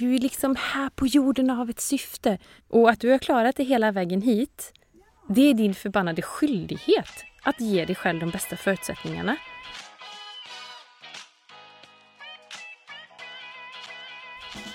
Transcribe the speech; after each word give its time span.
Du 0.00 0.14
är 0.14 0.18
liksom 0.18 0.56
här 0.58 0.90
på 0.90 1.06
jorden 1.06 1.50
av 1.50 1.70
ett 1.70 1.80
syfte. 1.80 2.38
Och 2.68 2.90
att 2.90 3.00
du 3.00 3.10
har 3.10 3.18
klarat 3.18 3.56
dig 3.56 3.66
hela 3.66 3.92
vägen 3.92 4.22
hit, 4.22 4.72
det 5.28 5.40
är 5.40 5.54
din 5.54 5.74
förbannade 5.74 6.22
skyldighet 6.22 7.24
att 7.42 7.60
ge 7.60 7.84
dig 7.84 7.94
själv 7.94 8.20
de 8.20 8.30
bästa 8.30 8.56
förutsättningarna. 8.56 9.36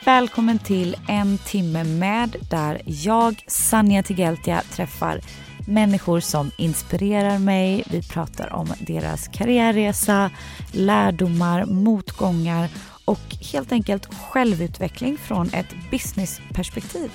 Välkommen 0.06 0.60
till 0.60 0.96
en 1.08 1.38
timme 1.38 1.84
med 1.84 2.36
där 2.50 2.82
jag, 2.86 3.44
Sanja 3.48 4.04
Tigeltia, 4.04 4.62
träffar 4.62 5.20
människor 5.68 6.20
som 6.20 6.52
inspirerar 6.58 7.40
mig. 7.40 7.84
Vi 7.92 8.10
pratar 8.10 8.54
om 8.54 8.74
deras 8.80 9.28
karriärresa, 9.28 10.32
lärdomar, 10.74 11.66
motgångar 11.66 12.70
och 13.06 13.36
helt 13.52 13.72
enkelt 13.72 14.14
självutveckling 14.16 15.18
från 15.18 15.50
ett 15.54 15.92
businessperspektiv. 15.92 17.12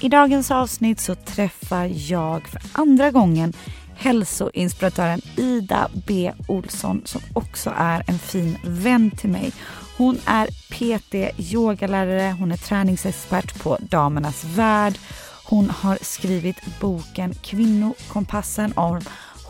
I 0.00 0.08
dagens 0.08 0.50
avsnitt 0.50 1.00
så 1.00 1.14
träffar 1.14 1.90
jag 2.10 2.48
för 2.48 2.62
andra 2.72 3.10
gången 3.10 3.52
hälsoinspiratören 3.96 5.20
Ida 5.36 5.88
B 6.06 6.32
Olsson 6.48 7.02
som 7.04 7.20
också 7.32 7.72
är 7.76 8.02
en 8.06 8.18
fin 8.18 8.58
vän 8.64 9.10
till 9.10 9.30
mig. 9.30 9.52
Hon 9.96 10.18
är 10.26 10.46
PT, 10.46 11.40
yogalärare, 11.54 12.36
hon 12.38 12.52
är 12.52 12.56
träningsexpert 12.56 13.62
på 13.62 13.78
Damernas 13.80 14.44
Värld. 14.44 14.98
Hon 15.44 15.70
har 15.70 15.98
skrivit 16.02 16.56
boken 16.80 17.34
Kvinnokompassen 17.34 18.72
om 18.76 19.00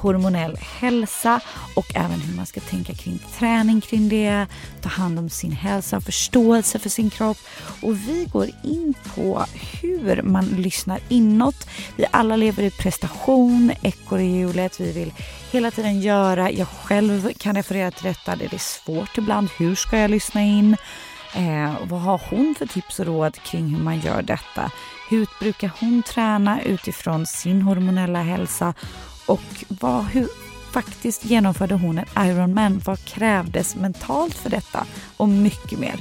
hormonell 0.06 0.56
hälsa 0.56 1.40
och 1.74 1.86
även 1.94 2.20
hur 2.20 2.36
man 2.36 2.46
ska 2.46 2.60
tänka 2.60 2.94
kring 2.94 3.18
träning 3.38 3.80
kring 3.80 4.08
det, 4.08 4.46
ta 4.82 4.88
hand 4.88 5.18
om 5.18 5.30
sin 5.30 5.52
hälsa, 5.52 6.00
förståelse 6.00 6.78
för 6.78 6.88
sin 6.88 7.10
kropp. 7.10 7.38
Och 7.82 7.96
vi 7.96 8.28
går 8.32 8.46
in 8.62 8.94
på 9.14 9.44
hur 9.82 10.22
man 10.22 10.44
lyssnar 10.46 11.00
inåt. 11.08 11.68
Vi 11.96 12.06
alla 12.10 12.36
lever 12.36 12.62
i 12.62 12.70
prestation, 12.70 13.72
ekorrhjulet, 13.82 14.80
vi 14.80 14.92
vill 14.92 15.12
hela 15.52 15.70
tiden 15.70 16.00
göra. 16.00 16.50
Jag 16.50 16.68
själv 16.68 17.32
kan 17.38 17.56
referera 17.56 17.90
till 17.90 18.04
detta, 18.04 18.36
det 18.36 18.54
är 18.54 18.58
svårt 18.58 19.18
ibland. 19.18 19.48
Hur 19.58 19.74
ska 19.74 19.98
jag 19.98 20.10
lyssna 20.10 20.42
in? 20.42 20.76
Eh, 21.34 21.74
vad 21.88 22.00
har 22.00 22.20
hon 22.30 22.54
för 22.58 22.66
tips 22.66 23.00
och 23.00 23.06
råd 23.06 23.34
kring 23.34 23.68
hur 23.68 23.82
man 23.82 24.00
gör 24.00 24.22
detta? 24.22 24.70
Hur 25.08 25.26
brukar 25.40 25.70
hon 25.80 26.02
träna 26.02 26.62
utifrån 26.62 27.26
sin 27.26 27.62
hormonella 27.62 28.22
hälsa? 28.22 28.74
Och 29.26 29.64
vad, 29.68 30.04
hur 30.04 30.28
faktiskt 30.72 31.24
genomförde 31.24 31.74
hon 31.74 31.98
en 31.98 32.28
Ironman? 32.28 32.82
Vad 32.84 33.04
krävdes 33.04 33.76
mentalt 33.76 34.34
för 34.34 34.50
detta? 34.50 34.86
Och 35.16 35.28
mycket 35.28 35.78
mer. 35.78 35.94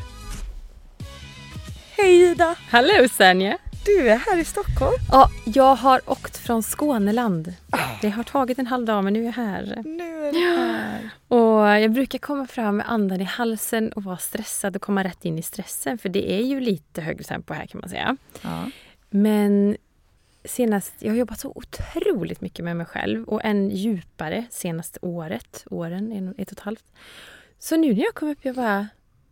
Hej 1.97 2.31
Ida! 2.31 2.55
Hallå 2.69 3.07
Sanja! 3.11 3.57
Du 3.85 4.09
är 4.09 4.17
här 4.17 4.37
i 4.37 4.45
Stockholm. 4.45 4.95
Ja, 5.11 5.29
jag 5.45 5.75
har 5.75 6.09
åkt 6.09 6.37
från 6.37 6.63
Skåneland. 6.63 7.53
Det 8.01 8.09
har 8.09 8.23
tagit 8.23 8.59
en 8.59 8.67
halv 8.67 8.85
dag 8.85 9.03
men 9.03 9.13
nu 9.13 9.21
är 9.21 9.25
jag 9.25 9.31
här. 9.31 9.81
Nu 9.85 10.27
är 10.27 10.33
du 10.33 10.57
här. 10.61 11.09
Och 11.27 11.81
jag 11.81 11.91
brukar 11.91 12.19
komma 12.19 12.47
fram 12.47 12.77
med 12.77 12.91
andan 12.91 13.21
i 13.21 13.23
halsen 13.23 13.91
och 13.93 14.03
vara 14.03 14.17
stressad 14.17 14.75
och 14.75 14.81
komma 14.81 15.03
rätt 15.03 15.25
in 15.25 15.39
i 15.39 15.41
stressen 15.41 15.97
för 15.97 16.09
det 16.09 16.31
är 16.31 16.41
ju 16.41 16.59
lite 16.59 17.01
högre 17.01 17.23
tempo 17.23 17.53
här 17.53 17.65
kan 17.65 17.81
man 17.81 17.89
säga. 17.89 18.17
Ja. 18.41 18.69
Men 19.09 19.77
senast, 20.45 20.93
jag 20.99 21.11
har 21.11 21.17
jobbat 21.17 21.39
så 21.39 21.51
otroligt 21.55 22.41
mycket 22.41 22.65
med 22.65 22.77
mig 22.77 22.85
själv 22.85 23.23
och 23.23 23.45
än 23.45 23.69
djupare 23.69 24.45
senaste 24.49 24.99
året, 25.01 25.65
åren, 25.69 26.11
en, 26.11 26.35
ett 26.37 26.51
och 26.51 26.57
ett 26.57 26.59
halvt. 26.59 26.85
Så 27.59 27.77
nu 27.77 27.93
när 27.93 28.03
jag 28.03 28.13
kom 28.13 28.29
upp, 28.29 28.45
jag 28.45 28.55
bara, 28.55 28.77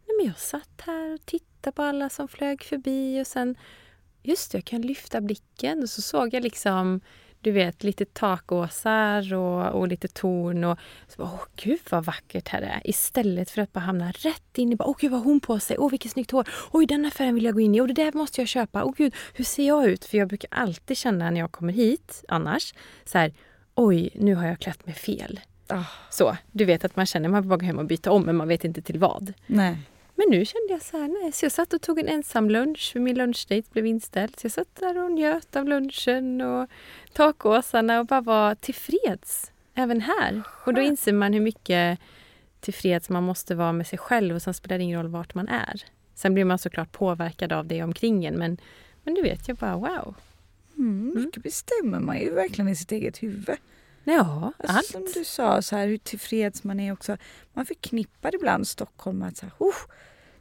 nej 0.07 0.17
men 0.17 0.25
jag 0.25 0.39
satt 0.39 0.81
här 0.85 1.13
och 1.13 1.25
tittade 1.25 1.75
på 1.75 1.81
alla 1.81 2.09
som 2.09 2.27
flög 2.27 2.63
förbi 2.63 3.21
och 3.21 3.27
sen, 3.27 3.55
just 4.23 4.51
det, 4.51 4.57
jag 4.57 4.65
kan 4.65 4.81
lyfta 4.81 5.21
blicken 5.21 5.83
och 5.83 5.89
så 5.89 6.01
såg 6.01 6.33
jag 6.33 6.43
liksom 6.43 7.01
du 7.43 7.51
vet, 7.51 7.83
lite 7.83 8.05
takåsar 8.05 9.33
och, 9.33 9.79
och 9.79 9.87
lite 9.87 10.07
torn. 10.07 10.63
Och 10.63 10.79
så 11.07 11.17
bara, 11.17 11.31
åh 11.33 11.43
gud 11.55 11.79
vad 11.89 12.05
vackert 12.05 12.47
här 12.47 12.61
är. 12.61 12.81
Istället 12.83 13.49
för 13.49 13.61
att 13.61 13.73
bara 13.73 13.79
hamna 13.79 14.11
rätt 14.11 14.57
in 14.57 14.71
i, 14.71 14.75
bara, 14.75 14.89
åh 14.89 14.95
gud 14.99 15.11
vad 15.11 15.19
har 15.19 15.25
hon 15.25 15.39
på 15.39 15.59
sig, 15.59 15.77
åh 15.77 15.91
vilket 15.91 16.11
snyggt 16.11 16.31
hår, 16.31 16.47
oj 16.71 16.85
den 16.85 17.05
affären 17.05 17.35
vill 17.35 17.43
jag 17.45 17.53
gå 17.53 17.59
in 17.59 17.75
i, 17.75 17.81
och 17.81 17.87
det 17.87 17.93
där 17.93 18.11
måste 18.13 18.41
jag 18.41 18.47
köpa, 18.47 18.83
åh 18.83 18.93
gud 18.97 19.15
hur 19.33 19.43
ser 19.45 19.67
jag 19.67 19.85
ut? 19.85 20.05
För 20.05 20.17
jag 20.17 20.27
brukar 20.27 20.49
alltid 20.51 20.97
känna 20.97 21.29
när 21.29 21.39
jag 21.39 21.51
kommer 21.51 21.73
hit 21.73 22.23
annars, 22.27 22.73
så 23.05 23.17
här, 23.17 23.33
oj 23.75 24.09
nu 24.15 24.35
har 24.35 24.47
jag 24.47 24.59
klätt 24.59 24.85
mig 24.85 24.95
fel. 24.95 25.39
Ah, 25.67 25.83
Så, 26.09 26.37
du 26.51 26.65
vet 26.65 26.85
att 26.85 26.95
man 26.95 27.05
känner 27.05 27.29
man 27.29 27.41
vill 27.41 27.49
bara 27.49 27.57
gå 27.57 27.65
hem 27.65 27.79
och 27.79 27.85
byta 27.85 28.11
om 28.11 28.23
men 28.23 28.35
man 28.35 28.47
vet 28.47 28.63
inte 28.65 28.81
till 28.81 28.99
vad. 28.99 29.33
nej. 29.47 29.77
Men 30.15 30.25
nu 30.29 30.45
kände 30.45 30.73
jag 30.73 30.81
så 30.81 30.97
här, 30.97 31.07
nej. 31.07 31.31
Så 31.31 31.45
jag 31.45 31.51
satt 31.51 31.73
och 31.73 31.81
tog 31.81 31.99
en 31.99 32.07
ensam 32.07 32.49
lunch 32.49 32.89
för 32.93 32.99
min 32.99 33.17
lunchdate 33.17 33.71
blev 33.71 33.85
inställd. 33.85 34.39
Så 34.39 34.45
jag 34.45 34.51
satt 34.51 34.75
där 34.75 35.03
och 35.03 35.11
njöt 35.11 35.55
av 35.55 35.67
lunchen 35.67 36.41
och 36.41 36.69
takåsarna 37.13 37.99
och 37.99 38.05
bara 38.05 38.21
var 38.21 38.55
tillfreds. 38.55 39.51
Även 39.73 40.01
här. 40.01 40.41
Och 40.65 40.73
då 40.73 40.81
inser 40.81 41.13
man 41.13 41.33
hur 41.33 41.41
mycket 41.41 41.99
tillfreds 42.59 43.09
man 43.09 43.23
måste 43.23 43.55
vara 43.55 43.73
med 43.73 43.87
sig 43.87 43.99
själv 43.99 44.35
och 44.35 44.41
sen 44.41 44.53
spelar 44.53 44.77
det 44.77 44.83
ingen 44.83 45.01
roll 45.01 45.11
vart 45.11 45.35
man 45.35 45.47
är. 45.47 45.83
Sen 46.15 46.33
blir 46.33 46.45
man 46.45 46.59
såklart 46.59 46.91
påverkad 46.91 47.53
av 47.53 47.67
det 47.67 47.83
omkring 47.83 48.25
en 48.25 48.35
men, 48.35 48.57
men 49.03 49.13
du 49.13 49.21
vet, 49.21 49.47
jag 49.47 49.57
bara 49.57 49.75
wow. 49.75 50.15
Mm, 50.77 51.13
mycket 51.15 51.43
bestämmer 51.43 51.99
man 51.99 52.19
ju 52.19 52.33
verkligen 52.33 52.67
i 52.67 52.75
sitt 52.75 52.91
eget 52.91 53.23
huvud. 53.23 53.57
Ja, 54.03 54.51
Alltså, 54.57 54.77
allt. 54.77 54.85
Som 54.85 55.05
du 55.13 55.23
sa, 55.25 55.61
så 55.61 55.75
här, 55.75 55.87
hur 55.87 55.97
tillfreds 55.97 56.63
man 56.63 56.79
är 56.79 56.93
också. 56.93 57.17
Man 57.53 57.65
förknippar 57.65 58.35
ibland 58.35 58.67
Stockholm 58.67 59.17
med 59.17 59.27
att 59.27 59.37
så 59.37 59.45
här, 59.45 59.53
oh, 59.57 59.73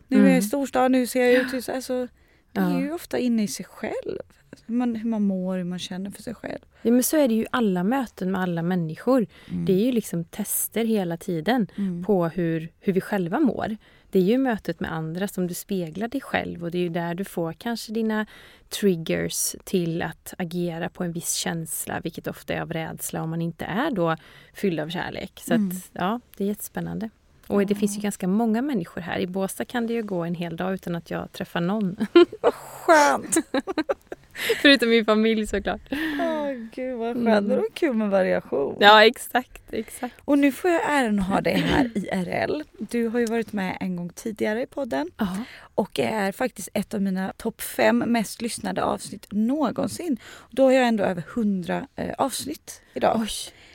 nu 0.09 0.17
är 0.17 0.21
jag 0.23 0.29
i 0.29 0.33
Mm. 0.33 0.43
storstad, 0.43 0.91
nu 0.91 1.07
ser 1.07 1.21
jag 1.25 1.33
ut. 1.55 1.69
Alltså, 1.69 2.09
det 2.53 2.61
är 2.61 2.71
Ja. 2.71 2.81
ju 2.81 2.93
ofta 2.93 3.19
inne 3.19 3.43
i 3.43 3.49
sig 3.49 3.67
själv. 3.67 4.19
Hur 4.67 4.75
man, 4.75 4.95
hur 4.97 5.11
man 5.11 5.23
mår, 5.23 5.57
hur 5.57 5.65
man 5.65 5.79
känner 5.79 6.11
för 6.11 6.23
sig 6.23 6.35
själv. 6.35 6.59
Ja, 6.83 6.91
men 6.91 7.03
så 7.03 7.17
är 7.17 7.29
det 7.29 7.35
ju 7.35 7.47
alla 7.51 7.85
möten 7.85 8.31
med 8.33 8.41
alla 8.41 8.63
människor. 8.63 9.27
Det 9.67 9.73
är 9.73 9.85
ju 9.87 9.93
liksom 9.93 10.25
tester 10.25 10.85
hela 10.85 11.17
tiden 11.17 11.67
Mm. 11.79 12.05
på 12.05 12.27
hur, 12.29 12.69
hur 12.81 12.93
vi 12.93 13.01
själva 13.01 13.41
mår. 13.41 13.77
Det 14.13 14.19
är 14.19 14.23
ju 14.23 14.39
mötet 14.39 14.81
med 14.81 14.93
andra 14.93 15.29
som 15.29 15.47
du 15.47 15.55
speglar 15.55 16.09
dig 16.09 16.21
själv 16.21 16.65
och 16.65 16.71
det 16.71 16.79
är 16.79 16.83
ju 16.83 16.89
där 16.89 17.15
du 17.15 17.25
får 17.25 17.53
kanske 17.53 17.93
dina 17.93 18.27
triggers 18.69 19.55
till 19.65 20.03
att 20.03 20.35
agera 20.39 20.89
på 20.89 21.05
en 21.05 21.13
viss 21.13 21.33
känsla, 21.35 22.01
vilket 22.01 22.27
ofta 22.27 22.55
är 22.55 22.61
av 22.61 22.73
rädsla 22.73 23.23
om 23.23 23.31
man 23.31 23.43
inte 23.43 23.65
är 23.65 23.91
då 23.91 24.17
fylld 24.55 24.81
av 24.81 24.89
kärlek. 24.89 25.43
Så 25.45 25.55
Mm. 25.55 25.69
att, 25.69 25.91
ja, 25.93 26.21
det 26.37 26.45
är 26.45 26.49
jättespännande. 26.49 27.11
Och 27.47 27.67
det 27.67 27.75
finns 27.75 27.97
ju 27.97 28.01
ganska 28.01 28.29
många 28.29 28.63
människor 28.63 29.01
här. 29.01 29.19
I 29.19 29.27
Båstad 29.27 29.65
kan 29.65 29.87
det 29.87 29.93
ju 29.93 30.03
gå 30.03 30.25
en 30.25 30.35
hel 30.35 30.57
dag 30.57 30.75
utan 30.75 30.95
att 30.95 31.11
jag 31.11 31.33
träffar 31.33 31.61
någon. 31.61 31.97
Skönt! 32.53 33.37
Förutom 34.63 34.89
min 34.89 35.05
familj 35.05 35.47
såklart. 35.47 35.81
Åh 36.21 36.49
gud 36.75 36.99
vad 36.99 37.15
skönt. 37.15 37.29
Mm. 37.29 37.49
Det 37.49 37.57
var 37.57 37.67
kul 37.75 37.95
med 37.97 38.11
variation. 38.11 38.77
Ja, 38.81 39.05
exakt, 39.05 39.63
exakt. 39.73 40.15
Och 40.25 40.39
nu 40.39 40.53
får 40.53 40.71
jag 40.71 40.81
äran 40.89 41.19
att 41.19 41.27
ha 41.27 41.41
dig 41.41 41.55
här 41.55 41.91
IRL. 41.95 42.63
Du 42.79 43.09
har 43.09 43.19
ju 43.19 43.27
varit 43.27 43.53
med 43.53 43.77
en 43.81 43.97
gång 43.97 44.09
tidigare 44.09 44.63
i 44.63 44.67
podden 44.67 45.11
Ja. 45.19 45.37
och 45.75 45.99
är 46.01 46.33
faktiskt 46.33 46.69
ett 46.75 46.95
av 46.95 47.03
mina 47.03 47.33
topp 47.37 47.61
fem 47.63 47.99
mest 47.99 48.43
lyssnade 48.43 48.85
avsnitt 48.85 49.27
någonsin. 49.31 50.17
Då 50.51 50.65
har 50.65 50.73
jag 50.73 50.89
ändå 50.89 51.05
över 51.05 51.23
100 51.35 51.87
eh, 51.97 52.15
avsnitt 52.19 52.83
idag. 52.95 53.19
Oj. 53.23 53.29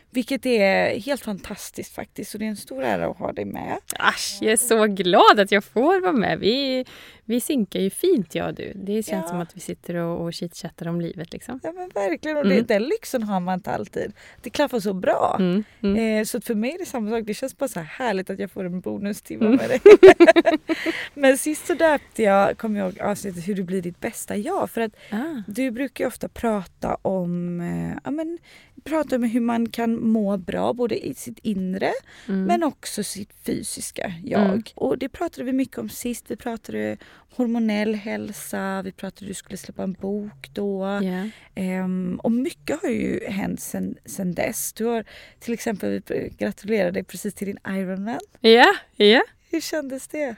Vilket 0.10 0.46
är 0.46 1.00
helt 1.00 1.22
fantastiskt 1.22 1.96
faktiskt. 1.96 2.32
Så 2.32 2.38
det 2.38 2.46
är 2.46 2.50
en 2.50 2.56
stor 2.58 2.84
ära 2.84 3.08
att 3.08 3.18
ha 3.18 3.32
dig 3.32 3.46
med. 3.46 3.78
Asch, 4.00 4.38
jag 4.42 4.52
är 4.52 4.58
så 4.58 4.86
glad 4.86 5.40
att 5.40 5.52
jag 5.52 5.64
får 5.64 6.02
vara 6.02 6.12
med. 6.12 6.40
Vi, 6.40 6.86
vi 7.30 7.40
synkar 7.42 7.80
ju 7.80 7.90
fint 7.90 8.36
jag 8.36 8.48
och 8.48 8.54
du. 8.54 8.72
Det 8.76 9.04
känns 9.06 9.24
Ja. 9.26 9.30
som 9.30 9.40
att 9.40 9.56
vi 9.56 9.60
sitter 9.60 9.96
och, 9.96 10.22
och 10.26 10.34
chitchattar 10.34 10.88
om 10.88 11.02
livet 11.02 11.34
liksom. 11.34 11.60
Ja 11.64 11.72
men 11.72 11.90
verkligen. 11.90 12.38
Och 12.38 12.46
Mm. 12.46 12.58
det, 12.58 12.74
den 12.74 12.84
lyxen 12.84 13.24
har 13.24 13.40
man 13.40 13.54
inte 13.54 13.72
alltid. 13.72 14.14
Det 14.42 14.50
klaffar 14.50 14.80
så 14.80 14.94
bra. 14.94 15.36
Mm, 15.40 15.64
mm. 15.82 16.20
Eh, 16.20 16.24
så 16.26 16.42
för 16.42 16.56
mig 16.56 16.74
är 16.74 16.78
det 16.78 16.86
samma 16.86 17.10
sak. 17.12 17.24
Det 17.26 17.34
känns 17.34 17.58
bara 17.58 17.68
så 17.68 17.80
här 17.80 17.88
härligt 18.06 18.30
att 18.30 18.40
jag 18.40 18.52
får 18.52 18.64
en 18.66 18.80
bonustimme 18.82 19.46
Mm. 19.46 19.58
med 19.58 19.70
dig. 19.70 19.80
Men 21.14 21.38
sist 21.38 21.68
så 21.68 21.74
döpte 21.74 22.24
jag, 22.24 22.58
kommer 22.58 22.80
jag 22.80 22.88
ihåg 22.90 23.00
avsnittet 23.02 23.48
hur 23.48 23.56
du 23.56 23.64
blir 23.64 23.82
ditt 23.82 24.00
bästa 24.00 24.36
jag. 24.36 24.70
För 24.70 24.82
att 24.82 24.92
Ah. 25.12 25.42
du 25.48 25.72
brukar 25.72 26.04
ju 26.04 26.08
ofta 26.08 26.28
prata 26.28 26.96
om, 27.02 27.62
eh, 27.62 27.98
ja, 28.04 28.12
men, 28.12 28.38
prata 28.84 29.16
om 29.16 29.24
hur 29.24 29.40
man 29.42 29.70
kan 29.70 30.10
må 30.10 30.38
bra 30.38 30.74
både 30.74 31.06
i 31.08 31.14
sitt 31.16 31.40
inre 31.40 31.92
Mm. 32.28 32.44
men 32.44 32.64
också 32.64 33.04
sitt 33.04 33.30
fysiska 33.46 34.14
jag. 34.24 34.42
Mm. 34.46 34.64
Och 34.76 34.98
det 34.98 35.10
pratade 35.10 35.44
vi 35.44 35.54
mycket 35.54 35.78
om 35.78 35.90
sist. 35.90 36.26
Vi 36.32 36.36
pratade 36.36 36.98
hormonell 37.36 37.96
hälsa, 37.96 38.82
vi 38.82 38.92
pratade 38.92 39.26
att 39.26 39.28
du 39.28 39.34
skulle 39.34 39.58
släppa 39.58 39.84
en 39.84 39.94
bok 39.94 40.50
då. 40.54 41.00
Ja. 41.04 41.30
Ehm, 41.56 42.20
och 42.24 42.32
mycket 42.32 42.82
har 42.82 42.90
ju 42.90 43.26
hänt 43.28 43.60
sen, 43.62 43.96
sen 44.06 44.34
dess. 44.34 44.74
Du 44.74 44.86
har 44.86 45.06
till 45.40 45.54
exempel, 45.54 46.02
vi 46.08 46.34
gratulerar 46.38 46.92
dig 46.92 47.04
precis 47.04 47.34
till 47.34 47.48
din 47.48 47.58
Ironman. 47.68 48.20
ja, 48.40 48.76
ja. 48.96 49.22
Hur 49.52 49.62
kändes 49.62 50.08
det? 50.08 50.36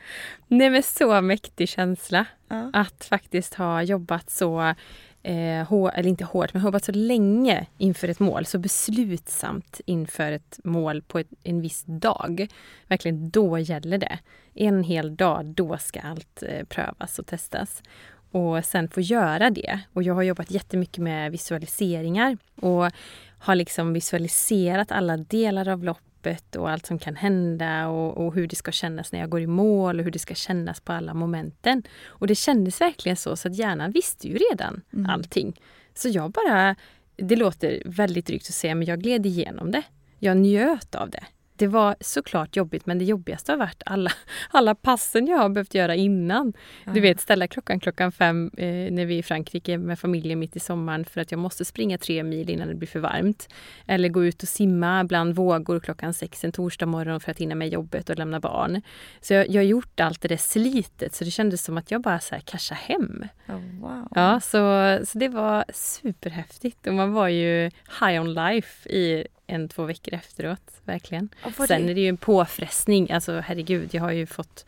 Nej 0.48 0.70
men 0.70 0.84
så 0.84 1.22
mäktig 1.22 1.70
känsla 1.70 2.26
Ja. 2.48 2.70
att 2.74 3.06
faktiskt 3.06 3.54
ha 3.54 3.84
jobbat 3.84 4.30
så 4.30 4.76
eh, 5.24 5.68
hår, 5.68 5.92
eller 5.96 6.10
inte 6.10 6.26
hårt, 6.26 6.54
men 6.54 6.64
jobbat 6.64 6.84
så 6.84 6.92
länge 6.92 7.66
inför 7.78 8.08
ett 8.08 8.20
mål. 8.20 8.46
Så 8.46 8.60
beslutsamt 8.60 9.82
inför 9.86 10.32
ett 10.32 10.60
mål 10.64 11.02
på 11.02 11.20
ett, 11.20 11.28
en 11.44 11.62
viss 11.62 11.84
dag. 11.86 12.48
Verkligen, 12.88 13.30
då 13.30 13.60
gäller 13.60 13.98
det. 13.98 14.20
En 14.54 14.84
hel 14.84 15.16
dag, 15.16 15.46
då 15.46 15.78
ska 15.78 16.00
allt 16.00 16.44
eh, 16.44 16.66
prövas 16.66 17.20
och 17.20 17.26
testas. 17.26 17.84
Och 18.32 18.66
sen 18.66 18.90
få 18.90 19.02
göra 19.02 19.50
det. 19.50 19.80
Och 19.94 20.04
jag 20.04 20.14
har 20.14 20.24
jobbat 20.24 20.52
jättemycket 20.52 21.04
med 21.04 21.32
visualiseringar 21.32 22.38
och 22.56 22.92
har 23.40 23.56
liksom 23.56 23.94
visualiserat 23.94 24.92
alla 24.92 25.18
delar 25.18 25.68
av 25.68 25.84
loppet 25.84 26.09
och 26.56 26.70
allt 26.70 26.86
som 26.86 27.00
kan 27.00 27.16
hända 27.16 27.88
och, 27.88 28.18
och 28.26 28.34
hur 28.34 28.48
det 28.48 28.56
ska 28.56 28.72
kännas 28.72 29.12
när 29.12 29.20
jag 29.20 29.30
går 29.30 29.42
i 29.42 29.48
mål 29.48 30.00
och 30.00 30.04
hur 30.06 30.12
det 30.12 30.20
ska 30.20 30.34
kännas 30.34 30.80
på 30.82 30.94
alla 30.94 31.14
momenten. 31.14 31.84
Och 32.06 32.28
det 32.28 32.36
kändes 32.36 32.82
verkligen 32.82 33.16
så, 33.16 33.36
så 33.36 33.48
att 33.48 33.56
hjärnan 33.56 33.92
visste 33.92 34.28
ju 34.28 34.38
redan 34.52 34.82
Mm. 34.94 35.10
allting. 35.10 35.62
Så 35.94 36.10
jag 36.10 36.32
bara, 36.32 36.76
det 37.16 37.36
låter 37.36 37.82
väldigt 37.86 38.26
drygt 38.26 38.50
att 38.50 38.56
säga, 38.56 38.76
men 38.76 38.88
jag 38.88 39.00
gled 39.02 39.26
igenom 39.26 39.72
det. 39.72 39.84
Jag 40.20 40.38
njöt 40.38 40.96
av 40.96 41.10
det. 41.10 41.24
Det 41.60 41.68
var 41.68 41.96
såklart 42.00 42.56
jobbigt, 42.56 42.86
men 42.86 43.00
det 43.00 43.06
jobbigaste 43.06 43.52
har 43.52 43.58
varit 43.58 43.84
alla, 43.86 44.12
alla 44.52 44.76
passen 44.76 45.28
jag 45.28 45.38
har 45.38 45.50
behövt 45.50 45.74
göra 45.74 45.96
innan. 45.96 46.54
Du 46.94 47.00
vet, 47.00 47.20
ställa 47.20 47.48
klockan 47.48 47.80
klockan 47.80 48.12
fem 48.12 48.52
eh, 48.58 48.66
när 48.68 49.06
vi 49.06 49.16
är 49.16 49.20
i 49.20 49.24
Frankrike 49.24 49.78
med 49.78 50.00
familjen 50.00 50.40
mitt 50.40 50.56
i 50.56 50.60
sommaren 50.60 51.06
för 51.06 51.22
att 51.22 51.32
jag 51.32 51.40
måste 51.40 51.66
springa 51.66 51.98
tre 51.98 52.24
mil 52.24 52.50
innan 52.50 52.68
det 52.68 52.76
blir 52.76 52.88
för 52.88 53.00
varmt. 53.00 53.50
Eller 53.88 54.10
gå 54.10 54.26
ut 54.26 54.44
och 54.44 54.50
simma 54.50 55.04
bland 55.04 55.36
vågor 55.36 55.80
klockan 55.80 56.14
sex 56.14 56.44
en 56.44 56.52
torsdag 56.52 56.86
morgon 56.86 57.20
för 57.20 57.32
att 57.32 57.38
hinna 57.38 57.56
med 57.56 57.70
jobbet 57.70 58.10
och 58.10 58.18
lämna 58.18 58.40
barn. 58.40 58.82
Så 59.22 59.34
jag, 59.34 59.50
jag 59.50 59.62
har 59.62 59.66
gjort 59.66 60.00
allt 60.00 60.22
det 60.22 60.28
där 60.28 60.38
slitet 60.38 61.16
så 61.16 61.24
det 61.24 61.32
kändes 61.32 61.64
som 61.64 61.78
att 61.78 61.92
jag 61.92 62.02
bara 62.02 62.20
så 62.20 62.36
här 62.36 62.42
cashade 62.42 62.80
hem. 62.82 63.26
Ja, 63.46 63.54
wow. 63.80 64.08
Ja, 64.16 64.40
så, 64.40 64.60
så 65.06 65.18
det 65.18 65.30
var 65.30 65.66
superhäftigt 65.74 66.88
och 66.88 66.94
man 66.94 67.14
var 67.14 67.28
ju 67.28 67.72
high 68.02 68.22
on 68.22 68.34
life 68.34 68.90
i 68.90 69.28
en, 69.50 69.70
två 69.70 69.84
veckor 69.86 70.14
efteråt, 70.14 70.82
verkligen. 70.84 71.30
Sen 71.68 71.86
det- 71.86 71.92
är 71.92 71.96
det 71.96 72.02
ju 72.02 72.08
en 72.10 72.18
påfrestning, 72.18 73.12
alltså 73.12 73.40
herregud, 73.40 73.90
jag 73.94 74.02
har 74.02 74.12
ju 74.12 74.26
fått, 74.26 74.66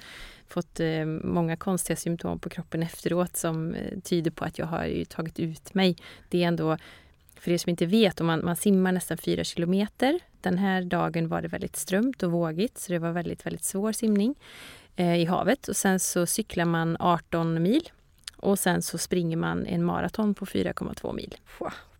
fått 0.48 0.80
eh, 0.80 1.06
många 1.06 1.58
konstiga 1.58 1.98
symptom 1.98 2.40
på 2.40 2.50
kroppen 2.50 2.84
efteråt 2.84 3.38
som 3.38 3.74
eh, 3.74 4.00
tyder 4.00 4.32
på 4.32 4.46
att 4.46 4.58
jag 4.60 4.66
har 4.66 5.06
tagit 5.06 5.40
ut 5.40 5.74
mig. 5.74 5.96
Det 6.30 6.44
är 6.44 6.48
ändå, 6.48 6.78
för 7.40 7.52
er 7.52 7.58
som 7.58 7.70
inte 7.70 7.86
vet, 7.86 8.22
om 8.22 8.28
man, 8.28 8.46
man 8.46 8.56
simmar 8.56 8.92
nästan 8.92 9.18
fyra 9.18 9.44
kilometer. 9.44 10.20
Den 10.42 10.58
här 10.58 10.82
dagen 10.82 11.28
var 11.28 11.42
det 11.42 11.48
väldigt 11.48 11.76
strömt 11.76 12.24
och 12.24 12.32
vågigt, 12.32 12.78
så 12.78 12.92
det 12.92 13.00
var 13.00 13.12
väldigt, 13.12 13.46
väldigt 13.46 13.64
svår 13.64 13.92
simning 13.92 14.36
eh, 14.96 15.16
i 15.16 15.26
havet. 15.26 15.68
Och 15.68 15.76
sen 15.76 16.00
så 16.00 16.26
cyklar 16.26 16.66
man 16.66 16.98
18 17.00 17.64
mil 17.64 17.90
och 18.36 18.60
sen 18.60 18.82
så 18.82 18.98
springer 18.98 19.38
man 19.38 19.66
en 19.66 19.84
maraton 19.84 20.34
på 20.34 20.46
4,2 20.46 21.14
mil. 21.16 21.36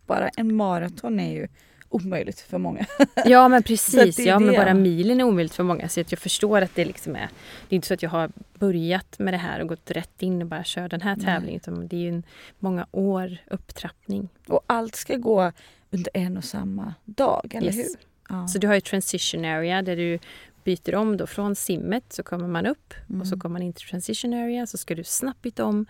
Bara 0.06 0.28
en 0.28 0.54
maraton 0.56 1.20
är 1.20 1.32
ju 1.32 1.48
omöjligt 1.94 2.40
för 2.40 2.58
många. 2.58 2.86
Ja 3.24 3.48
men 3.48 3.62
precis, 3.62 4.16
det 4.16 4.22
ja 4.22 4.38
men 4.38 4.54
bara 4.54 4.74
milen 4.74 5.20
är 5.20 5.24
omöjligt 5.24 5.54
för 5.54 5.62
många. 5.64 5.88
Så 5.88 6.00
att 6.00 6.12
jag 6.12 6.18
förstår 6.18 6.60
att 6.60 6.74
det 6.74 6.84
liksom 6.84 7.16
är... 7.16 7.28
Det 7.68 7.74
är 7.74 7.76
inte 7.76 7.88
så 7.88 7.94
att 7.94 8.02
jag 8.02 8.10
har 8.10 8.30
börjat 8.58 9.18
med 9.18 9.34
det 9.34 9.38
här 9.38 9.60
och 9.60 9.68
gått 9.68 9.90
rätt 9.90 10.22
in 10.22 10.42
och 10.42 10.48
bara 10.48 10.64
kör 10.64 10.88
den 10.88 11.00
här 11.00 11.16
tävlingen. 11.16 11.56
Utan 11.56 11.88
det 11.88 11.96
är 11.96 12.00
ju 12.00 12.08
en 12.08 12.22
många 12.58 12.86
år 12.92 13.36
upptrappning. 13.50 14.28
Och 14.48 14.60
allt 14.66 14.94
ska 14.96 15.16
gå 15.16 15.52
under 15.90 16.10
en 16.14 16.36
och 16.36 16.44
samma 16.44 16.94
dag, 17.04 17.54
eller 17.54 17.66
Yes. 17.72 17.76
hur? 17.76 17.86
Ja. 18.28 18.48
Så 18.48 18.58
du 18.58 18.66
har 18.66 18.74
ju 18.74 18.80
transition 18.80 19.44
area 19.44 19.82
där 19.82 19.96
du 19.96 20.18
byter 20.64 20.94
om 20.94 21.16
då 21.16 21.26
från 21.26 21.54
simmet 21.54 22.04
så 22.12 22.22
kommer 22.22 22.48
man 22.48 22.66
upp 22.66 22.94
och 23.20 23.26
så 23.26 23.34
Mm. 23.34 23.40
kommer 23.40 23.52
man 23.52 23.62
in 23.62 23.72
till 23.72 23.88
transition 23.88 24.34
area 24.34 24.66
så 24.66 24.78
ska 24.78 24.94
du 24.94 25.04
snabbt 25.04 25.42
byta 25.42 25.64
om 25.64 25.86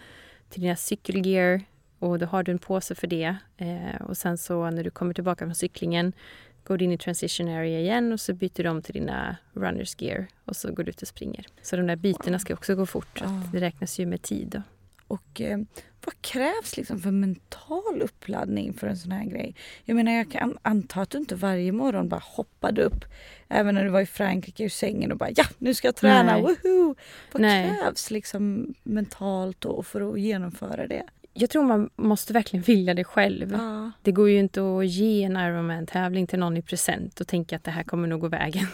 till 0.51 0.61
dina 0.63 0.77
cykelgear 0.77 1.61
och 2.03 2.19
då 2.19 2.27
har 2.27 2.43
du 2.43 2.53
en 2.53 2.59
påse 2.59 2.95
för 2.95 3.07
det. 3.07 3.37
Eh, 3.57 4.03
och 4.09 4.17
sen 4.17 4.39
så 4.39 4.71
när 4.71 4.85
du 4.85 4.91
kommer 4.91 5.15
tillbaka 5.15 5.45
från 5.45 5.55
cyklingen 5.55 6.13
går 6.65 6.79
du 6.79 6.85
in 6.85 6.93
i 6.93 6.99
transition 6.99 7.49
area 7.49 7.81
igen 7.81 8.13
och 8.13 8.21
så 8.21 8.35
byter 8.35 8.63
du 8.63 8.69
om 8.69 8.83
till 8.83 8.95
dina 8.95 9.37
runners 9.53 9.95
gear 9.99 10.27
och 10.45 10.57
så 10.57 10.73
går 10.73 10.85
du 10.85 10.91
ut 10.91 11.03
och 11.03 11.09
springer. 11.09 11.47
Så 11.63 11.77
de 11.77 11.87
där 11.87 11.97
bytena 11.97 12.39
ska 12.39 12.55
också 12.55 12.75
gå 12.75 12.87
fort. 12.87 13.23
att 13.23 13.53
Det 13.53 13.61
räknas 13.61 13.99
ju 13.99 14.07
med 14.07 14.23
tid. 14.23 14.49
Då. 14.49 14.63
Och 15.07 15.41
eh, 15.41 15.59
vad 16.05 16.23
krävs 16.23 16.77
liksom 16.77 17.01
för 17.01 17.11
mental 17.11 18.03
uppladdning 18.03 18.73
för 18.75 18.87
en 18.87 18.97
sån 18.97 19.13
här 19.13 19.25
grej? 19.25 19.55
Jag 19.85 19.95
menar 19.95 20.13
jag 20.13 20.31
kan 20.31 20.59
anta 20.63 21.01
att 21.01 21.11
du 21.11 21.19
inte 21.19 21.35
varje 21.35 21.73
morgon 21.73 22.09
bara 22.09 22.23
hoppade 22.25 22.83
upp 22.83 23.05
även 23.49 23.75
när 23.75 23.85
du 23.85 23.91
var 23.91 24.01
i 24.01 24.07
Frankrike 24.07 24.65
ur 24.65 24.69
sängen 24.69 25.13
och 25.13 25.19
bara 25.19 25.31
ja 25.37 25.45
nu 25.59 25.75
ska 25.75 25.89
jag 25.89 25.97
träna, 25.97 26.33
Nej. 26.33 26.43
woho! 26.43 26.95
Vad 27.33 27.43
Nej. 27.43 27.79
krävs 27.81 28.11
liksom 28.11 28.75
mentalt 28.83 29.65
och 29.65 29.87
för 29.87 30.13
att 30.13 30.21
genomföra 30.21 30.87
det? 30.87 31.05
Jag 31.35 31.51
tror 31.51 31.65
man 31.65 31.91
måste 31.97 32.33
verkligen 32.33 32.63
vilja 32.63 32.95
det 32.95 33.05
själv. 33.05 33.53
Ja. 33.53 33.91
Det 34.03 34.13
går 34.13 34.31
ju 34.31 34.39
inte 34.39 34.61
att 34.79 34.87
ge 34.87 35.23
en 35.23 35.37
Ironman-tävling 35.37 36.27
till 36.27 36.39
någon 36.39 36.57
i 36.57 36.63
present 36.63 37.21
och 37.21 37.29
tänka 37.29 37.57
att 37.57 37.65
det 37.65 37.71
här 37.71 37.83
kommer 37.83 38.09
nog 38.09 38.21
gå 38.21 38.29
vägen. 38.29 38.67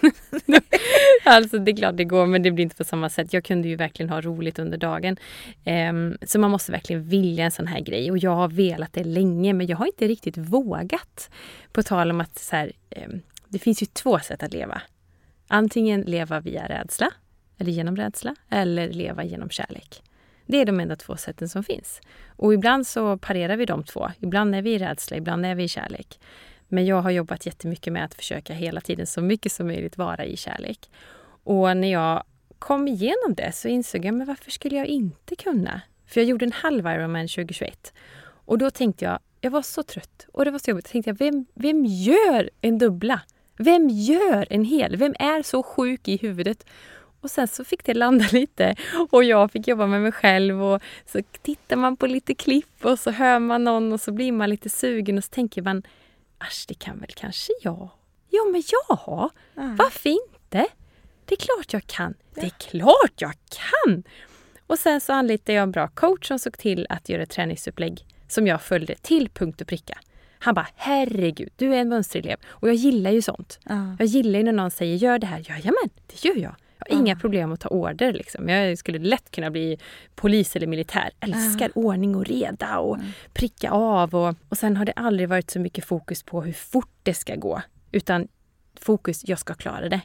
alltså 1.25 1.59
det 1.59 1.71
är 1.71 1.77
klart 1.77 1.97
det 1.97 2.05
går 2.05 2.27
men 2.27 2.43
det 2.43 2.51
blir 2.51 2.63
inte 2.63 2.77
på 2.77 2.85
samma 2.85 3.11
sätt. 3.11 3.33
Jag 3.33 3.45
kunde 3.45 3.69
ju 3.69 3.77
verkligen 3.77 4.11
ha 4.11 4.21
roligt 4.21 4.59
under 4.59 4.79
dagen. 4.79 5.17
Ehm, 5.65 6.19
så 6.23 6.39
man 6.39 6.51
måste 6.51 6.73
verkligen 6.73 7.05
vilja 7.05 7.45
en 7.45 7.51
sån 7.51 7.67
här 7.67 7.81
grej 7.81 8.11
och 8.11 8.19
jag 8.19 8.35
har 8.35 8.49
velat 8.49 8.93
det 8.93 9.05
länge 9.05 9.53
men 9.53 9.67
jag 9.67 9.77
har 9.77 9.87
inte 9.87 10.09
riktigt 10.09 10.37
vågat. 10.37 11.31
På 11.73 11.83
tal 11.83 12.11
om 12.11 12.21
att 12.21 12.39
så 12.39 12.57
här, 12.57 12.73
ehm, 12.91 13.21
det 13.49 13.59
finns 13.59 13.83
ju 13.83 13.87
två 13.87 14.19
sätt 14.19 14.43
att 14.43 14.53
leva. 14.53 14.83
Antingen 15.49 16.01
leva 16.01 16.41
via 16.41 16.69
rädsla 16.69 17.11
eller 17.59 17.73
genom 17.73 17.97
rädsla 17.97 18.35
eller 18.49 18.93
leva 18.93 19.25
genom 19.25 19.51
kärlek. 19.51 20.03
Det 20.49 20.61
är 20.61 20.65
de 20.65 20.81
enda 20.81 20.97
två 20.97 21.17
sätten 21.17 21.49
som 21.49 21.65
finns. 21.65 22.01
Och 22.37 22.55
ibland 22.55 22.87
så 22.87 23.17
parerar 23.17 23.57
vi 23.57 23.67
de 23.67 23.85
två. 23.85 24.09
Ibland 24.19 24.55
är 24.55 24.63
vi 24.63 24.75
i 24.75 24.79
rädsla, 24.79 25.17
ibland 25.17 25.47
är 25.47 25.55
vi 25.55 25.63
i 25.63 25.69
kärlek. 25.69 26.21
Men 26.69 26.87
jag 26.87 27.03
har 27.03 27.11
jobbat 27.11 27.47
jättemycket 27.47 27.93
med 27.93 28.05
att 28.05 28.15
försöka 28.15 28.55
hela 28.55 28.81
tiden 28.81 29.07
så 29.07 29.21
mycket 29.21 29.53
som 29.53 29.67
möjligt 29.67 29.99
vara 29.99 30.25
i 30.25 30.37
kärlek. 30.37 30.91
Och 31.45 31.77
när 31.77 31.93
jag 31.93 32.25
kom 32.59 32.89
igenom 32.89 33.35
det 33.37 33.53
så 33.53 33.69
insåg 33.69 34.05
jag, 34.05 34.15
men 34.15 34.27
varför 34.27 34.51
skulle 34.51 34.77
jag 34.77 34.87
inte 34.87 35.37
kunna? 35.37 35.81
För 36.07 36.21
jag 36.21 36.29
gjorde 36.29 36.45
en 36.45 36.53
halv 36.53 36.87
Ironman 36.87 37.29
2021. 37.29 37.93
Och 38.23 38.59
då 38.59 38.71
tänkte 38.71 39.05
jag, 39.05 39.19
jag 39.41 39.51
var 39.51 39.63
så 39.63 39.83
trött 39.83 40.27
och 40.33 40.45
det 40.45 40.51
var 40.51 40.59
så 40.59 40.71
jobbigt. 40.71 40.85
Då 40.85 40.91
tänkte 40.91 41.11
jag, 41.11 41.19
vem, 41.19 41.47
vem 41.55 41.85
gör 41.85 42.51
en 42.61 42.79
dubbla? 42.79 43.21
Vem 43.59 43.89
gör 43.89 44.47
en 44.51 44.65
hel? 44.65 44.97
Vem 44.97 45.15
är 45.19 45.43
så 45.43 45.63
sjuk 45.63 46.09
i 46.09 46.17
huvudet? 46.17 46.65
Och 47.21 47.31
sen 47.31 47.49
så 47.49 47.65
fick 47.65 47.85
det 47.85 47.95
landa 47.95 48.25
lite 48.33 48.77
och 49.11 49.25
jag 49.25 49.53
fick 49.53 49.69
jobba 49.69 49.87
med 49.87 50.03
mig 50.03 50.13
själv 50.13 50.63
och 50.63 50.83
så 51.07 51.23
tittar 51.43 51.77
man 51.77 51.97
på 51.97 52.07
lite 52.07 52.35
klipp 52.35 52.85
och 52.85 52.99
så 52.99 53.11
hör 53.11 53.39
man 53.39 53.65
någon 53.65 53.93
och 53.93 54.01
så 54.01 54.13
blir 54.13 54.33
man 54.33 54.51
lite 54.51 54.69
sugen 54.69 55.19
och 55.19 55.25
så 55.25 55.31
tänker 55.31 55.63
man 55.63 55.83
Asch, 56.39 56.65
det 56.69 56.75
kan 56.75 56.99
väl 56.99 57.11
kanske 57.17 57.53
jag? 57.63 57.89
Ja, 58.31 58.45
men 58.53 58.63
ja! 58.73 59.31
Ja. 59.55 59.75
Varför 59.79 60.11
inte? 60.11 60.67
Det 61.25 61.35
är 61.35 61.37
klart 61.37 61.73
jag 61.73 61.87
kan. 61.87 62.15
Det 62.35 62.47
är 62.47 62.51
klart 62.51 63.13
jag 63.17 63.35
kan! 63.51 64.03
Och 64.67 64.79
sen 64.79 65.01
så 65.01 65.13
anlitade 65.13 65.53
jag 65.53 65.63
en 65.63 65.71
bra 65.71 65.89
coach 65.89 66.29
som 66.29 66.39
såg 66.39 66.59
till 66.59 66.87
att 66.89 67.09
göra 67.09 67.23
ett 67.23 67.31
träningsupplägg 67.31 68.07
som 68.29 68.47
jag 68.47 68.63
följde 68.63 68.95
till 68.95 69.29
punkt 69.29 69.61
och 69.61 69.67
pricka. 69.67 69.99
Han 70.39 70.55
bara, 70.55 70.67
herregud, 70.77 71.53
du 71.57 71.75
är 71.75 71.79
en 71.79 71.89
mönsterelev. 71.89 72.37
Och 72.49 72.69
jag 72.69 72.75
gillar 72.75 73.11
ju 73.11 73.23
sånt. 73.23 73.59
Ja. 73.65 73.97
Jag 73.99 74.07
gillar 74.07 74.39
ju 74.39 74.45
när 74.45 74.53
någon 74.53 74.71
säger 74.71 74.97
gör 74.97 75.19
det 75.19 75.27
här. 75.27 75.45
Jajamän, 75.49 75.91
det 76.07 76.25
gör 76.25 76.37
jag. 76.37 76.55
Har 76.89 77.01
inga 77.01 77.17
problem 77.17 77.53
att 77.53 77.61
ta 77.61 77.69
order. 77.69 78.13
Liksom. 78.13 78.49
Jag 78.49 78.79
skulle 78.79 78.99
lätt 78.99 79.31
kunna 79.31 79.51
bli 79.51 79.79
polis 80.15 80.57
eller 80.57 80.67
militär. 80.67 81.11
Älskar 81.21 81.71
ordning 81.75 82.17
och 82.17 82.27
reda 82.27 82.79
och 82.79 82.99
pricka 83.33 83.71
av. 83.71 84.15
Och, 84.15 84.35
och 84.49 84.59
sen 84.59 84.77
har 84.77 84.85
det 84.85 84.93
aldrig 84.93 85.29
varit 85.29 85.51
så 85.51 85.61
mycket 85.61 85.85
fokus 85.85 86.23
på 86.23 86.43
hur 86.43 86.53
fort 86.53 86.93
det 87.03 87.15
ska 87.15 87.35
gå. 87.37 87.63
Utan 87.93 88.29
fokus, 88.81 89.29
jag 89.29 89.39
ska 89.39 89.55
klara 89.55 89.89
det. 89.89 90.01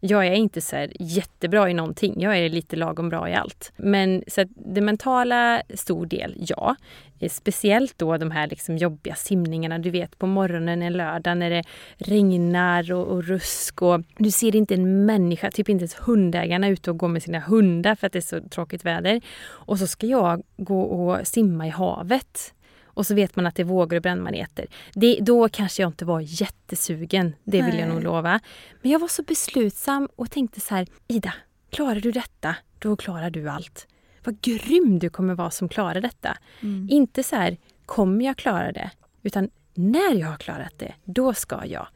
Jag 0.00 0.26
är 0.26 0.32
inte 0.32 0.60
så 0.60 0.86
jättebra 0.98 1.70
i 1.70 1.74
någonting. 1.74 2.14
Jag 2.20 2.38
är 2.38 2.48
lite 2.48 2.76
lagom 2.76 3.08
bra 3.08 3.28
i 3.28 3.34
allt. 3.34 3.72
Men 3.76 4.24
så 4.26 4.44
det 4.56 4.80
mentala, 4.80 5.62
stor 5.74 6.06
del, 6.06 6.34
ja. 6.38 6.76
Eh, 7.18 7.28
speciellt 7.28 7.98
då 7.98 8.16
de 8.16 8.30
här 8.30 8.46
liksom 8.46 8.76
jobbiga 8.76 9.14
simningarna. 9.14 9.78
Du 9.78 9.90
vet 9.90 10.18
på 10.18 10.26
morgonen 10.26 10.82
en 10.82 10.92
lördag 10.92 11.38
när 11.38 11.50
det 11.50 11.62
regnar 11.98 12.92
och, 12.92 13.06
och 13.06 13.24
rusk 13.24 13.82
och 13.82 14.02
du 14.18 14.30
ser 14.30 14.56
inte 14.56 14.74
en 14.74 15.06
människa, 15.06 15.50
typ 15.50 15.68
inte 15.68 15.82
ens 15.82 15.94
hundägarna 15.94 16.68
ute 16.68 16.90
och 16.90 16.98
går 16.98 17.08
med 17.08 17.22
sina 17.22 17.40
hundar 17.40 17.94
för 17.94 18.06
att 18.06 18.12
det 18.12 18.18
är 18.18 18.20
så 18.20 18.40
tråkigt 18.40 18.84
väder. 18.84 19.20
Och 19.42 19.78
så 19.78 19.86
ska 19.86 20.06
jag 20.06 20.42
gå 20.56 20.82
och 20.82 21.26
simma 21.26 21.66
i 21.66 21.70
havet 21.70 22.54
och 23.00 23.06
så 23.06 23.14
vet 23.14 23.36
man 23.36 23.46
att 23.46 23.54
det 23.54 23.62
är 23.62 23.64
vågor 23.64 23.96
och 23.96 24.02
brännmaneter. 24.02 24.66
Det, 24.94 25.18
då 25.20 25.48
kanske 25.48 25.82
jag 25.82 25.88
inte 25.88 26.04
var 26.04 26.20
jättesugen, 26.20 27.34
det 27.44 27.62
vill 27.62 27.74
Nej. 27.74 27.80
jag 27.80 27.88
nog 27.88 28.02
lova. 28.02 28.40
Men 28.82 28.90
jag 28.92 28.98
var 28.98 29.08
så 29.08 29.22
beslutsam 29.22 30.08
och 30.16 30.30
tänkte 30.30 30.60
så 30.60 30.74
här, 30.74 30.86
Ida, 31.08 31.34
klarar 31.70 32.00
du 32.00 32.12
detta, 32.12 32.56
då 32.78 32.96
klarar 32.96 33.30
du 33.30 33.48
allt. 33.48 33.86
Vad 34.24 34.40
grym 34.40 34.98
du 34.98 35.10
kommer 35.10 35.34
vara 35.34 35.50
som 35.50 35.68
klarar 35.68 36.00
detta. 36.00 36.36
Mm. 36.62 36.88
Inte 36.90 37.22
så 37.22 37.36
här, 37.36 37.56
kommer 37.86 38.24
jag 38.24 38.36
klara 38.36 38.72
det? 38.72 38.90
Utan 39.22 39.50
när 39.74 40.14
jag 40.14 40.28
har 40.28 40.36
klarat 40.36 40.74
det, 40.78 40.94
då 41.04 41.34
ska 41.34 41.66
jag. 41.66 41.86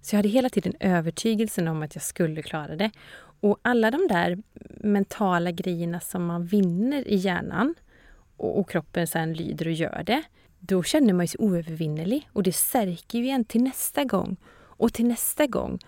Så 0.00 0.14
jag 0.14 0.18
hade 0.18 0.28
hela 0.28 0.48
tiden 0.48 0.74
övertygelsen 0.80 1.68
om 1.68 1.82
att 1.82 1.94
jag 1.94 2.02
skulle 2.02 2.42
klara 2.42 2.76
det. 2.76 2.90
Och 3.40 3.58
alla 3.62 3.90
de 3.90 4.08
där 4.08 4.42
mentala 4.80 5.50
grejerna 5.50 6.00
som 6.00 6.26
man 6.26 6.46
vinner 6.46 7.08
i 7.08 7.16
hjärnan 7.16 7.74
och, 8.36 8.58
och 8.58 8.70
kroppen 8.70 9.06
sen 9.06 9.34
lyder 9.34 9.66
och 9.66 9.72
gör 9.72 10.02
det 10.06 10.22
då 10.64 10.82
känner 10.82 11.12
man 11.12 11.28
sig 11.28 11.38
oövervinnerlig 11.40 12.28
och 12.32 12.42
det 12.42 12.52
stärker 12.52 13.18
ju 13.18 13.28
en 13.28 13.44
till 13.44 13.62
nästa 13.62 14.04
gång 14.04 14.36
och 14.54 14.92
till 14.92 15.06
nästa 15.06 15.46
gång. 15.46 15.78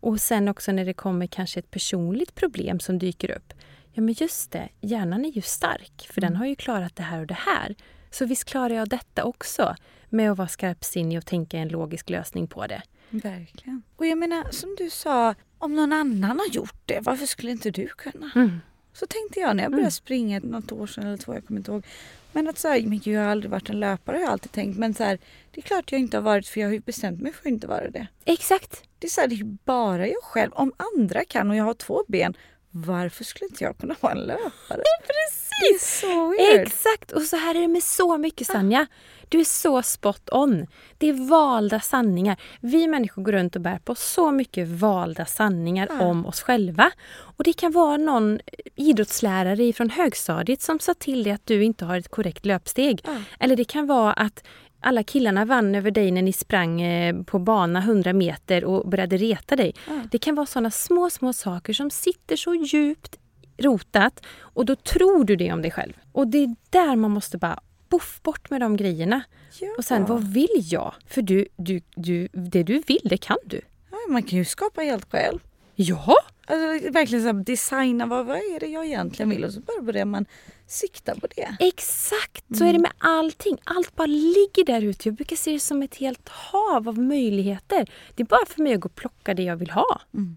Och 0.00 0.20
sen 0.20 0.48
också 0.48 0.72
när 0.72 0.84
det 0.84 0.94
kommer 0.94 1.26
kanske 1.26 1.60
ett 1.60 1.70
personligt 1.70 2.34
problem 2.34 2.80
som 2.80 2.98
dyker 2.98 3.30
upp. 3.30 3.52
Ja 3.92 4.02
men 4.02 4.14
just 4.18 4.50
det, 4.50 4.68
hjärnan 4.80 5.24
är 5.24 5.30
ju 5.30 5.42
stark 5.42 6.08
för 6.10 6.20
mm. 6.20 6.30
den 6.30 6.36
har 6.36 6.46
ju 6.46 6.54
klarat 6.54 6.96
det 6.96 7.02
här 7.02 7.20
och 7.20 7.26
det 7.26 7.34
här. 7.34 7.74
Så 8.10 8.26
visst 8.26 8.44
klarar 8.44 8.74
jag 8.74 8.88
detta 8.88 9.24
också 9.24 9.74
med 10.08 10.30
att 10.30 10.38
vara 10.38 10.48
skarpsinnig 10.48 11.18
och 11.18 11.26
tänka 11.26 11.58
en 11.58 11.68
logisk 11.68 12.10
lösning 12.10 12.46
på 12.46 12.66
det. 12.66 12.82
Verkligen. 13.10 13.82
Och 13.96 14.06
jag 14.06 14.18
menar 14.18 14.44
som 14.50 14.74
du 14.78 14.90
sa, 14.90 15.34
om 15.58 15.74
någon 15.74 15.92
annan 15.92 16.38
har 16.38 16.48
gjort 16.52 16.82
det, 16.86 17.00
varför 17.00 17.26
skulle 17.26 17.52
inte 17.52 17.70
du 17.70 17.86
kunna? 17.86 18.30
Mm. 18.34 18.60
Så 18.94 19.06
tänkte 19.06 19.40
jag 19.40 19.56
när 19.56 19.62
jag 19.62 19.72
började 19.72 19.82
mm. 19.82 19.90
springa 19.90 20.40
något 20.40 20.72
år 20.72 20.86
sedan 20.86 21.06
eller 21.06 21.16
två, 21.16 21.34
jag 21.34 21.46
kommer 21.46 21.60
inte 21.60 21.72
ihåg. 21.72 21.84
Men 22.32 22.48
att 22.48 22.58
så 22.58 22.68
här, 22.68 22.82
men 22.82 23.00
jag 23.04 23.20
har 23.20 23.28
aldrig 23.28 23.50
varit 23.50 23.70
en 23.70 23.80
löpare 23.80 24.16
har 24.16 24.22
jag 24.22 24.30
alltid 24.30 24.52
tänkt. 24.52 24.78
Men 24.78 24.94
så 24.94 25.04
här, 25.04 25.18
det 25.50 25.60
är 25.60 25.62
klart 25.62 25.92
jag 25.92 26.00
inte 26.00 26.16
har 26.16 26.22
varit 26.22 26.48
för 26.48 26.60
jag 26.60 26.68
har 26.68 26.72
ju 26.72 26.80
bestämt 26.80 27.20
mig 27.20 27.32
för 27.32 27.40
att 27.40 27.46
inte 27.46 27.66
vara 27.66 27.90
det. 27.90 28.06
Exakt. 28.24 28.82
Det 28.98 29.06
är 29.06 29.10
så 29.10 29.20
här, 29.20 29.28
det 29.28 29.34
är 29.34 29.58
bara 29.64 30.06
jag 30.06 30.22
själv. 30.22 30.52
Om 30.52 30.72
andra 30.96 31.24
kan 31.24 31.50
och 31.50 31.56
jag 31.56 31.64
har 31.64 31.74
två 31.74 32.04
ben, 32.08 32.34
varför 32.76 33.24
skulle 33.24 33.48
inte 33.48 33.64
jag 33.64 33.78
kunna 33.78 33.94
vara 34.00 34.12
en 34.12 34.18
löpare? 34.18 34.82
Precis! 35.06 36.00
Så 36.00 36.28
weird. 36.28 36.66
Exakt! 36.66 37.12
Och 37.12 37.22
så 37.22 37.36
här 37.36 37.54
är 37.54 37.60
det 37.60 37.68
med 37.68 37.82
så 37.82 38.18
mycket 38.18 38.46
Sanja. 38.46 38.86
Du 39.28 39.40
är 39.40 39.44
så 39.44 39.82
spot 39.82 40.28
on. 40.32 40.66
Det 40.98 41.08
är 41.08 41.28
valda 41.28 41.80
sanningar. 41.80 42.36
Vi 42.60 42.86
människor 42.86 43.22
går 43.22 43.32
runt 43.32 43.56
och 43.56 43.62
bär 43.62 43.78
på 43.78 43.94
så 43.94 44.30
mycket 44.30 44.68
valda 44.68 45.26
sanningar 45.26 45.88
ja. 45.90 46.06
om 46.06 46.26
oss 46.26 46.40
själva. 46.40 46.90
Och 47.36 47.44
det 47.44 47.52
kan 47.52 47.72
vara 47.72 47.96
någon 47.96 48.40
idrottslärare 48.76 49.72
från 49.72 49.90
högstadiet 49.90 50.62
som 50.62 50.78
sa 50.78 50.94
till 50.94 51.24
dig 51.24 51.32
att 51.32 51.46
du 51.46 51.64
inte 51.64 51.84
har 51.84 51.96
ett 51.96 52.08
korrekt 52.08 52.46
löpsteg. 52.46 53.00
Ja. 53.04 53.16
Eller 53.40 53.56
det 53.56 53.64
kan 53.64 53.86
vara 53.86 54.12
att 54.12 54.44
alla 54.84 55.02
killarna 55.02 55.44
vann 55.44 55.74
över 55.74 55.90
dig 55.90 56.10
när 56.10 56.22
ni 56.22 56.32
sprang 56.32 56.82
eh, 56.82 57.22
på 57.22 57.38
bana 57.38 57.78
100 57.78 58.12
meter 58.12 58.64
och 58.64 58.88
började 58.88 59.16
reta 59.16 59.56
dig. 59.56 59.74
Ja. 59.86 60.00
Det 60.10 60.18
kan 60.18 60.34
vara 60.34 60.46
såna 60.46 60.70
små, 60.70 61.10
små 61.10 61.32
saker 61.32 61.72
som 61.72 61.90
sitter 61.90 62.36
så 62.36 62.54
djupt 62.54 63.18
rotat 63.58 64.26
och 64.40 64.66
då 64.66 64.76
tror 64.76 65.24
du 65.24 65.36
det 65.36 65.52
om 65.52 65.62
dig 65.62 65.70
själv. 65.70 65.92
Och 66.12 66.28
det 66.28 66.38
är 66.38 66.54
där 66.70 66.96
man 66.96 67.10
måste 67.10 67.38
bara 67.38 67.60
Boff, 67.88 68.22
bort 68.22 68.50
med 68.50 68.60
de 68.60 68.76
grejerna. 68.76 69.22
Ja. 69.60 69.74
Och 69.78 69.84
sen, 69.84 70.06
vad 70.06 70.32
vill 70.32 70.62
jag? 70.70 70.94
För 71.06 71.22
du, 71.22 71.46
du, 71.56 71.80
du, 71.94 72.28
det 72.32 72.62
du 72.62 72.82
vill, 72.86 73.00
det 73.04 73.16
kan 73.16 73.36
du. 73.44 73.60
Ja, 73.90 73.96
man 74.08 74.22
kan 74.22 74.38
ju 74.38 74.44
skapa 74.44 74.80
helt 74.80 75.10
själv. 75.10 75.38
Ja! 75.74 76.16
Alltså, 76.46 76.90
verkligen 76.90 77.24
så 77.24 77.32
här, 77.32 77.44
designa 77.44 78.06
vad, 78.06 78.26
vad 78.26 78.36
är 78.36 78.60
det 78.60 78.66
jag 78.66 78.86
egentligen 78.86 79.30
vill 79.30 79.44
och 79.44 79.52
så 79.52 79.60
bara 79.60 79.82
börjar 79.82 80.04
man 80.04 80.26
sikta 80.66 81.14
på 81.14 81.26
det. 81.26 81.56
Exakt! 81.60 82.44
Så 82.48 82.64
mm. 82.64 82.68
är 82.68 82.72
det 82.72 82.78
med 82.78 82.92
allting. 82.98 83.58
Allt 83.64 83.96
bara 83.96 84.06
ligger 84.06 84.64
där 84.64 84.82
ute. 84.82 85.08
Jag 85.08 85.14
brukar 85.14 85.36
se 85.36 85.52
det 85.52 85.60
som 85.60 85.82
ett 85.82 85.96
helt 85.96 86.28
hav 86.28 86.88
av 86.88 86.98
möjligheter. 86.98 87.90
Det 88.14 88.22
är 88.22 88.26
bara 88.26 88.46
för 88.46 88.62
mig 88.62 88.74
att 88.74 88.80
gå 88.80 88.86
och 88.86 88.94
plocka 88.94 89.34
det 89.34 89.42
jag 89.42 89.56
vill 89.56 89.70
ha. 89.70 90.00
Mm. 90.14 90.36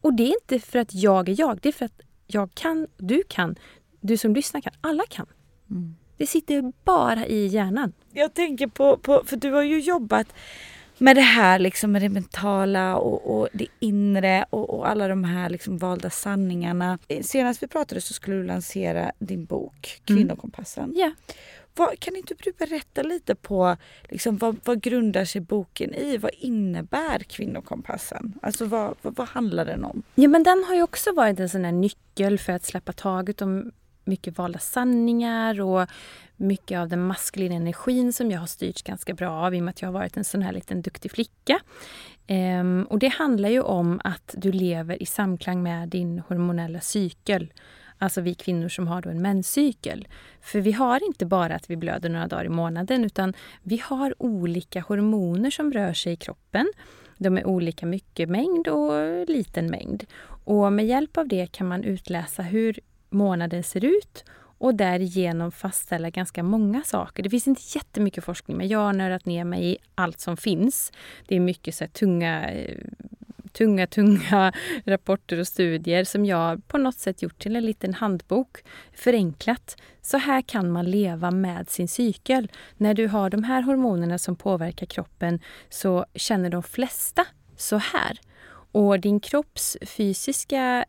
Och 0.00 0.14
det 0.14 0.22
är 0.22 0.34
inte 0.42 0.66
för 0.66 0.78
att 0.78 0.94
jag 0.94 1.28
är 1.28 1.40
jag. 1.40 1.58
Det 1.62 1.68
är 1.68 1.72
för 1.72 1.84
att 1.84 2.00
jag 2.26 2.54
kan, 2.54 2.86
du 2.96 3.22
kan, 3.28 3.56
du 4.00 4.16
som 4.16 4.34
lyssnar 4.34 4.60
kan. 4.60 4.72
Alla 4.80 5.04
kan. 5.08 5.26
Mm. 5.70 5.96
Det 6.16 6.26
sitter 6.26 6.72
bara 6.84 7.26
i 7.26 7.46
hjärnan. 7.46 7.92
Jag 8.12 8.34
tänker 8.34 8.66
på, 8.66 8.96
på, 8.96 9.22
för 9.26 9.36
du 9.36 9.50
har 9.52 9.62
ju 9.62 9.80
jobbat 9.80 10.26
med 10.98 11.16
det 11.16 11.22
här 11.22 11.58
liksom 11.58 11.92
med 11.92 12.02
det 12.02 12.08
mentala 12.08 12.96
och, 12.96 13.38
och 13.38 13.48
det 13.52 13.66
inre 13.78 14.44
och, 14.50 14.70
och, 14.70 14.88
alla 14.88 15.08
de 15.08 15.24
här 15.24 15.50
liksom 15.50 15.78
valda 15.78 16.10
sanningarna. 16.10 16.98
Senast 17.22 17.62
vi 17.62 17.66
pratade 17.66 18.00
så 18.00 18.14
skulle 18.14 18.36
du 18.36 18.44
lansera 18.44 19.12
din 19.18 19.44
bok 19.44 20.00
Kvinnokompassen. 20.04 20.84
Mm. 20.84 20.96
Yeah. 20.96 21.12
Vad, 21.78 22.00
kan 22.00 22.16
inte 22.16 22.34
du 22.38 22.52
berätta 22.52 23.02
lite 23.02 23.34
på 23.34 23.76
liksom, 24.08 24.36
vad, 24.36 24.56
vad 24.64 24.80
grundar 24.80 25.24
sig 25.24 25.40
boken 25.40 25.94
i? 25.94 26.18
Vad 26.18 26.30
innebär 26.38 27.18
Kvinnokompassen? 27.18 28.32
Alltså 28.42 28.64
vad, 28.64 28.94
vad, 29.02 29.16
vad 29.16 29.28
handlar 29.28 29.64
den 29.64 29.84
om? 29.84 30.02
Ja 30.14 30.28
men 30.28 30.42
den 30.42 30.64
har 30.64 30.74
ju 30.74 30.82
också 30.82 31.12
varit 31.12 31.40
en 31.40 31.48
sån 31.48 31.64
här 31.64 31.72
nyckel 31.72 32.38
för 32.38 32.52
att 32.52 32.64
släppa 32.64 32.92
taget 32.92 33.42
om 33.42 33.72
mycket 34.08 34.38
valda 34.38 34.58
sanningar 34.58 35.60
och 35.60 35.88
mycket 36.36 36.78
av 36.78 36.88
den 36.88 37.06
maskulina 37.06 37.54
energin 37.54 38.12
som 38.12 38.30
jag 38.30 38.40
har 38.40 38.46
styrts 38.46 38.82
ganska 38.82 39.14
bra 39.14 39.30
av 39.30 39.54
i 39.54 39.60
och 39.60 39.64
med 39.64 39.70
att 39.70 39.82
jag 39.82 39.88
har 39.88 39.92
varit 39.92 40.16
en 40.16 40.24
sån 40.24 40.42
här 40.42 40.52
liten 40.52 40.82
duktig 40.82 41.10
flicka. 41.10 41.60
Ehm, 42.26 42.86
och 42.90 42.98
det 42.98 43.08
handlar 43.08 43.48
ju 43.48 43.60
om 43.60 44.00
att 44.04 44.34
du 44.38 44.52
lever 44.52 45.02
i 45.02 45.06
samklang 45.06 45.62
med 45.62 45.88
din 45.88 46.22
hormonella 46.28 46.80
cykel. 46.80 47.52
Alltså 47.98 48.20
vi 48.20 48.34
kvinnor 48.34 48.68
som 48.68 48.88
har 48.88 49.02
då 49.02 49.10
en 49.10 49.22
menscykel. 49.22 50.08
För 50.40 50.60
vi 50.60 50.72
har 50.72 51.06
inte 51.06 51.26
bara 51.26 51.54
att 51.54 51.70
vi 51.70 51.76
blöder 51.76 52.08
några 52.08 52.26
dagar 52.26 52.44
i 52.44 52.48
månaden 52.48 53.04
utan 53.04 53.34
vi 53.62 53.82
har 53.84 54.14
olika 54.22 54.80
hormoner 54.80 55.50
som 55.50 55.72
rör 55.72 55.92
sig 55.92 56.12
i 56.12 56.16
kroppen. 56.16 56.72
De 57.18 57.38
är 57.38 57.46
olika 57.46 57.86
mycket 57.86 58.28
mängd 58.28 58.68
och 58.68 59.28
liten 59.28 59.66
mängd. 59.66 60.04
Och 60.44 60.72
med 60.72 60.86
hjälp 60.86 61.16
av 61.16 61.28
det 61.28 61.52
kan 61.52 61.68
man 61.68 61.84
utläsa 61.84 62.42
hur 62.42 62.80
månaden 63.10 63.62
ser 63.62 63.84
ut 63.84 64.24
och 64.58 64.74
därigenom 64.74 65.52
fastställa 65.52 66.10
ganska 66.10 66.42
många 66.42 66.82
saker. 66.82 67.22
Det 67.22 67.30
finns 67.30 67.48
inte 67.48 67.62
jättemycket 67.74 68.24
forskning 68.24 68.56
men 68.56 68.68
jag 68.68 68.78
har 68.78 68.92
nördat 68.92 69.26
ner 69.26 69.44
mig 69.44 69.72
i 69.72 69.76
allt 69.94 70.20
som 70.20 70.36
finns. 70.36 70.92
Det 71.28 71.36
är 71.36 71.40
mycket 71.40 71.74
så 71.74 71.84
eh, 71.84 71.90
tunga, 71.90 72.50
tunga, 73.52 73.86
tunga 73.86 74.52
rapporter 74.84 75.40
och 75.40 75.46
studier 75.46 76.04
som 76.04 76.26
jag 76.26 76.68
på 76.68 76.78
något 76.78 76.98
sätt 76.98 77.22
gjort 77.22 77.38
till 77.38 77.56
en 77.56 77.66
liten 77.66 77.94
handbok, 77.94 78.58
förenklat. 78.92 79.76
Så 80.02 80.16
här 80.16 80.42
kan 80.42 80.70
man 80.70 80.90
leva 80.90 81.30
med 81.30 81.70
sin 81.70 81.88
cykel. 81.88 82.50
När 82.76 82.94
du 82.94 83.06
har 83.06 83.30
de 83.30 83.44
här 83.44 83.62
hormonerna 83.62 84.18
som 84.18 84.36
påverkar 84.36 84.86
kroppen 84.86 85.40
så 85.68 86.06
känner 86.14 86.50
de 86.50 86.62
flesta 86.62 87.26
så 87.56 87.76
här. 87.76 88.20
Och 88.72 89.00
din 89.00 89.20
kropps 89.20 89.76
fysiska 89.86 90.84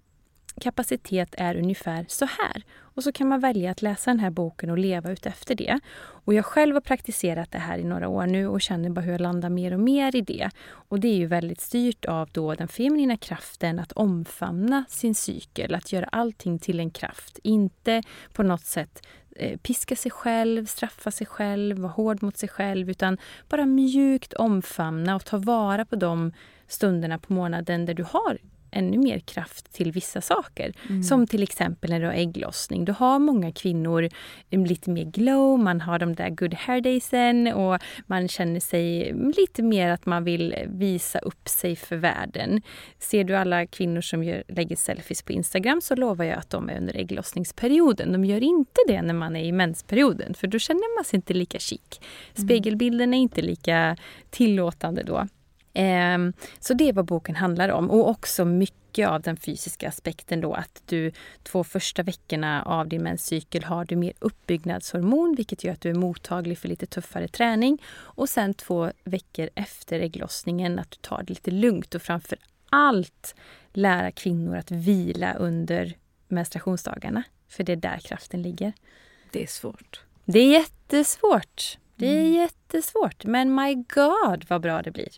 kapacitet 0.59 1.35
är 1.37 1.55
ungefär 1.55 2.05
så 2.07 2.25
här. 2.25 2.63
Och 2.99 3.03
så 3.03 3.11
kan 3.11 3.27
man 3.27 3.39
välja 3.39 3.71
att 3.71 3.81
läsa 3.81 4.11
den 4.11 4.19
här 4.19 4.29
boken 4.29 4.69
och 4.69 4.77
leva 4.77 5.11
ut 5.11 5.25
efter 5.25 5.55
det. 5.55 5.79
Och 5.97 6.33
jag 6.33 6.45
själv 6.45 6.73
har 6.73 6.81
praktiserat 6.81 7.51
det 7.51 7.57
här 7.57 7.77
i 7.77 7.83
några 7.83 8.07
år 8.07 8.25
nu 8.25 8.47
och 8.47 8.61
känner 8.61 8.89
bara 8.89 9.01
hur 9.01 9.11
jag 9.11 9.21
landar 9.21 9.49
mer 9.49 9.73
och 9.73 9.79
mer 9.79 10.15
i 10.15 10.21
det. 10.21 10.49
Och 10.71 10.99
det 10.99 11.07
är 11.07 11.15
ju 11.15 11.25
väldigt 11.25 11.61
styrt 11.61 12.05
av 12.05 12.29
då 12.31 12.55
den 12.55 12.67
feminina 12.67 13.17
kraften 13.17 13.79
att 13.79 13.91
omfamna 13.91 14.85
sin 14.89 15.15
cykel, 15.15 15.75
att 15.75 15.91
göra 15.91 16.05
allting 16.05 16.59
till 16.59 16.79
en 16.79 16.91
kraft. 16.91 17.39
Inte 17.43 18.03
på 18.33 18.43
något 18.43 18.65
sätt 18.65 19.07
eh, 19.35 19.57
piska 19.57 19.95
sig 19.95 20.11
själv, 20.11 20.65
straffa 20.65 21.11
sig 21.11 21.27
själv, 21.27 21.77
vara 21.77 21.91
hård 21.91 22.23
mot 22.23 22.37
sig 22.37 22.49
själv 22.49 22.89
utan 22.89 23.17
bara 23.49 23.65
mjukt 23.65 24.33
omfamna 24.33 25.15
och 25.15 25.25
ta 25.25 25.37
vara 25.37 25.85
på 25.85 25.95
de 25.95 26.31
stunderna 26.67 27.19
på 27.19 27.33
månaden 27.33 27.85
där 27.85 27.93
du 27.93 28.03
har 28.03 28.37
ännu 28.71 28.97
mer 28.97 29.19
kraft 29.19 29.73
till 29.73 29.91
vissa 29.91 30.21
saker. 30.21 30.73
Mm. 30.89 31.03
Som 31.03 31.27
till 31.27 31.43
exempel 31.43 31.89
när 31.89 31.99
du 31.99 32.05
har 32.05 32.13
ägglossning. 32.13 32.85
Då 32.85 32.93
har 32.93 33.19
många 33.19 33.51
kvinnor 33.51 34.09
lite 34.49 34.89
mer 34.89 35.05
glow, 35.05 35.59
man 35.59 35.81
har 35.81 35.99
de 35.99 36.15
där 36.15 36.29
good 36.29 36.53
hair 36.53 36.81
daysen 36.81 37.47
och 37.47 37.79
man 38.07 38.27
känner 38.27 38.59
sig 38.59 39.13
lite 39.37 39.63
mer 39.63 39.89
att 39.89 40.05
man 40.05 40.23
vill 40.23 40.55
visa 40.67 41.19
upp 41.19 41.49
sig 41.49 41.75
för 41.75 41.95
världen. 41.95 42.61
Ser 42.99 43.23
du 43.23 43.35
alla 43.35 43.65
kvinnor 43.65 44.01
som 44.01 44.23
gör, 44.23 44.43
lägger 44.47 44.75
selfies 44.75 45.21
på 45.21 45.31
Instagram 45.31 45.81
så 45.81 45.95
lovar 45.95 46.25
jag 46.25 46.37
att 46.37 46.49
de 46.49 46.69
är 46.69 46.77
under 46.77 46.95
ägglossningsperioden. 46.95 48.11
De 48.11 48.25
gör 48.25 48.43
inte 48.43 48.81
det 48.87 49.01
när 49.01 49.13
man 49.13 49.35
är 49.35 49.43
i 49.43 49.51
mensperioden 49.51 50.33
för 50.33 50.47
då 50.47 50.59
känner 50.59 50.97
man 50.97 51.05
sig 51.05 51.17
inte 51.17 51.33
lika 51.33 51.59
chic. 51.59 51.99
Mm. 52.35 52.47
Spegelbilden 52.47 53.13
är 53.13 53.17
inte 53.17 53.41
lika 53.41 53.97
tillåtande 54.29 55.03
då. 55.03 55.27
Ehm, 55.73 56.33
så 56.59 56.73
det 56.73 56.89
är 56.89 56.93
vad 56.93 57.05
boken 57.05 57.35
handlar 57.35 57.69
om 57.69 57.91
och 57.91 58.09
också 58.09 58.45
mycket 58.45 59.07
av 59.07 59.21
den 59.21 59.37
fysiska 59.37 59.87
aspekten 59.87 60.41
då 60.41 60.53
att 60.53 60.83
du 60.85 61.11
två 61.43 61.63
första 61.63 62.03
veckorna 62.03 62.63
av 62.63 62.87
din 62.87 63.03
menscykel 63.03 63.63
har 63.63 63.85
du 63.85 63.95
mer 63.95 64.13
uppbyggnadshormon 64.19 65.35
vilket 65.35 65.63
gör 65.63 65.73
att 65.73 65.81
du 65.81 65.89
är 65.89 65.93
mottaglig 65.93 66.57
för 66.57 66.67
lite 66.67 66.85
tuffare 66.85 67.27
träning. 67.27 67.81
Och 67.91 68.29
sen 68.29 68.53
två 68.53 68.91
veckor 69.03 69.49
efter 69.55 69.99
ägglossningen 69.99 70.79
att 70.79 70.91
du 70.91 70.97
tar 71.01 71.17
det 71.23 71.29
lite 71.29 71.51
lugnt 71.51 71.95
och 71.95 72.01
framför 72.01 72.37
allt 72.69 73.35
lära 73.73 74.11
kvinnor 74.11 74.55
att 74.55 74.71
vila 74.71 75.33
under 75.33 75.97
menstruationsdagarna. 76.27 77.23
För 77.47 77.63
det 77.63 77.71
är 77.71 77.75
där 77.75 77.97
kraften 77.97 78.41
ligger. 78.41 78.73
Det 79.31 79.43
är 79.43 79.47
svårt. 79.47 80.01
Det 80.25 80.39
är 80.39 80.51
jättesvårt. 80.51 81.77
Det 81.95 82.07
är 82.07 82.21
mm. 82.21 82.33
jättesvårt. 82.33 83.25
Men 83.25 83.55
my 83.55 83.75
God 83.75 84.45
vad 84.49 84.61
bra 84.61 84.81
det 84.81 84.91
blir. 84.91 85.09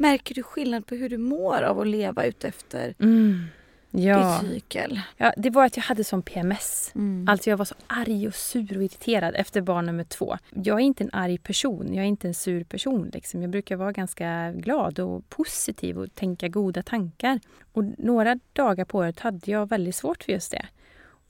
Märker 0.00 0.34
du 0.34 0.42
skillnad 0.42 0.86
på 0.86 0.94
hur 0.94 1.08
du 1.08 1.18
mår 1.18 1.62
av 1.62 1.80
att 1.80 1.86
leva 1.86 2.24
utefter 2.24 2.94
mm. 2.98 3.44
ja. 3.90 4.40
din 4.42 4.50
cykel? 4.50 5.00
Ja, 5.16 5.32
det 5.36 5.50
var 5.50 5.64
att 5.64 5.76
jag 5.76 5.84
hade 5.84 6.04
sån 6.04 6.22
PMS. 6.22 6.92
Mm. 6.94 7.28
Alltså 7.28 7.50
jag 7.50 7.56
var 7.56 7.64
så 7.64 7.74
arg 7.86 8.28
och 8.28 8.34
sur 8.34 8.76
och 8.76 8.82
irriterad 8.82 9.34
efter 9.34 9.60
barn 9.60 9.86
nummer 9.86 10.04
två. 10.04 10.36
Jag 10.50 10.80
är 10.80 10.84
inte 10.84 11.04
en 11.04 11.10
arg 11.12 11.38
person. 11.38 11.94
Jag 11.94 12.04
är 12.04 12.08
inte 12.08 12.28
en 12.28 12.34
sur 12.34 12.64
person. 12.64 13.10
Liksom. 13.12 13.42
Jag 13.42 13.50
brukar 13.50 13.76
vara 13.76 13.92
ganska 13.92 14.52
glad 14.52 14.98
och 14.98 15.28
positiv 15.28 15.98
och 15.98 16.14
tänka 16.14 16.48
goda 16.48 16.82
tankar. 16.82 17.40
Och 17.72 17.84
några 17.98 18.38
dagar 18.52 18.84
på 18.84 18.98
året 18.98 19.20
hade 19.20 19.50
jag 19.50 19.68
väldigt 19.68 19.94
svårt 19.94 20.24
för 20.24 20.32
just 20.32 20.50
det 20.50 20.66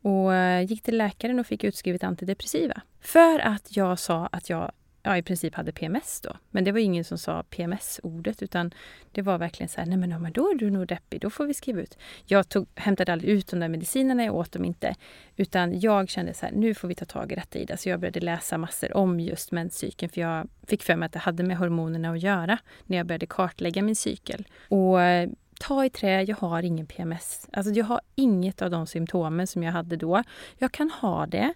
och 0.03 0.35
eh, 0.35 0.65
gick 0.65 0.83
till 0.83 0.97
läkaren 0.97 1.39
och 1.39 1.47
fick 1.47 1.65
utskrivet 1.65 2.05
antidepressiva. 2.05 2.81
För 3.01 3.39
att 3.39 3.77
jag 3.77 3.99
sa 3.99 4.27
att 4.27 4.51
jag 4.51 4.73
ja, 5.03 5.17
i 5.17 5.23
princip 5.23 5.55
hade 5.55 5.73
PMS 5.73 6.21
då. 6.21 6.37
Men 6.51 6.65
det 6.65 6.73
var 6.73 6.79
ingen 6.79 7.05
som 7.05 7.19
sa 7.19 7.43
PMS-ordet 7.43 8.43
utan 8.43 8.71
det 9.13 9.23
var 9.23 9.39
verkligen 9.39 9.69
så 9.69 9.81
här, 9.81 9.89
nej 9.89 9.99
men, 9.99 10.11
ja, 10.11 10.19
men 10.19 10.33
då 10.33 10.51
är 10.51 10.55
du 10.55 10.71
nog 10.71 10.87
deppig, 10.87 11.21
då 11.21 11.31
får 11.31 11.47
vi 11.47 11.55
skriva 11.55 11.81
ut. 11.81 11.99
Jag 12.25 12.49
tog, 12.49 12.67
hämtade 12.75 13.13
aldrig 13.13 13.31
ut 13.31 13.47
de 13.47 13.61
där 13.61 13.69
medicinerna, 13.69 14.25
jag 14.25 14.35
åt 14.35 14.53
dem 14.53 14.65
inte. 14.65 14.95
Utan 15.37 15.81
jag 15.81 16.09
kände 16.09 16.35
så 16.35 16.47
här, 16.47 16.53
nu 16.53 16.75
får 16.75 16.89
vi 16.89 16.95
ta 16.95 17.05
tag 17.05 17.33
i 17.33 17.35
detta 17.35 17.59
Ida. 17.59 17.77
Så 17.77 17.89
jag 17.89 18.01
började 18.01 18.21
läsa 18.21 18.59
massor 18.59 18.97
om 18.97 19.21
just 19.21 19.53
menscykeln 19.53 20.11
för 20.11 20.21
jag 20.21 20.49
fick 20.67 20.83
för 20.83 20.97
mig 20.97 21.07
att 21.07 21.13
det 21.13 21.19
hade 21.19 21.43
med 21.43 21.57
hormonerna 21.57 22.11
att 22.11 22.23
göra 22.23 22.59
när 22.87 22.97
jag 22.97 23.07
började 23.07 23.27
kartlägga 23.27 23.83
min 23.83 23.97
cykel. 23.97 24.47
Och 24.69 25.03
eh, 25.03 25.31
ta 25.61 25.85
i 25.85 25.91
trä, 25.91 26.23
jag 26.23 26.37
har 26.37 26.63
ingen 26.63 26.87
PMS. 26.87 27.49
Alltså 27.53 27.73
jag 27.73 27.85
har 27.85 28.01
inget 28.15 28.63
av 28.63 28.71
de 28.71 28.87
symptomen 28.87 29.47
som 29.47 29.63
jag 29.63 29.73
hade 29.73 29.97
då. 29.97 30.23
Jag 30.59 30.73
kan 30.73 30.91
ha 30.91 31.27
det, 31.27 31.55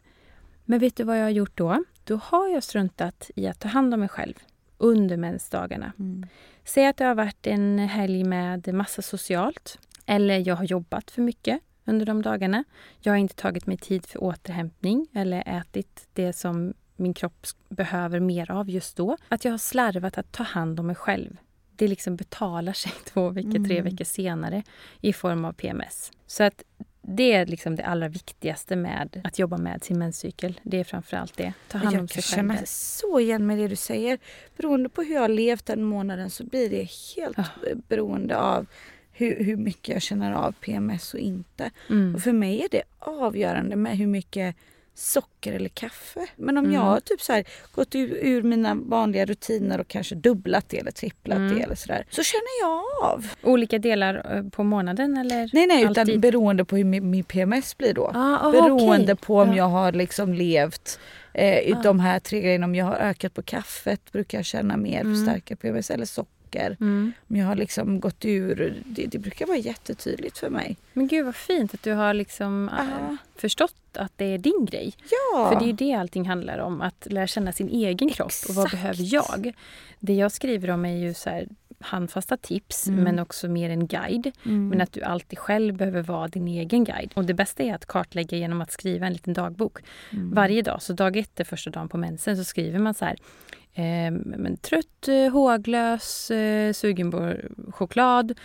men 0.64 0.78
vet 0.78 0.96
du 0.96 1.04
vad 1.04 1.18
jag 1.18 1.22
har 1.22 1.30
gjort 1.30 1.56
då? 1.56 1.84
Då 2.04 2.16
har 2.16 2.48
jag 2.48 2.62
struntat 2.62 3.30
i 3.36 3.46
att 3.46 3.60
ta 3.60 3.68
hand 3.68 3.94
om 3.94 4.00
mig 4.00 4.08
själv 4.08 4.34
under 4.78 5.16
mensdagarna. 5.16 5.92
Mm. 5.98 6.26
Säg 6.64 6.86
att 6.86 6.96
det 6.96 7.04
har 7.04 7.14
varit 7.14 7.46
en 7.46 7.78
helg 7.78 8.24
med 8.24 8.74
massa 8.74 9.02
socialt 9.02 9.78
eller 10.06 10.48
jag 10.48 10.56
har 10.56 10.64
jobbat 10.64 11.10
för 11.10 11.22
mycket 11.22 11.60
under 11.84 12.06
de 12.06 12.22
dagarna. 12.22 12.64
Jag 13.00 13.12
har 13.12 13.18
inte 13.18 13.34
tagit 13.34 13.66
mig 13.66 13.76
tid 13.76 14.06
för 14.06 14.22
återhämtning 14.22 15.06
eller 15.12 15.58
ätit 15.60 16.08
det 16.12 16.32
som 16.32 16.74
min 16.96 17.14
kropp 17.14 17.46
behöver 17.68 18.20
mer 18.20 18.50
av 18.50 18.70
just 18.70 18.96
då. 18.96 19.16
Att 19.28 19.44
jag 19.44 19.52
har 19.52 19.58
slarvat 19.58 20.18
att 20.18 20.32
ta 20.32 20.42
hand 20.42 20.80
om 20.80 20.86
mig 20.86 20.96
själv. 20.96 21.36
Det 21.76 21.88
liksom 21.88 22.16
betalar 22.16 22.72
sig 22.72 22.92
två 23.04 23.28
veckor, 23.28 23.56
mm. 23.56 23.64
tre 23.64 23.82
veckor 23.82 24.04
senare 24.04 24.62
i 25.00 25.12
form 25.12 25.44
av 25.44 25.52
PMS. 25.52 26.12
Så 26.26 26.42
att 26.42 26.62
det 27.06 27.32
är 27.32 27.46
liksom 27.46 27.76
det 27.76 27.84
allra 27.84 28.08
viktigaste 28.08 28.76
med 28.76 29.20
att 29.24 29.38
jobba 29.38 29.56
med 29.56 29.84
sin 29.84 29.98
menscykel. 29.98 30.60
Det 30.62 30.80
är 30.80 30.84
framförallt 30.84 31.36
det. 31.36 31.52
Ta 31.68 31.78
hand 31.78 31.98
om 31.98 32.08
sig 32.08 32.22
själv. 32.22 32.46
Jag 32.46 32.56
kan 32.56 32.56
känna 32.56 32.66
så 32.66 33.20
igen 33.20 33.46
med 33.46 33.58
det 33.58 33.68
du 33.68 33.76
säger. 33.76 34.18
Beroende 34.56 34.88
på 34.88 35.02
hur 35.02 35.14
jag 35.14 35.20
har 35.20 35.28
levt 35.28 35.66
den 35.66 35.82
månaden 35.82 36.30
så 36.30 36.44
blir 36.44 36.70
det 36.70 36.90
helt 37.16 37.36
ja. 37.36 37.74
beroende 37.88 38.38
av 38.38 38.66
hur, 39.12 39.44
hur 39.44 39.56
mycket 39.56 39.88
jag 39.94 40.02
känner 40.02 40.32
av 40.32 40.52
PMS 40.52 41.14
och 41.14 41.20
inte. 41.20 41.70
Mm. 41.90 42.14
Och 42.14 42.22
för 42.22 42.32
mig 42.32 42.62
är 42.62 42.68
det 42.70 42.82
avgörande 42.98 43.76
med 43.76 43.98
hur 43.98 44.06
mycket 44.06 44.56
socker 44.94 45.52
eller 45.52 45.68
kaffe. 45.68 46.26
Men 46.36 46.58
om 46.58 46.64
mm. 46.64 46.74
jag 46.74 46.80
har 46.80 47.00
typ 47.00 47.20
så 47.20 47.32
här, 47.32 47.44
gått 47.72 47.94
ur, 47.94 48.18
ur, 48.22 48.42
mina 48.42 48.74
vanliga 48.74 49.24
rutiner 49.24 49.80
och 49.80 49.88
kanske 49.88 50.14
dubblat 50.14 50.68
det 50.68 50.78
eller 50.78 50.90
tripplat 50.90 51.38
mm. 51.38 51.54
det 51.54 51.62
eller 51.62 51.74
sådär, 51.74 52.06
så 52.10 52.22
känner 52.22 52.60
jag 52.60 52.82
av. 53.10 53.26
Olika 53.42 53.78
delar 53.78 54.36
eh, 54.36 54.50
på 54.50 54.64
månaden 54.64 55.16
eller? 55.16 55.50
Nej, 55.52 55.66
nej, 55.66 55.84
alltid? 55.84 56.08
utan 56.08 56.20
beroende 56.20 56.64
på 56.64 56.76
hur 56.76 56.84
min, 56.84 57.10
min 57.10 57.24
PMS 57.24 57.78
blir 57.78 57.94
då. 57.94 58.10
Ah, 58.14 58.48
oh, 58.48 58.52
beroende 58.52 59.12
okay. 59.12 59.26
på 59.26 59.38
om 59.38 59.48
ja. 59.48 59.56
jag 59.56 59.68
har 59.68 59.92
liksom 59.92 60.34
levt 60.34 60.98
eh, 61.34 61.76
ah. 61.76 61.82
de 61.82 62.00
här 62.00 62.18
tre 62.18 62.40
grejerna. 62.40 62.66
Om 62.66 62.74
jag 62.74 62.84
har 62.84 62.96
ökat 62.96 63.34
på 63.34 63.42
kaffet 63.42 64.12
brukar 64.12 64.38
jag 64.38 64.44
känna 64.44 64.76
mer 64.76 65.00
mm. 65.00 65.14
för 65.14 65.22
starka 65.22 65.56
PMS 65.56 65.90
eller 65.90 66.04
socker 66.04 66.43
saker. 66.54 66.76
Mm. 66.80 67.12
Om 67.28 67.36
jag 67.36 67.46
har 67.46 67.56
liksom 67.56 68.00
gått 68.00 68.24
ur, 68.24 68.82
det, 68.86 69.06
det, 69.06 69.18
brukar 69.18 69.46
vara 69.46 69.58
jättetydligt 69.58 70.38
för 70.38 70.50
mig. 70.50 70.76
Men 70.92 71.08
gud 71.08 71.24
vad 71.24 71.34
fint 71.34 71.74
att 71.74 71.82
du 71.82 71.92
har 71.92 72.14
liksom 72.14 72.68
äh, 72.68 73.16
förstått 73.36 73.74
att 73.92 74.12
det 74.16 74.24
är 74.24 74.38
din 74.38 74.66
grej. 74.70 74.92
Ja. 75.10 75.50
För 75.50 75.60
det 75.60 75.70
är 75.70 75.72
det 75.72 75.94
allting 75.94 76.28
handlar 76.28 76.58
om, 76.58 76.80
att 76.80 77.06
lära 77.10 77.26
känna 77.26 77.52
sin 77.52 77.68
egen 77.68 78.08
kropp 78.08 78.28
Exakt. 78.28 78.50
och 78.50 78.54
vad 78.54 78.70
behöver 78.70 79.14
jag? 79.14 79.54
Det 80.00 80.14
jag 80.14 80.32
skriver 80.32 80.70
om 80.70 80.84
är 80.84 80.96
ju 80.96 81.14
så 81.14 81.30
här, 81.30 81.48
handfasta 81.80 82.36
tips 82.36 82.88
mm. 82.88 83.04
men 83.04 83.18
också 83.18 83.48
mer 83.48 83.70
en 83.70 83.86
guide. 83.86 84.32
Mm. 84.44 84.68
Men 84.68 84.80
att 84.80 84.92
du 84.92 85.02
alltid 85.02 85.38
själv 85.38 85.76
behöver 85.76 86.02
vara 86.02 86.28
din 86.28 86.48
egen 86.48 86.84
guide. 86.84 87.12
Och 87.14 87.24
det 87.24 87.34
bästa 87.34 87.62
är 87.62 87.74
att 87.74 87.86
kartlägga 87.86 88.36
genom 88.36 88.60
att 88.60 88.72
skriva 88.72 89.06
en 89.06 89.12
liten 89.12 89.32
dagbok. 89.34 89.78
Mm. 90.12 90.34
Varje 90.34 90.62
dag, 90.62 90.82
så 90.82 90.92
dag 90.92 91.16
ett 91.16 91.40
är 91.40 91.44
första 91.44 91.70
dagen 91.70 91.88
på 91.88 91.98
mensen, 91.98 92.36
så 92.36 92.44
skriver 92.44 92.78
man 92.78 92.94
så 92.94 93.04
här 93.04 93.16
Eh, 93.74 94.10
men 94.10 94.56
trött, 94.56 95.08
eh, 95.08 95.32
håglös, 95.32 96.30
eh, 96.30 96.72
sugen 96.72 97.10
på 97.10 97.34
choklad. 97.72 98.38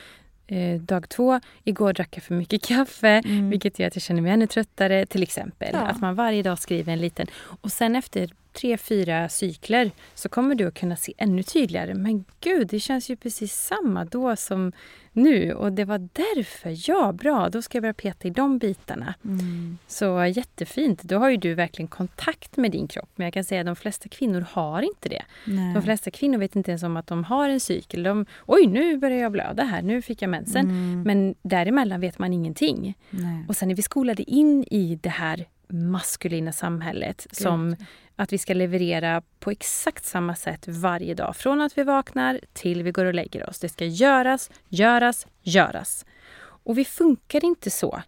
Eh, 0.47 0.81
dag 0.81 1.09
två, 1.09 1.39
igår 1.63 1.93
drack 1.93 2.17
jag 2.17 2.23
för 2.23 2.35
mycket 2.35 2.63
kaffe 2.63 3.21
mm. 3.25 3.49
vilket 3.49 3.79
gör 3.79 3.87
att 3.87 3.95
jag 3.95 4.03
känner 4.03 4.21
mig 4.21 4.31
ännu 4.31 4.47
tröttare 4.47 5.05
till 5.05 5.23
exempel. 5.23 5.69
Ja. 5.73 5.79
Att 5.79 6.01
man 6.01 6.15
varje 6.15 6.43
dag 6.43 6.59
skriver 6.59 6.93
en 6.93 7.01
liten. 7.01 7.27
Och 7.61 7.71
sen 7.71 7.95
efter 7.95 8.29
tre, 8.53 8.77
fyra 8.77 9.29
cykler 9.29 9.91
så 10.13 10.29
kommer 10.29 10.55
du 10.55 10.67
att 10.67 10.73
kunna 10.73 10.95
se 10.95 11.13
ännu 11.17 11.43
tydligare. 11.43 11.93
Men 11.93 12.25
gud, 12.39 12.67
det 12.67 12.79
känns 12.79 13.09
ju 13.09 13.15
precis 13.15 13.53
samma 13.53 14.05
då 14.05 14.35
som 14.35 14.71
nu 15.11 15.53
och 15.53 15.73
det 15.73 15.85
var 15.85 15.97
därför. 15.97 16.89
Ja, 16.89 17.11
bra, 17.11 17.49
då 17.49 17.61
ska 17.61 17.75
jag 17.75 17.83
börja 17.83 17.93
peta 17.93 18.27
i 18.27 18.31
de 18.31 18.57
bitarna. 18.57 19.13
Mm. 19.25 19.77
Så 19.87 20.25
jättefint. 20.25 21.03
Då 21.03 21.17
har 21.17 21.29
ju 21.29 21.37
du 21.37 21.53
verkligen 21.53 21.87
kontakt 21.87 22.57
med 22.57 22.71
din 22.71 22.87
kropp. 22.87 23.09
Men 23.15 23.25
jag 23.25 23.33
kan 23.33 23.43
säga 23.43 23.61
att 23.61 23.67
de 23.67 23.75
flesta 23.75 24.09
kvinnor 24.09 24.45
har 24.51 24.81
inte 24.81 25.09
det. 25.09 25.23
Nej. 25.45 25.73
De 25.73 25.83
flesta 25.83 26.11
kvinnor 26.11 26.37
vet 26.37 26.55
inte 26.55 26.71
ens 26.71 26.83
om 26.83 26.97
att 26.97 27.07
de 27.07 27.23
har 27.23 27.49
en 27.49 27.59
cykel. 27.59 28.03
De, 28.03 28.25
Oj, 28.45 28.67
nu 28.67 28.97
börjar 28.97 29.17
jag 29.17 29.31
blöda 29.31 29.63
här, 29.63 29.81
nu 29.81 30.01
fick 30.01 30.21
jag 30.21 30.29
mensen. 30.29 30.65
Mm. 30.65 31.01
Men 31.01 31.35
däremellan 31.41 32.01
vet 32.01 32.19
man 32.19 32.33
ingenting. 32.33 32.97
Nej. 33.09 33.45
Och 33.47 33.55
sen 33.55 33.71
är 33.71 33.75
vi 33.75 33.81
skolade 33.81 34.31
in 34.31 34.63
i 34.71 34.99
det 35.01 35.09
här 35.09 35.45
maskulina 35.69 36.51
samhället 36.51 37.27
Gud. 37.29 37.37
som 37.37 37.75
att 38.15 38.33
vi 38.33 38.37
ska 38.37 38.53
leverera 38.53 39.21
på 39.39 39.51
exakt 39.51 40.05
samma 40.05 40.35
sätt 40.35 40.67
varje 40.67 41.13
dag. 41.13 41.35
Från 41.35 41.61
att 41.61 41.77
vi 41.77 41.83
vaknar 41.83 42.39
till 42.53 42.83
vi 42.83 42.91
går 42.91 43.05
och 43.05 43.13
lägger 43.13 43.49
oss. 43.49 43.59
Det 43.59 43.69
ska 43.69 43.85
göras, 43.85 44.51
göras, 44.67 45.27
göras. 45.41 46.05
Och 46.41 46.77
vi 46.77 46.85
funkar 46.85 47.45
inte 47.45 47.71
så. 47.71 48.01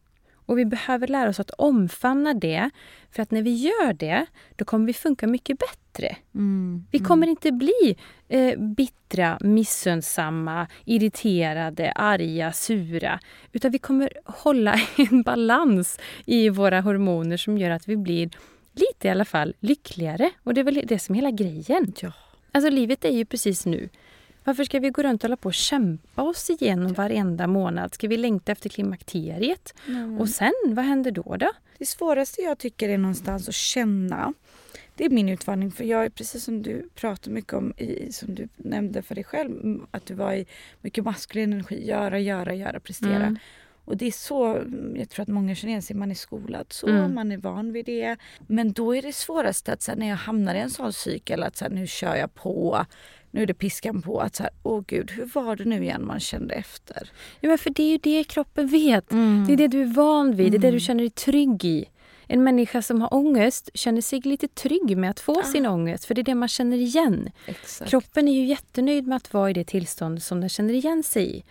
Och 0.51 0.57
vi 0.57 0.65
behöver 0.65 1.07
lära 1.07 1.29
oss 1.29 1.39
att 1.39 1.51
omfamna 1.51 2.33
det. 2.33 2.69
För 3.11 3.23
att 3.23 3.31
när 3.31 3.41
vi 3.41 3.53
gör 3.53 3.93
det, 3.93 4.25
då 4.55 4.65
kommer 4.65 4.85
vi 4.85 4.93
funka 4.93 5.27
mycket 5.27 5.57
bättre. 5.59 6.15
Mm, 6.35 6.85
vi 6.91 6.99
kommer 6.99 7.27
mm. 7.27 7.29
inte 7.29 7.51
bli 7.51 7.95
eh, 8.29 8.59
bittra, 8.59 9.37
missundsamma, 9.41 10.67
irriterade, 10.85 11.91
arga, 11.91 12.51
sura. 12.51 13.19
Utan 13.51 13.71
vi 13.71 13.79
kommer 13.79 14.09
hålla 14.25 14.75
en 14.97 15.21
balans 15.21 15.99
i 16.25 16.49
våra 16.49 16.81
hormoner 16.81 17.37
som 17.37 17.57
gör 17.57 17.69
att 17.69 17.87
vi 17.87 17.97
blir 17.97 18.29
lite 18.73 19.07
i 19.07 19.11
alla 19.11 19.25
fall 19.25 19.53
lyckligare. 19.59 20.29
Och 20.43 20.53
det 20.53 20.61
är 20.61 20.65
väl 20.65 20.81
det 20.85 20.99
som 20.99 21.15
är 21.15 21.17
hela 21.17 21.31
grejen. 21.31 21.93
Ja. 22.01 22.11
Alltså 22.51 22.69
livet 22.69 23.05
är 23.05 23.13
ju 23.13 23.25
precis 23.25 23.65
nu. 23.65 23.89
Varför 24.43 24.63
ska 24.63 24.79
vi 24.79 24.89
gå 24.89 25.03
runt 25.03 25.23
och 25.23 25.27
hålla 25.27 25.37
på 25.37 25.47
och 25.47 25.53
kämpa 25.53 26.21
oss 26.21 26.49
igenom 26.49 26.93
varenda 26.93 27.47
månad? 27.47 27.93
Ska 27.93 28.07
vi 28.07 28.17
längta 28.17 28.51
efter 28.51 28.69
klimakteriet? 28.69 29.73
Mm. 29.87 30.21
Och 30.21 30.29
sen, 30.29 30.53
vad 30.63 30.85
händer 30.85 31.11
då? 31.11 31.35
då? 31.39 31.51
Det 31.77 31.85
svåraste 31.85 32.41
jag 32.41 32.57
tycker 32.57 32.89
är 32.89 32.97
någonstans 32.97 33.47
att 33.49 33.55
känna. 33.55 34.33
Det 34.95 35.05
är 35.05 35.09
min 35.09 35.29
utmaning 35.29 35.71
för 35.71 35.83
jag 35.83 36.05
är 36.05 36.09
precis 36.09 36.43
som 36.43 36.61
du 36.61 36.89
pratar 36.95 37.31
mycket 37.31 37.53
om, 37.53 37.73
i, 37.77 38.11
som 38.11 38.35
du 38.35 38.47
nämnde 38.57 39.01
för 39.01 39.15
dig 39.15 39.23
själv, 39.23 39.79
att 39.91 40.05
du 40.05 40.13
var 40.13 40.33
i 40.33 40.45
mycket 40.81 41.03
maskulin 41.03 41.53
energi. 41.53 41.87
Göra, 41.87 42.19
göra, 42.19 42.53
göra, 42.53 42.79
prestera. 42.79 43.15
Mm. 43.15 43.37
Och 43.85 43.97
det 43.97 44.07
är 44.07 44.11
så, 44.11 44.63
jag 44.95 45.09
tror 45.09 45.23
att 45.23 45.29
många 45.29 45.55
känner 45.55 45.71
igen 45.71 45.81
sig, 45.81 45.95
man 45.95 46.11
är 46.11 46.15
skolad 46.15 46.65
så, 46.69 46.87
mm. 46.87 47.15
man 47.15 47.31
är 47.31 47.37
van 47.37 47.73
vid 47.73 47.85
det. 47.85 48.17
Men 48.47 48.73
då 48.73 48.95
är 48.95 49.01
det 49.01 49.13
svåraste 49.13 49.73
att 49.73 49.81
så 49.81 49.91
här, 49.91 49.97
när 49.97 50.09
jag 50.09 50.15
hamnar 50.15 50.55
i 50.55 50.59
en 50.59 50.69
sån 50.69 50.93
cykel 50.93 51.43
att 51.43 51.55
så 51.55 51.65
här, 51.65 51.71
nu 51.71 51.87
kör 51.87 52.15
jag 52.15 52.33
på, 52.33 52.85
nu 53.31 53.41
är 53.41 53.45
det 53.45 53.53
piskan 53.53 54.01
på. 54.01 54.19
Att 54.19 54.35
så 54.35 54.43
här, 54.43 54.51
åh 54.63 54.83
gud, 54.87 55.11
hur 55.11 55.25
var 55.25 55.55
det 55.55 55.65
nu 55.65 55.83
igen 55.83 56.05
man 56.05 56.19
kände 56.19 56.55
efter? 56.55 57.09
Ja, 57.39 57.49
men 57.49 57.57
för 57.57 57.69
det 57.69 57.83
är 57.83 57.89
ju 57.89 57.97
det 57.97 58.23
kroppen 58.23 58.67
vet. 58.67 59.11
Mm. 59.11 59.45
Det 59.47 59.53
är 59.53 59.57
det 59.57 59.67
du 59.67 59.81
är 59.81 59.93
van 59.93 60.35
vid, 60.35 60.51
det 60.51 60.57
är 60.57 60.59
det 60.59 60.67
du 60.67 60.67
mm. 60.67 60.79
känner 60.79 61.01
dig 61.01 61.09
trygg 61.09 61.65
i. 61.65 61.85
En 62.27 62.43
människa 62.43 62.81
som 62.81 63.01
har 63.01 63.13
ångest 63.13 63.69
känner 63.73 64.01
sig 64.01 64.19
lite 64.19 64.47
trygg 64.47 64.97
med 64.97 65.09
att 65.09 65.19
få 65.19 65.39
ah. 65.39 65.43
sin 65.43 65.65
ångest, 65.65 66.05
för 66.05 66.15
det 66.15 66.21
är 66.21 66.23
det 66.23 66.35
man 66.35 66.47
känner 66.47 66.77
igen. 66.77 67.31
Exakt. 67.45 67.91
Kroppen 67.91 68.27
är 68.27 68.33
ju 68.33 68.45
jättenöjd 68.45 69.07
med 69.07 69.15
att 69.15 69.33
vara 69.33 69.49
i 69.49 69.53
det 69.53 69.63
tillstånd 69.63 70.23
som 70.23 70.39
den 70.39 70.49
känner 70.49 70.73
igen 70.73 71.03
sig 71.03 71.37
i. 71.37 71.43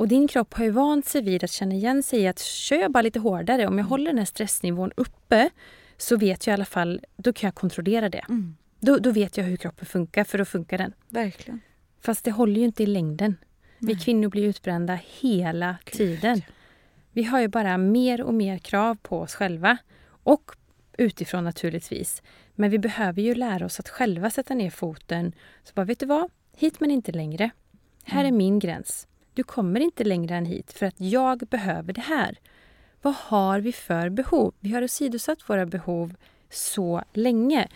Och 0.00 0.08
din 0.08 0.28
kropp 0.28 0.54
har 0.54 0.64
ju 0.64 0.70
vant 0.70 1.06
sig 1.06 1.22
vid 1.22 1.44
att 1.44 1.50
känna 1.50 1.74
igen 1.74 2.02
sig 2.02 2.20
i 2.20 2.26
att 2.26 2.38
kör 2.38 2.76
jag 2.76 2.92
bara 2.92 3.02
lite 3.02 3.18
hårdare, 3.18 3.66
om 3.66 3.78
jag 3.78 3.84
håller 3.84 4.10
den 4.10 4.18
här 4.18 4.24
stressnivån 4.24 4.92
uppe 4.96 5.50
så 5.96 6.16
vet 6.16 6.46
jag 6.46 6.52
i 6.52 6.54
alla 6.54 6.64
fall, 6.64 7.00
då 7.16 7.32
kan 7.32 7.48
jag 7.48 7.54
kontrollera 7.54 8.08
det. 8.08 8.24
Mm. 8.28 8.56
Då, 8.80 8.98
då 8.98 9.10
vet 9.10 9.36
jag 9.36 9.44
hur 9.44 9.56
kroppen 9.56 9.86
funkar, 9.86 10.24
för 10.24 10.38
då 10.38 10.44
funkar 10.44 10.78
den. 10.78 10.92
Verkligen. 11.08 11.60
Fast 12.00 12.24
det 12.24 12.30
håller 12.30 12.60
ju 12.60 12.64
inte 12.64 12.82
i 12.82 12.86
längden. 12.86 13.36
Vi 13.78 13.94
Nej. 13.94 14.02
kvinnor 14.02 14.28
blir 14.28 14.44
utbrända 14.44 14.98
hela 15.20 15.76
Gud. 15.84 15.96
tiden. 15.96 16.42
Vi 17.12 17.22
har 17.22 17.40
ju 17.40 17.48
bara 17.48 17.78
mer 17.78 18.22
och 18.22 18.34
mer 18.34 18.58
krav 18.58 18.94
på 19.02 19.20
oss 19.20 19.34
själva. 19.34 19.78
Och 20.22 20.50
utifrån 20.98 21.44
naturligtvis. 21.44 22.22
Men 22.54 22.70
vi 22.70 22.78
behöver 22.78 23.22
ju 23.22 23.34
lära 23.34 23.66
oss 23.66 23.80
att 23.80 23.88
själva 23.88 24.30
sätta 24.30 24.54
ner 24.54 24.70
foten. 24.70 25.32
Så 25.64 25.72
bara, 25.74 25.84
vet 25.84 26.00
du 26.00 26.06
vad? 26.06 26.30
Hit 26.56 26.80
men 26.80 26.90
inte 26.90 27.12
längre. 27.12 27.50
Här 28.04 28.24
är 28.24 28.32
min 28.32 28.58
gräns. 28.58 29.06
Du 29.34 29.42
kommer 29.44 29.80
inte 29.80 30.04
längre 30.04 30.36
än 30.36 30.46
hit 30.46 30.72
för 30.72 30.86
att 30.86 31.00
jag 31.00 31.38
behöver 31.38 31.92
det 31.92 32.00
här. 32.00 32.38
Vad 33.02 33.14
har 33.14 33.60
vi 33.60 33.72
för 33.72 34.08
behov? 34.08 34.54
Vi 34.60 34.72
har 34.72 34.82
åsidosatt 34.82 35.48
våra 35.48 35.66
behov 35.66 36.14
så 36.50 37.02
länge. 37.12 37.68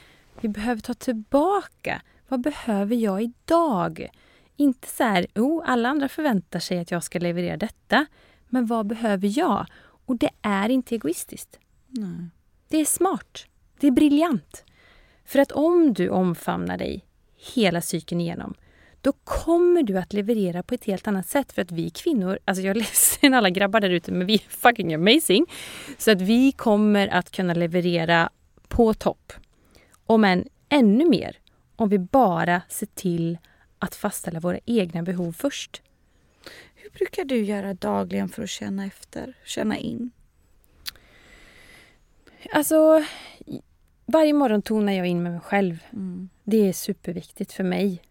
Vi 0.45 0.49
behöver 0.49 0.81
ta 0.81 0.95
tillbaka. 0.95 2.03
Vad 2.29 2.41
behöver 2.41 2.97
jag 2.97 3.23
idag? 3.23 4.09
Inte 4.57 4.89
så 4.89 5.05
här, 5.05 5.27
oh, 5.35 5.63
alla 5.67 5.89
andra 5.89 6.09
förväntar 6.09 6.59
sig 6.59 6.79
att 6.79 6.91
jag 6.91 7.03
ska 7.03 7.19
leverera 7.19 7.57
detta. 7.57 8.07
Men 8.49 8.67
vad 8.67 8.87
behöver 8.87 9.39
jag? 9.39 9.67
Och 10.07 10.17
det 10.17 10.31
är 10.43 10.69
inte 10.69 10.95
egoistiskt. 10.95 11.59
Nej. 11.89 12.29
Det 12.69 12.79
är 12.79 12.85
smart. 12.85 13.47
Det 13.81 13.87
är 13.87 13.91
briljant. 13.91 14.65
För 15.25 15.39
att 15.39 15.53
om 15.53 15.95
du 15.95 16.09
omfamnar 16.09 16.79
dig 16.79 17.05
hela 17.55 17.81
cykeln 17.81 18.21
igenom, 18.21 18.55
då 19.01 19.13
kommer 19.13 19.83
du 19.83 19.99
att 19.99 20.13
leverera 20.13 20.63
på 20.63 20.75
ett 20.75 20.85
helt 20.85 21.09
annat 21.09 21.27
sätt. 21.27 21.53
För 21.53 21.63
att 21.63 21.73
vi 21.73 21.91
kvinnor, 21.91 22.39
alltså 22.45 22.63
jag 22.63 22.71
är 22.71 22.81
ledsen 22.81 23.35
alla 23.35 23.51
grabbar 23.51 23.81
där 23.81 23.91
ute, 23.91 24.13
men 24.13 24.27
vi 24.27 24.35
är 24.35 24.49
fucking 24.49 24.95
amazing. 24.95 25.47
Så 25.99 26.11
att 26.11 26.21
vi 26.21 26.53
kommer 26.53 27.09
att 27.09 27.31
kunna 27.31 27.55
leverera 27.55 28.31
på 28.69 28.95
topp. 28.95 29.33
Om 30.07 30.25
än 30.25 30.49
ännu 30.69 31.09
mer, 31.09 31.39
om 31.77 31.89
vi 31.89 31.99
bara 31.99 32.63
ser 32.69 32.87
till 32.87 33.39
att 33.79 33.95
fastställa 33.95 34.41
våra 34.41 34.59
egna 34.67 35.03
behov 35.03 35.33
först. 35.33 35.83
Hur 36.75 36.91
brukar 36.91 37.25
du 37.25 37.45
göra 37.45 37.75
dagligen 37.75 38.29
för 38.29 38.43
att 38.43 38.51
känna 38.51 38.87
efter, 38.87 39.35
känna 39.45 39.79
in? 39.79 40.11
Alltså, 42.53 43.05
varje 44.07 44.33
morgon 44.33 44.63
tonar 44.63 44.93
jag 44.93 45.07
in 45.07 45.23
med 45.23 45.33
mig 45.33 45.41
själv. 45.41 45.85
Mm. 45.93 46.29
Det 46.45 46.69
är 46.69 46.73
superviktigt 46.73 47.53
för 47.53 47.65
mig. 47.65 48.03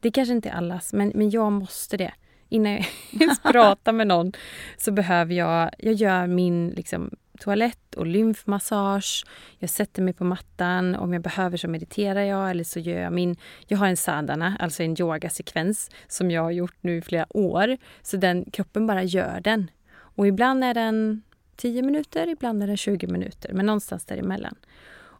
Det 0.00 0.10
kanske 0.10 0.34
inte 0.34 0.48
är 0.48 0.54
allas, 0.54 0.92
men, 0.92 1.12
men 1.14 1.30
jag 1.30 1.52
måste 1.52 1.96
det. 1.96 2.14
Innan 2.48 2.72
jag 2.72 2.86
ens 3.20 3.42
pratar 3.42 3.92
med 3.92 4.06
någon 4.06 4.32
så 4.78 4.92
behöver 4.92 5.34
jag... 5.34 5.70
Jag 5.78 5.94
gör 5.94 6.26
min 6.26 6.68
liksom, 6.68 7.16
toalett 7.40 7.94
och 7.94 8.06
lymfmassage. 8.06 9.24
Jag 9.58 9.70
sätter 9.70 10.02
mig 10.02 10.14
på 10.14 10.24
mattan. 10.24 10.94
Om 10.94 11.12
jag 11.12 11.22
behöver 11.22 11.56
så 11.56 11.68
mediterar 11.68 12.22
jag 12.22 12.50
eller 12.50 12.64
så 12.64 12.80
gör 12.80 13.00
jag 13.00 13.12
min... 13.12 13.36
Jag 13.66 13.78
har 13.78 13.86
en 13.86 13.96
sadhana, 13.96 14.56
alltså 14.60 14.82
en 14.82 15.00
yogasekvens 15.00 15.90
som 16.08 16.30
jag 16.30 16.42
har 16.42 16.50
gjort 16.50 16.76
nu 16.80 16.96
i 16.96 17.02
flera 17.02 17.26
år. 17.36 17.76
Så 18.02 18.16
den 18.16 18.44
kroppen 18.50 18.86
bara 18.86 19.02
gör 19.02 19.40
den. 19.40 19.70
Och 19.92 20.26
ibland 20.26 20.64
är 20.64 20.74
den 20.74 21.22
10 21.56 21.82
minuter, 21.82 22.28
ibland 22.28 22.62
är 22.62 22.66
den 22.66 22.76
20 22.76 23.06
minuter, 23.06 23.52
men 23.52 23.66
någonstans 23.66 24.04
däremellan. 24.04 24.54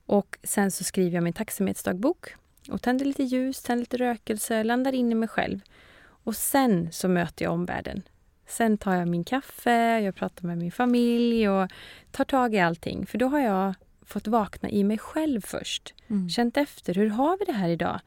Och 0.06 0.38
sen 0.42 0.70
så 0.70 0.85
skriver 0.85 1.14
jag 1.14 1.24
min 1.24 1.33
tacksamhetsdagbok 1.33 2.35
och 2.68 2.83
tänder 2.83 3.04
lite 3.04 3.22
ljus, 3.22 3.62
tänder 3.62 3.80
lite 3.80 3.96
rökelse, 3.96 4.64
landar 4.64 4.92
in 4.92 5.12
i 5.12 5.14
mig 5.14 5.28
själv. 5.28 5.61
Och 6.02 6.37
sen 6.37 6.88
så 6.92 7.09
möter 7.09 7.44
jag 7.44 7.52
omvärlden. 7.52 8.02
Sen 8.51 8.79
tar 8.79 8.95
jag 8.95 9.09
min 9.09 9.25
kaffe, 9.25 10.01
jag 10.01 10.15
pratar 10.15 10.47
med 10.47 10.59
min 10.59 10.73
familj 10.73 11.49
och 11.49 11.71
tar 12.11 12.25
tag 12.25 12.55
i 12.55 12.61
allting. 12.61 13.07
För 13.07 13.19
då 13.19 13.27
har 13.27 13.41
jag 13.41 13.75
fått 14.03 14.27
vakna 14.27 14.71
i 14.71 14.85
mig 14.85 14.99
själv 14.99 15.41
först. 15.41 15.95
Mm. 16.09 16.29
Känt 16.29 16.57
efter, 16.57 16.95
hur 16.95 17.09
har 17.09 17.39
vi 17.39 17.45
det 17.45 17.53
här 17.53 17.69
idag? 17.69 18.01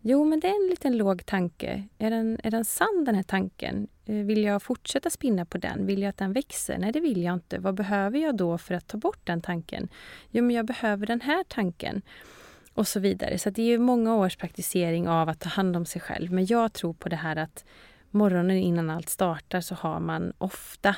Jo, 0.00 0.24
men 0.24 0.40
det 0.40 0.48
är 0.48 0.64
en 0.64 0.70
liten 0.70 0.96
låg 0.96 1.26
tanke. 1.26 1.84
Är 1.98 2.10
den, 2.10 2.40
är 2.42 2.50
den 2.50 2.64
sann 2.64 3.04
den 3.06 3.14
här 3.14 3.22
tanken? 3.22 3.88
Eh, 4.06 4.14
Vill 4.14 4.44
jag 4.44 4.62
fortsätta 4.62 5.10
spinna 5.10 5.44
på 5.44 5.58
den? 5.58 5.86
Vill 5.86 6.02
jag 6.02 6.08
att 6.08 6.16
den 6.16 6.32
växer? 6.32 6.78
Nej, 6.78 6.92
det 6.92 7.00
vill 7.00 7.22
jag 7.22 7.34
inte. 7.34 7.58
Vad 7.58 7.74
behöver 7.74 8.18
jag 8.18 8.36
då 8.36 8.58
för 8.58 8.74
att 8.74 8.86
ta 8.86 8.98
bort 8.98 9.26
den 9.26 9.40
tanken? 9.40 9.88
Jo, 10.30 10.44
men 10.44 10.56
jag 10.56 10.66
behöver 10.66 11.06
den 11.06 11.20
här 11.20 11.44
tanken. 11.48 12.02
Och 12.74 12.88
så 12.88 13.00
vidare. 13.00 13.38
Så 13.38 13.50
det 13.50 13.62
är 13.62 13.66
ju 13.66 13.78
många 13.78 14.16
års 14.16 14.36
praktisering 14.36 15.08
av 15.08 15.28
att 15.28 15.40
ta 15.40 15.48
hand 15.48 15.76
om 15.76 15.86
sig 15.86 16.00
själv. 16.00 16.32
Men 16.32 16.46
jag 16.46 16.72
tror 16.72 16.92
på 16.92 17.08
det 17.08 17.16
här 17.16 17.36
att 17.36 17.64
morgonen 18.10 18.56
innan 18.56 18.90
allt 18.90 19.08
startar 19.08 19.60
så 19.60 19.74
har 19.74 20.00
man 20.00 20.32
ofta 20.38 20.96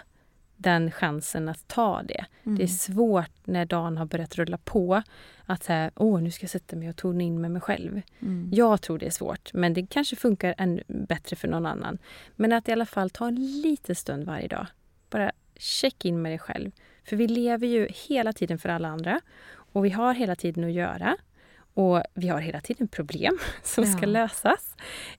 den 0.56 0.90
chansen 0.90 1.48
att 1.48 1.68
ta 1.68 2.02
det. 2.02 2.24
Det 2.42 2.62
är 2.62 2.66
svårt 2.66 3.30
när 3.44 3.64
dagen 3.64 3.96
har 3.98 4.06
börjat 4.06 4.36
rulla 4.36 4.58
på 4.58 5.02
att 5.46 5.62
säga, 5.64 5.90
åh 5.96 6.20
nu 6.22 6.30
ska 6.30 6.42
jag 6.44 6.50
sätta 6.50 6.76
mig 6.76 6.88
och 6.88 6.96
tona 6.96 7.22
in 7.22 7.40
med 7.40 7.50
mig 7.50 7.60
själv. 7.62 8.00
Mm. 8.20 8.50
Jag 8.52 8.82
tror 8.82 8.98
det 8.98 9.06
är 9.06 9.10
svårt, 9.10 9.52
men 9.52 9.74
det 9.74 9.86
kanske 9.86 10.16
funkar 10.16 10.54
ännu 10.58 10.82
bättre 10.88 11.36
för 11.36 11.48
någon 11.48 11.66
annan. 11.66 11.98
Men 12.36 12.52
att 12.52 12.68
i 12.68 12.72
alla 12.72 12.86
fall 12.86 13.10
ta 13.10 13.28
en 13.28 13.60
liten 13.62 13.94
stund 13.94 14.24
varje 14.24 14.48
dag. 14.48 14.66
Bara 15.10 15.32
check 15.56 16.04
in 16.04 16.22
med 16.22 16.32
dig 16.32 16.38
själv. 16.38 16.70
För 17.04 17.16
vi 17.16 17.28
lever 17.28 17.66
ju 17.66 17.88
hela 18.08 18.32
tiden 18.32 18.58
för 18.58 18.68
alla 18.68 18.88
andra 18.88 19.20
och 19.52 19.84
vi 19.84 19.90
har 19.90 20.14
hela 20.14 20.36
tiden 20.36 20.64
att 20.64 20.72
göra. 20.72 21.16
Och 21.74 22.02
vi 22.14 22.28
har 22.28 22.40
hela 22.40 22.60
tiden 22.60 22.88
problem 22.88 23.38
som 23.62 23.84
ska 23.86 24.00
Ja. 24.02 24.06
lösas. 24.06 24.76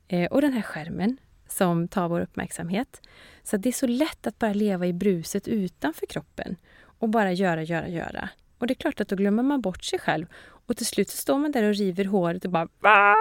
Eh, 0.08 0.32
och 0.32 0.41
den 0.41 0.54
här 0.54 0.62
skärmen 0.62 1.17
som 1.51 1.87
tar 1.87 2.09
vår 2.09 2.21
uppmärksamhet. 2.21 3.01
Så 3.43 3.57
det 3.57 3.69
är 3.69 3.73
så 3.73 3.87
lätt 3.87 4.27
att 4.27 4.39
bara 4.39 4.53
leva 4.53 4.87
i 4.87 4.93
bruset 4.93 5.47
utanför 5.47 6.05
kroppen 6.05 6.55
och 6.83 7.09
bara 7.09 7.31
göra, 7.31 7.63
göra, 7.63 7.87
göra. 7.87 8.29
Och 8.57 8.67
det 8.67 8.73
är 8.73 8.75
klart 8.75 9.01
att 9.01 9.07
då 9.07 9.15
glömmer 9.15 9.43
man 9.43 9.61
bort 9.61 9.83
sig 9.83 9.99
själv 9.99 10.25
och 10.65 10.77
till 10.77 10.85
slut 10.85 11.09
så 11.09 11.17
står 11.17 11.37
man 11.37 11.51
där 11.51 11.63
och 11.63 11.75
river 11.75 12.05
håret 12.05 12.45
och 12.45 12.51
bara 12.51 12.67
Va? 12.79 13.15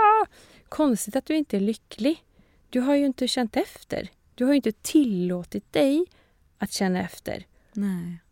Konstigt 0.69 1.17
att 1.17 1.27
du 1.27 1.37
inte 1.37 1.57
är 1.57 1.61
lycklig. 1.61 2.25
Du 2.71 2.81
har 2.81 2.95
ju 2.95 3.07
inte 3.07 3.29
känt 3.29 3.57
efter. 3.57 4.09
Du 4.35 4.45
har 4.45 4.53
ju 4.53 4.57
inte 4.57 4.73
tillåtit 4.73 5.73
dig 5.73 6.07
att 6.59 6.73
känna 6.73 7.01
efter. 7.01 7.47
Nej. 7.73 8.23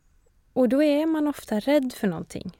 Och 0.52 0.68
då 0.68 0.82
är 0.82 1.06
man 1.06 1.28
ofta 1.28 1.61
rädd 1.61 1.92
för 1.92 2.08
någonting. 2.08 2.58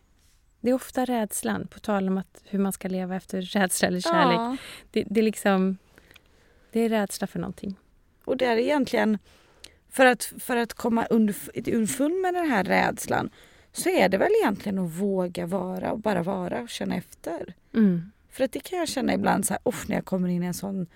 Det 0.61 0.71
är 0.71 0.75
ofta 0.75 1.05
rädslan, 1.05 1.67
på 1.67 1.79
tal 1.79 2.09
om 2.09 2.19
att 2.19 2.43
hur 2.45 2.59
man 2.59 2.73
ska 2.73 2.89
leva 2.89 3.17
efter 3.17 3.43
rädsla 3.43 3.89
eller 3.89 4.01
kärlek. 4.01 4.39
Ja. 4.39 4.57
Det, 4.91 5.05
det 5.11 5.21
är 5.21 5.25
liksom... 5.25 5.79
Det 6.79 6.85
är 6.85 6.89
rädsla 6.89 7.27
för 7.27 7.39
någonting. 7.39 7.77
Och 8.25 8.37
det 8.37 8.45
är 8.45 8.57
egentligen 8.57 9.19
för 9.91 10.07
att, 10.07 10.33
för 10.39 10.57
att 10.57 10.73
komma 10.75 11.05
underf- 11.07 11.75
underfund 11.75 12.21
med 12.21 12.35
den 12.35 12.51
här 12.51 12.65
rädslan 12.65 13.31
så 13.73 13.89
är 13.89 14.09
det 14.09 14.19
väl 14.19 14.33
egentligen 14.43 14.79
att 14.79 14.91
våga 14.91 15.47
vara 15.47 15.93
och 15.93 15.99
bara 15.99 16.23
vara 16.23 16.61
och 16.63 16.69
känna 16.69 16.97
efter. 16.97 17.55
Mm. 17.75 18.11
För 18.31 18.45
att 18.45 18.53
det 18.53 18.61
kan 18.61 18.79
jag 18.79 18.89
känna 18.89 19.15
ibland 19.15 19.47
så 19.47 19.55
här, 19.55 19.61
"Uff, 19.65 19.89
när 19.89 19.97
jag 19.97 20.05
kommer 20.05 20.29
in 20.29 20.43
i 20.43 20.47
en 20.47 20.55
sån 20.55 20.87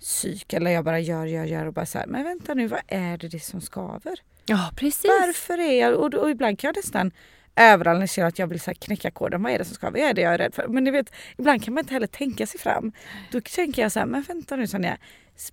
psyk 0.00 0.52
eller 0.52 0.70
jag 0.70 0.84
bara 0.84 1.00
gör, 1.00 1.26
gör, 1.26 1.44
gör 1.44 1.66
och 1.66 1.72
bara 1.72 1.86
så 1.86 1.98
här, 1.98 2.06
men 2.06 2.24
vänta 2.24 2.54
nu, 2.54 2.66
vad 2.66 2.80
är 2.86 3.18
det, 3.18 3.28
det 3.28 3.40
som 3.40 3.60
skaver? 3.60 4.20
Ja, 4.46 4.70
precis. 4.76 5.10
Varför 5.20 5.58
är 5.58 5.80
jag, 5.80 5.94
och, 5.94 6.14
och 6.14 6.30
ibland 6.30 6.58
kan 6.58 6.68
jag 6.68 6.76
nästan 6.76 7.10
överanalysera 7.56 8.26
att 8.26 8.38
jag 8.38 8.46
vill 8.46 8.60
så 8.60 8.70
här 8.70 8.74
knäcka 8.74 9.10
koden, 9.10 9.42
vad 9.42 9.52
är 9.52 9.58
det 9.58 9.64
som 9.64 9.74
skaver? 9.74 10.00
Vad 10.00 10.08
är 10.10 10.14
det 10.14 10.20
jag 10.20 10.34
är 10.34 10.38
rädd 10.38 10.54
för? 10.54 10.68
Men 10.68 10.84
ni 10.84 10.90
vet, 10.90 11.12
ibland 11.38 11.64
kan 11.64 11.74
man 11.74 11.84
inte 11.84 11.94
heller 11.94 12.06
tänka 12.06 12.46
sig 12.46 12.60
fram. 12.60 12.92
Då 13.32 13.40
tänker 13.40 13.82
jag 13.82 13.92
så 13.92 13.98
här, 13.98 14.06
men 14.06 14.22
vänta 14.22 14.56
nu 14.56 14.66
Sonja, 14.66 14.98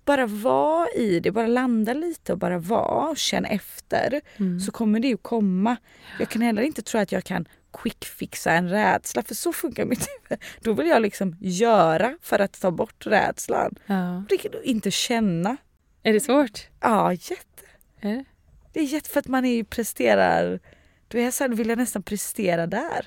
bara 0.04 0.26
var 0.26 0.98
i 0.98 1.20
det, 1.20 1.30
bara 1.30 1.46
landa 1.46 1.92
lite 1.94 2.32
och 2.32 2.38
bara 2.38 2.58
vara 2.58 3.08
och 3.10 3.16
känn 3.16 3.44
efter 3.44 4.20
Mm. 4.36 4.60
så 4.60 4.72
kommer 4.72 5.00
det 5.00 5.08
ju 5.08 5.16
komma. 5.16 5.76
Jag 6.18 6.28
kan 6.28 6.42
heller 6.42 6.62
inte 6.62 6.82
tro 6.82 7.00
att 7.00 7.12
jag 7.12 7.24
kan 7.24 7.48
quickfixa 7.72 8.52
en 8.52 8.70
rädsla 8.70 9.22
för 9.22 9.34
så 9.34 9.52
funkar 9.52 9.84
mitt 9.84 10.08
huvud. 10.08 10.42
Då 10.60 10.72
vill 10.72 10.86
jag 10.86 11.02
liksom 11.02 11.36
göra 11.40 12.18
för 12.22 12.38
att 12.38 12.60
ta 12.60 12.70
bort 12.70 13.06
rädslan. 13.06 13.74
Ja. 13.86 14.24
Inte 14.64 14.90
känna. 14.90 15.56
Är 16.02 16.12
det 16.12 16.20
svårt? 16.20 16.68
Ja, 16.80 17.12
jätte. 17.12 17.64
Är 18.00 18.08
det? 18.14 18.24
Det 18.72 18.80
är 18.80 18.84
jätte 18.84 19.10
för 19.10 19.20
att 19.20 19.26
man 19.28 19.44
är 19.44 19.54
ju 19.54 19.64
presterar. 19.64 20.60
Då 21.08 21.18
är 21.18 21.22
jag 21.24 21.34
så 21.34 21.48
vill 21.48 21.68
jag 21.68 21.78
nästan 21.78 22.02
prestera 22.02 22.66
där. 22.66 23.06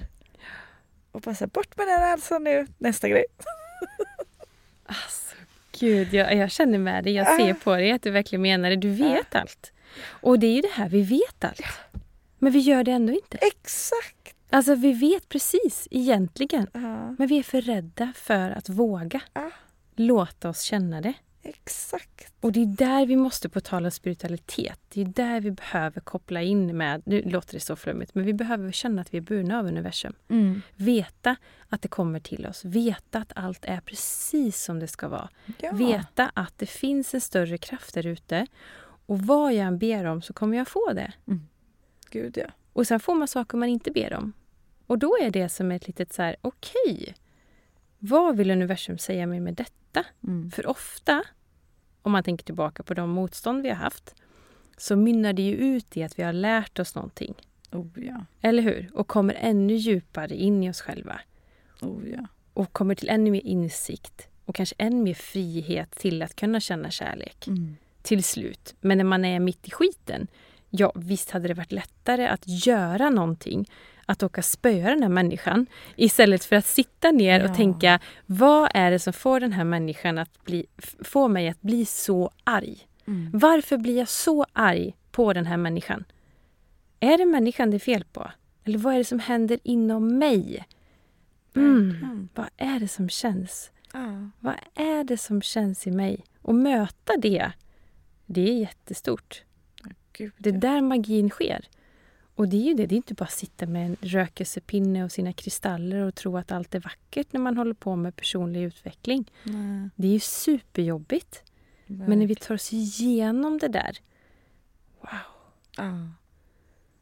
Och 1.12 1.22
bara 1.22 1.36
så 1.36 1.44
här, 1.44 1.50
bort 1.50 1.78
med 1.78 1.88
den 1.88 2.02
rädslan 2.02 2.44
nu, 2.44 2.68
nästa 2.78 3.10
grej. 3.10 3.26
Alltså, 4.86 5.36
gud, 5.80 6.14
jag, 6.14 6.36
jag 6.36 6.52
känner 6.52 6.78
med 6.78 7.04
dig. 7.04 7.14
Jag 7.14 7.40
ser 7.42 7.54
på 7.54 7.76
dig 7.76 7.92
att 7.92 8.02
du 8.04 8.12
verkligen 8.12 8.42
menar 8.42 8.70
det. 8.70 8.76
Du 8.76 8.90
vet 8.90 9.36
allt. 9.36 9.72
Och 10.08 10.40
det 10.40 10.48
är 10.48 10.56
ju 10.56 10.62
det 10.62 10.72
här, 10.74 10.90
vi 10.90 11.02
vet 11.02 11.44
allt. 11.44 11.62
Men 12.40 12.52
vi 12.52 12.60
gör 12.60 12.84
det 12.84 12.92
ändå 12.92 13.14
inte. 13.14 13.38
Exakt. 13.38 14.36
Alltså, 14.50 14.76
vi 14.76 14.94
vet 14.94 15.30
precis 15.30 15.88
egentligen. 15.92 16.68
Ja, 16.74 17.16
Men 17.20 17.28
vi 17.28 17.40
är 17.40 17.44
för 17.44 17.62
rädda 17.62 18.14
för 18.16 18.50
att 18.52 18.70
våga 18.70 19.22
Ja. 19.34 19.52
låta 19.96 20.50
oss 20.50 20.62
känna 20.62 21.02
det. 21.02 21.14
Exakt. 21.44 22.34
Och 22.40 22.52
det 22.52 22.62
är 22.62 22.66
där 22.66 23.06
vi 23.06 23.16
måste, 23.16 23.50
på 23.50 23.62
tal 23.62 23.86
om 23.86 23.92
spiritualitet, 23.92 24.80
det 24.90 25.02
är 25.02 25.06
där 25.06 25.42
vi 25.42 25.52
behöver 25.52 26.02
koppla 26.02 26.42
in 26.42 26.78
med, 26.78 27.02
nu 27.06 27.22
låter 27.22 27.54
det 27.54 27.60
så 27.60 27.76
flummigt, 27.76 28.16
men 28.16 28.26
vi 28.26 28.34
behöver 28.34 28.72
känna 28.72 29.02
att 29.02 29.14
vi 29.14 29.18
är 29.18 29.22
burna 29.22 29.60
av 29.60 29.66
universum. 29.66 30.14
Mm. 30.30 30.62
Veta 30.76 31.36
att 31.70 31.82
det 31.82 31.88
kommer 31.88 32.20
till 32.20 32.46
oss, 32.46 32.66
veta 32.66 33.20
att 33.20 33.32
allt 33.36 33.66
är 33.66 33.82
precis 33.82 34.64
som 34.64 34.80
det 34.80 34.88
ska 34.88 35.08
vara. 35.08 35.30
Ja. 35.60 35.72
Veta 35.72 36.32
att 36.34 36.58
det 36.58 36.66
finns 36.66 37.14
en 37.14 37.22
större 37.22 37.58
kraft 37.58 37.94
där 37.94 38.06
ute 38.06 38.48
Och 39.06 39.20
vad 39.20 39.54
jag 39.54 39.68
än 39.68 39.78
ber 39.78 40.06
om 40.06 40.22
så 40.22 40.34
kommer 40.34 40.58
jag 40.58 40.68
få 40.68 40.94
det. 40.94 41.14
Gud 42.10 42.38
ja. 42.38 42.52
Och 42.74 42.88
sen 42.88 43.00
får 43.00 43.16
man 43.16 43.28
saker 43.28 43.58
man 43.58 43.70
inte 43.70 43.92
ber 43.92 44.14
om. 44.14 44.34
Och 44.88 44.98
då 44.98 45.18
är 45.22 45.32
det 45.32 45.50
som 45.50 45.72
ett 45.72 45.88
litet 45.88 46.14
så 46.14 46.22
här, 46.22 46.36
okej. 46.42 47.16
vad 48.00 48.38
vill 48.38 48.52
universum 48.52 48.98
säga 48.98 49.28
mig 49.28 49.40
med 49.40 49.54
detta? 49.54 49.81
Mm. 50.28 50.52
För 50.52 50.68
ofta, 50.68 51.24
om 52.02 52.12
man 52.12 52.24
tänker 52.24 52.46
tillbaka 52.46 52.84
på 52.84 52.94
de 52.94 53.10
motstånd 53.10 53.64
vi 53.64 53.70
har 53.70 53.76
haft, 53.76 54.16
så 54.78 54.96
mynnar 54.96 55.34
det 55.34 55.42
ju 55.42 55.56
ut 55.56 55.98
i 55.98 56.04
att 56.04 56.20
vi 56.20 56.24
har 56.24 56.34
lärt 56.34 56.80
oss 56.80 56.96
någonting. 56.96 57.36
Oh 57.72 57.88
ja. 57.96 58.26
Eller 58.42 58.64
hur? 58.64 58.90
Och 58.94 59.08
kommer 59.08 59.34
ännu 59.40 59.74
djupare 59.74 60.36
in 60.36 60.64
i 60.64 60.70
oss 60.70 60.82
själva. 60.82 61.22
Oh 61.82 62.10
ja. 62.10 62.28
Och 62.54 62.74
kommer 62.74 62.96
till 62.96 63.10
ännu 63.10 63.32
mer 63.32 63.46
insikt 63.46 64.28
och 64.46 64.56
kanske 64.56 64.76
ännu 64.78 65.04
mer 65.04 65.14
frihet 65.14 65.92
till 65.92 66.22
att 66.22 66.36
kunna 66.36 66.60
känna 66.60 66.92
kärlek. 66.92 67.48
Mm. 67.48 67.76
Till 68.02 68.24
slut. 68.24 68.76
Men 68.82 68.98
när 68.98 69.06
man 69.06 69.26
är 69.26 69.40
mitt 69.40 69.68
i 69.68 69.72
skiten, 69.72 70.28
ja 70.70 70.92
visst 70.96 71.32
hade 71.32 71.48
det 71.48 71.54
varit 71.54 71.72
lättare 71.72 72.28
att 72.28 72.66
göra 72.66 73.10
någonting. 73.10 73.70
Att 74.12 74.24
åka 74.24 74.42
spöa 74.42 74.90
den 74.90 75.02
här 75.04 75.10
människan 75.10 75.66
istället 75.96 76.46
för 76.46 76.56
att 76.56 76.66
sitta 76.66 77.12
ner 77.12 77.40
Ja. 77.40 77.50
och 77.50 77.56
tänka 77.56 78.00
vad 78.26 78.72
är 78.74 78.92
det 78.92 79.00
som 79.00 79.14
får 79.14 79.40
den 79.40 79.54
här 79.54 79.64
människan 79.64 80.18
att 80.18 80.44
bli, 80.46 80.66
f- 80.78 80.96
få 81.00 81.28
mig 81.28 81.50
att 81.50 81.62
bli 81.62 81.86
så 81.86 82.32
arg? 82.44 82.78
Mm. 83.08 83.30
Varför 83.34 83.78
blir 83.78 83.98
jag 83.98 84.10
så 84.10 84.46
arg 84.54 84.96
på 85.12 85.34
den 85.34 85.46
här 85.46 85.58
människan? 85.58 86.04
Är 87.00 87.18
det 87.18 87.26
människan 87.26 87.72
det 87.72 87.78
är 87.78 87.80
fel 87.80 88.04
på? 88.14 88.32
Eller 88.64 88.78
vad 88.80 88.94
är 88.94 88.98
det 88.98 89.06
som 89.06 89.20
händer 89.20 89.60
inom 89.64 90.18
mig? 90.18 90.66
Mm. 91.56 92.30
Vad 92.36 92.48
är 92.58 92.80
det 92.80 92.88
som 92.88 93.10
känns? 93.10 93.72
Ja. 93.94 94.30
Vad 94.40 94.56
är 94.76 95.04
det 95.04 95.18
som 95.18 95.42
känns 95.42 95.88
i 95.88 95.92
mig? 95.92 96.26
Och 96.42 96.56
möta 96.56 97.14
det, 97.18 97.52
det 98.26 98.42
är 98.50 98.54
jättestort. 98.60 99.44
Gud, 100.14 100.32
Det 100.38 100.50
är 100.50 100.54
ja. 100.54 100.60
där 100.60 100.82
magin 100.82 101.30
sker. 101.30 101.66
Och 102.36 102.48
det 102.50 102.58
är 102.58 102.62
ju 102.68 102.74
det, 102.74 102.86
det 102.86 102.96
är 102.96 102.98
inte 102.98 103.14
bara 103.14 103.26
att 103.26 103.32
sitta 103.32 103.66
med 103.66 103.86
en 103.86 103.98
rökelsepinne 104.02 105.04
och 105.04 105.12
sina 105.12 105.34
kristaller 105.34 106.00
och 106.02 106.16
tro 106.16 106.38
att 106.38 106.52
allt 106.52 106.76
är 106.76 106.80
vackert 106.80 107.28
när 107.34 107.40
man 107.42 107.58
håller 107.58 107.74
på 107.74 107.96
med 107.96 108.16
personlig 108.16 108.64
utveckling. 108.64 109.32
Nej, 109.44 109.90
Det 109.96 110.08
är 110.08 110.12
ju 110.12 110.20
superjobbigt. 110.20 111.44
Men 111.86 112.20
när 112.20 112.28
vi 112.28 112.36
tar 112.36 112.56
oss 112.56 112.74
igenom 112.74 113.58
det 113.58 113.68
där 113.68 113.98
Ja. 115.78 116.08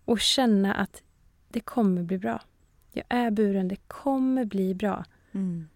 och 0.05 0.19
känna 0.19 0.73
att 0.73 1.01
det 1.49 1.59
kommer 1.59 2.03
bli 2.03 2.17
bra. 2.17 2.41
Jag 2.93 3.05
är 3.09 3.31
buren, 3.31 3.67
det 3.67 3.75
kommer 3.87 4.45
bli 4.45 4.73
bra. 4.73 5.05
Mm. 5.31 5.67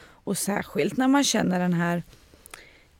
Och 0.00 0.38
särskilt 0.38 0.96
när 0.96 1.08
man 1.08 1.24
känner 1.24 1.58
den 1.60 1.72
här 1.72 2.02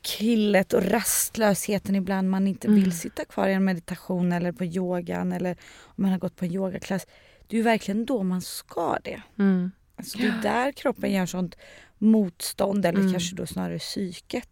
killet 0.01 0.73
och 0.73 0.83
rastlösheten 0.83 1.95
ibland 1.95 2.29
man 2.29 2.47
inte 2.47 2.67
Mm. 2.67 2.79
vill 2.83 2.91
sitta 2.97 3.25
kvar 3.25 3.47
i 3.47 3.53
en 3.53 3.63
meditation 3.63 4.31
eller 4.31 4.51
på 4.51 4.65
yogan 4.65 5.31
eller 5.31 5.51
om 5.83 5.93
man 6.03 6.11
har 6.11 6.17
gått 6.19 6.35
på 6.35 6.45
en 6.45 6.51
yogaklass. 6.53 7.07
Det 7.47 7.55
är 7.55 7.57
ju 7.57 7.63
verkligen 7.63 8.05
då 8.05 8.23
man 8.23 8.41
ska 8.41 8.97
det. 9.03 9.21
Mm. 9.39 9.71
Alltså 9.95 10.17
det 10.17 10.27
är 10.27 10.41
där 10.41 10.71
kroppen 10.71 11.11
gör 11.11 11.25
sånt 11.25 11.55
motstånd 11.97 12.85
eller 12.85 12.99
Mm. 12.99 13.11
kanske 13.11 13.35
då 13.35 13.45
snarare 13.45 13.79
psyket. 13.79 14.49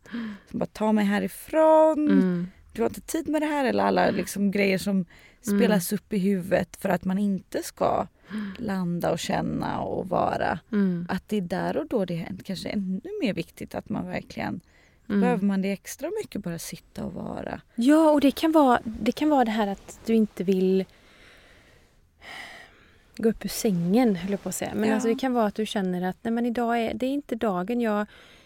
Som 0.50 0.60
bara 0.60 0.66
ta 0.66 0.92
mig 0.92 1.06
härifrån, 1.06 2.10
Mm. 2.10 2.48
du 2.74 2.82
har 2.82 2.90
inte 2.90 3.02
tid 3.02 3.30
med 3.30 3.42
det 3.42 3.46
här 3.46 3.66
eller 3.66 3.84
alla 3.84 4.10
liksom 4.12 4.52
grejer 4.52 4.78
som 4.78 5.06
spelas 5.42 5.94
upp 5.94 6.14
i 6.14 6.18
huvudet 6.18 6.76
för 6.78 6.90
att 6.90 7.06
man 7.06 7.18
inte 7.18 7.64
ska 7.64 8.08
landa 8.58 9.12
och 9.12 9.20
känna 9.20 9.80
och 9.82 10.10
vara. 10.10 10.60
Mm. 10.72 11.06
Att 11.10 11.30
det 11.30 11.38
är 11.38 11.42
där 11.42 11.78
och 11.78 11.88
då 11.88 12.06
det 12.06 12.16
är 12.16 12.36
kanske 12.44 12.70
ännu 12.70 13.02
mer 13.22 13.34
viktigt 13.34 13.76
att 13.76 13.90
man 13.90 14.08
verkligen 14.08 14.60
Mm. 15.10 15.22
behöver 15.22 15.46
man 15.46 15.62
det 15.62 15.72
extra 15.72 16.10
mycket 16.22 16.42
bara 16.44 16.60
sitta 16.60 17.06
och 17.06 17.14
vara. 17.14 17.62
Ja, 17.76 18.10
och 18.12 18.22
det 18.22 18.32
kan, 18.32 18.52
vara, 18.52 18.80
det 18.84 19.12
kan 19.12 19.30
vara 19.30 19.46
det 19.46 19.52
här 19.52 19.68
att 19.68 20.00
du 20.06 20.16
inte 20.16 20.44
vill 20.44 20.86
gå 23.18 23.30
upp 23.30 23.46
ur 23.46 23.50
sängen, 23.50 24.16
höll 24.16 24.32
jag 24.32 24.44
på 24.44 24.50
att 24.50 24.56
säga. 24.56 24.72
Men 24.76 24.90
Ja. 24.90 24.96
alltså, 24.96 25.10
det 25.10 25.16
kan 25.16 25.34
vara 25.34 25.46
att 25.46 25.56
du 25.56 25.66
känner 25.66 26.10
att 26.10 26.18
nej, 26.22 26.32
men 26.32 26.46
idag 26.46 26.80
är 26.80 26.94
det 26.94 27.06
är 27.06 27.10
inte 27.14 27.36
dagen. 27.36 27.82
Jag, 27.82 28.00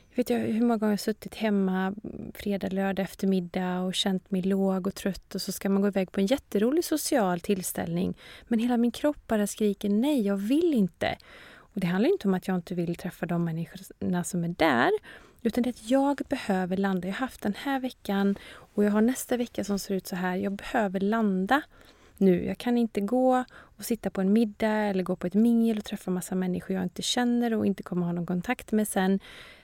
jag 0.09 0.15
vet 0.15 0.29
jag 0.29 0.39
hur 0.39 0.61
många 0.61 0.77
gånger 0.77 0.91
jag 0.91 0.91
har 0.91 0.97
suttit 0.97 1.35
hemma 1.35 1.81
mm, 2.03 2.31
fredag, 2.35 2.69
lördag 2.71 3.03
eftermiddag 3.03 3.79
och 3.79 3.95
känt 3.95 4.31
mig 4.31 4.41
låg 4.41 4.87
och 4.87 4.95
trött 4.95 5.35
och 5.35 5.41
så 5.41 5.51
ska 5.51 5.69
man 5.69 5.81
gå 5.81 5.87
iväg 5.87 6.11
på 6.11 6.19
en 6.19 6.25
jätterolig 6.25 6.85
social 6.85 7.39
tillställning. 7.39 8.13
Men 8.47 8.59
hela 8.59 8.77
min 8.77 8.91
kropp 8.91 9.27
bara 9.27 9.47
skriker 9.47 9.89
nej, 9.89 10.21
jag 10.21 10.37
vill 10.37 10.73
inte. 10.73 11.17
Och 11.55 11.79
Det 11.79 11.87
handlar 11.87 12.09
inte 12.09 12.27
om 12.27 12.33
att 12.33 12.47
jag 12.47 12.55
inte 12.55 12.75
vill 12.75 12.95
träffa 12.95 13.25
de 13.25 13.43
människorna 13.45 14.23
som 14.23 14.43
är 14.43 14.47
där. 14.57 14.91
Utan 15.43 15.63
det 15.63 15.69
är 15.69 15.71
att 15.71 15.89
jag 15.89 16.21
behöver 16.29 16.77
landa. 16.77 17.07
Jag 17.07 17.15
har 17.15 17.19
haft 17.19 17.41
den 17.41 17.53
här 17.57 17.79
veckan 17.79 18.35
och 18.49 18.83
jag 18.83 18.91
har 18.91 19.01
nästa 19.01 19.37
vecka 19.37 19.63
som 19.63 19.79
ser 19.79 19.95
ut 19.95 20.07
så 20.07 20.15
här. 20.15 20.35
Jag 20.35 20.51
behöver 20.51 20.99
landa 20.99 21.61
nu. 22.17 22.45
Jag 22.45 22.57
kan 22.57 22.77
inte 22.77 23.01
gå 23.01 23.43
och 23.53 23.85
sitta 23.85 24.09
på 24.09 24.21
en 24.21 24.33
middag 24.33 24.67
eller 24.67 25.03
gå 25.03 25.15
på 25.15 25.27
ett 25.27 25.33
mingel 25.33 25.77
och 25.77 25.85
träffa 25.85 26.11
massa 26.11 26.35
människor 26.35 26.75
jag 26.75 26.83
inte 26.83 27.01
känner 27.01 27.53
och 27.53 27.65
inte 27.65 27.83
kommer 27.83 28.05
ha 28.05 28.13
någon 28.13 28.25
kontakt 28.25 28.71
med 28.71 28.87
sen. 28.87 29.19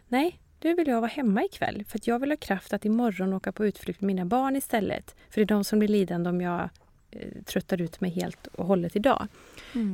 Nej, 0.07 0.39
nu 0.61 0.75
vill 0.75 0.87
jag 0.87 1.01
vara 1.01 1.11
hemma 1.11 1.43
ikväll 1.43 1.83
för 1.87 1.97
att 1.97 2.07
jag 2.07 2.19
vill 2.19 2.31
ha 2.31 2.37
kraft 2.37 2.73
att 2.73 2.85
imorgon 2.85 3.33
åka 3.33 3.51
på 3.51 3.65
utflykt 3.65 4.01
med 4.01 4.07
mina 4.07 4.25
barn 4.25 4.55
istället. 4.55 5.15
För 5.29 5.41
det 5.41 5.43
är 5.43 5.45
de 5.45 5.63
som 5.63 5.79
blir 5.79 5.89
lidande 5.89 6.29
om 6.29 6.41
jag 6.41 6.69
eh, 7.11 7.43
tröttar 7.45 7.81
ut 7.81 8.01
mig 8.01 8.11
helt 8.11 8.47
och 8.47 8.65
hållet 8.65 8.95
idag. 8.95 9.27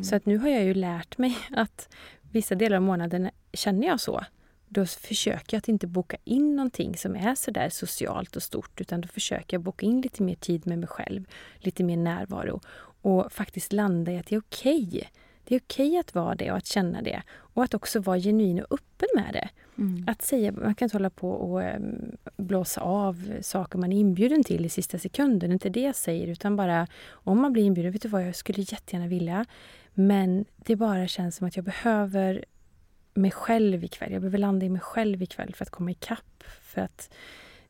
Så 0.04 0.16
att 0.16 0.26
nu 0.26 0.38
har 0.38 0.50
jag 0.50 0.64
ju 0.64 0.74
lärt 0.74 1.18
mig 1.18 1.38
att 1.56 1.90
vissa 2.32 2.56
delar 2.56 2.78
av 2.78 2.84
månaden 2.84 3.30
känner 3.54 3.88
jag 3.88 4.00
så. 4.00 4.24
Då 4.76 4.86
försöker 4.86 5.56
jag 5.56 5.58
att 5.58 5.68
inte 5.68 5.88
boka 5.88 6.18
in 6.24 6.56
någonting 6.56 6.98
som 6.98 7.16
är 7.16 7.36
så 7.36 7.52
där 7.52 7.70
socialt 7.70 8.36
och 8.36 8.44
stort 8.44 8.82
utan 8.82 9.02
då 9.02 9.08
försöker 9.08 9.58
jag 9.58 9.62
boka 9.62 9.86
in 9.86 10.02
lite 10.02 10.24
mer 10.24 10.36
tid 10.36 10.68
med 10.68 10.80
mig 10.80 10.88
själv, 10.88 11.26
lite 11.60 11.84
mer 11.84 11.98
närvaro 11.98 12.62
och 13.02 13.32
faktiskt 13.32 13.74
landa 13.74 14.12
i 14.12 14.18
att 14.18 14.28
det 14.28 14.36
är 14.36 14.40
okej. 14.40 15.10
Det 15.44 15.56
är 15.56 15.60
okej 15.60 15.98
att 15.98 16.16
vara 16.16 16.36
det 16.36 16.52
och 16.52 16.58
att 16.58 16.66
känna 16.66 17.02
det 17.02 17.22
och 17.32 17.64
att 17.64 17.74
också 17.74 18.00
vara 18.00 18.20
genuin 18.20 18.60
och 18.60 18.74
öppen 18.74 19.08
med 19.16 19.34
det. 19.34 19.50
Mm. 19.78 20.06
Att 20.08 20.22
säga, 20.22 20.52
man 20.52 20.76
kan 20.76 20.86
inte 20.86 20.98
hålla 20.98 21.10
på 21.10 21.30
och 21.32 21.64
em, 21.64 22.18
blåsa 22.38 22.82
av 22.82 23.42
saker 23.42 23.80
man 23.80 23.94
är 23.94 23.98
inbjuden 23.98 24.44
till 24.44 24.66
i 24.66 24.70
sista 24.70 25.00
sekunden. 25.00 25.50
Det 25.50 25.52
är 25.52 25.54
inte 25.54 25.70
det 25.70 25.82
jag 25.82 25.96
säger 25.96 26.28
utan 26.28 26.56
bara 26.56 26.88
om 27.10 27.42
man 27.42 27.54
blir 27.54 27.64
inbjuden, 27.64 27.92
vet 27.92 28.02
du 28.02 28.08
vad, 28.08 28.28
jag 28.28 28.36
skulle 28.36 28.62
jättegärna 28.62 29.08
vilja. 29.08 29.46
Men 29.94 30.46
det 30.56 30.76
bara 30.76 31.08
känns 31.08 31.36
som 31.36 31.48
att 31.48 31.56
jag 31.56 31.66
behöver 31.66 32.46
mig 33.16 33.32
själv 33.32 33.84
ikväll. 33.84 34.12
Jag 34.12 34.22
behöver 34.22 34.38
landa 34.38 34.66
i 34.66 34.70
mig 34.70 34.82
själv 34.82 35.22
ikväll 35.22 35.56
för 35.56 35.66
att 35.66 35.70
komma 35.70 35.92
ikapp. 35.92 36.44
För 36.62 36.82
att 36.82 37.14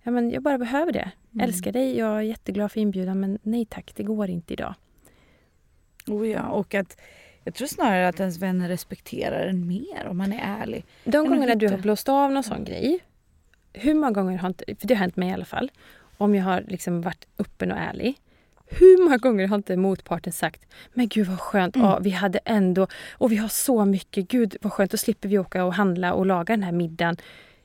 ja, 0.03 0.12
men 0.12 0.31
jag 0.31 0.43
bara 0.43 0.58
behöver 0.58 0.91
det. 0.91 1.12
Mm. 1.34 1.43
Älskar 1.43 1.71
dig, 1.71 1.97
jag 1.97 2.17
är 2.17 2.21
jätteglad 2.21 2.71
för 2.71 2.79
inbjudan 2.79 3.19
men 3.19 3.39
nej 3.43 3.65
tack, 3.65 3.91
det 3.95 4.03
går 4.03 4.29
inte 4.29 4.53
idag. 4.53 4.75
Oh 6.08 6.27
ja, 6.27 6.47
och 6.47 6.73
att 6.73 7.01
jag 7.43 7.53
tror 7.53 7.67
snarare 7.67 8.08
att 8.08 8.19
ens 8.19 8.38
vänner 8.38 8.67
respekterar 8.67 9.47
en 9.47 9.67
mer 9.67 10.08
om 10.08 10.17
man 10.17 10.34
är 10.34 10.62
ärlig. 10.62 10.86
De 11.03 11.27
gångerna 11.27 11.55
du 11.55 11.67
har 11.67 11.77
blåst 11.77 12.10
av 12.10 12.31
någon 12.31 12.43
sån 12.43 12.63
grej, 12.63 12.99
hur 13.73 13.93
många 13.93 14.12
gånger 14.12 14.38
har 14.38 14.47
inte, 14.47 14.65
för 14.79 14.88
det 14.88 14.93
har 14.93 14.99
hänt 14.99 15.15
mig 15.15 15.29
i 15.29 15.31
alla 15.31 15.45
fall, 15.45 15.71
om 16.17 16.36
jag 16.36 16.43
har 16.43 16.62
liksom 16.67 17.01
varit 17.01 17.27
öppen 17.38 17.71
och 17.71 17.77
ärlig. 17.77 18.15
Hur 18.67 19.04
många 19.04 19.17
gånger 19.17 19.47
har 19.47 19.56
inte 19.56 19.78
motparten 19.78 20.34
sagt 20.34 20.62
Men 20.93 21.08
gud 21.08 21.28
vad 21.28 21.39
skönt, 21.39 21.75
Mm. 21.75 21.88
ja, 21.88 21.99
vi 21.99 22.10
hade 22.10 22.39
ändå 22.45 22.88
och 23.13 23.32
vi 23.32 23.36
har 23.36 23.47
så 23.47 23.86
mycket, 23.86 24.28
gud 24.28 24.56
vad 24.62 24.73
skönt, 24.73 24.91
då 24.91 24.97
slipper 24.97 25.30
vi 25.30 25.38
åka 25.39 25.63
och 25.65 25.73
handla 25.73 26.13
och 26.13 26.25
laga 26.25 26.54
den 26.54 26.63
här 26.63 26.71
middagen. 26.71 27.17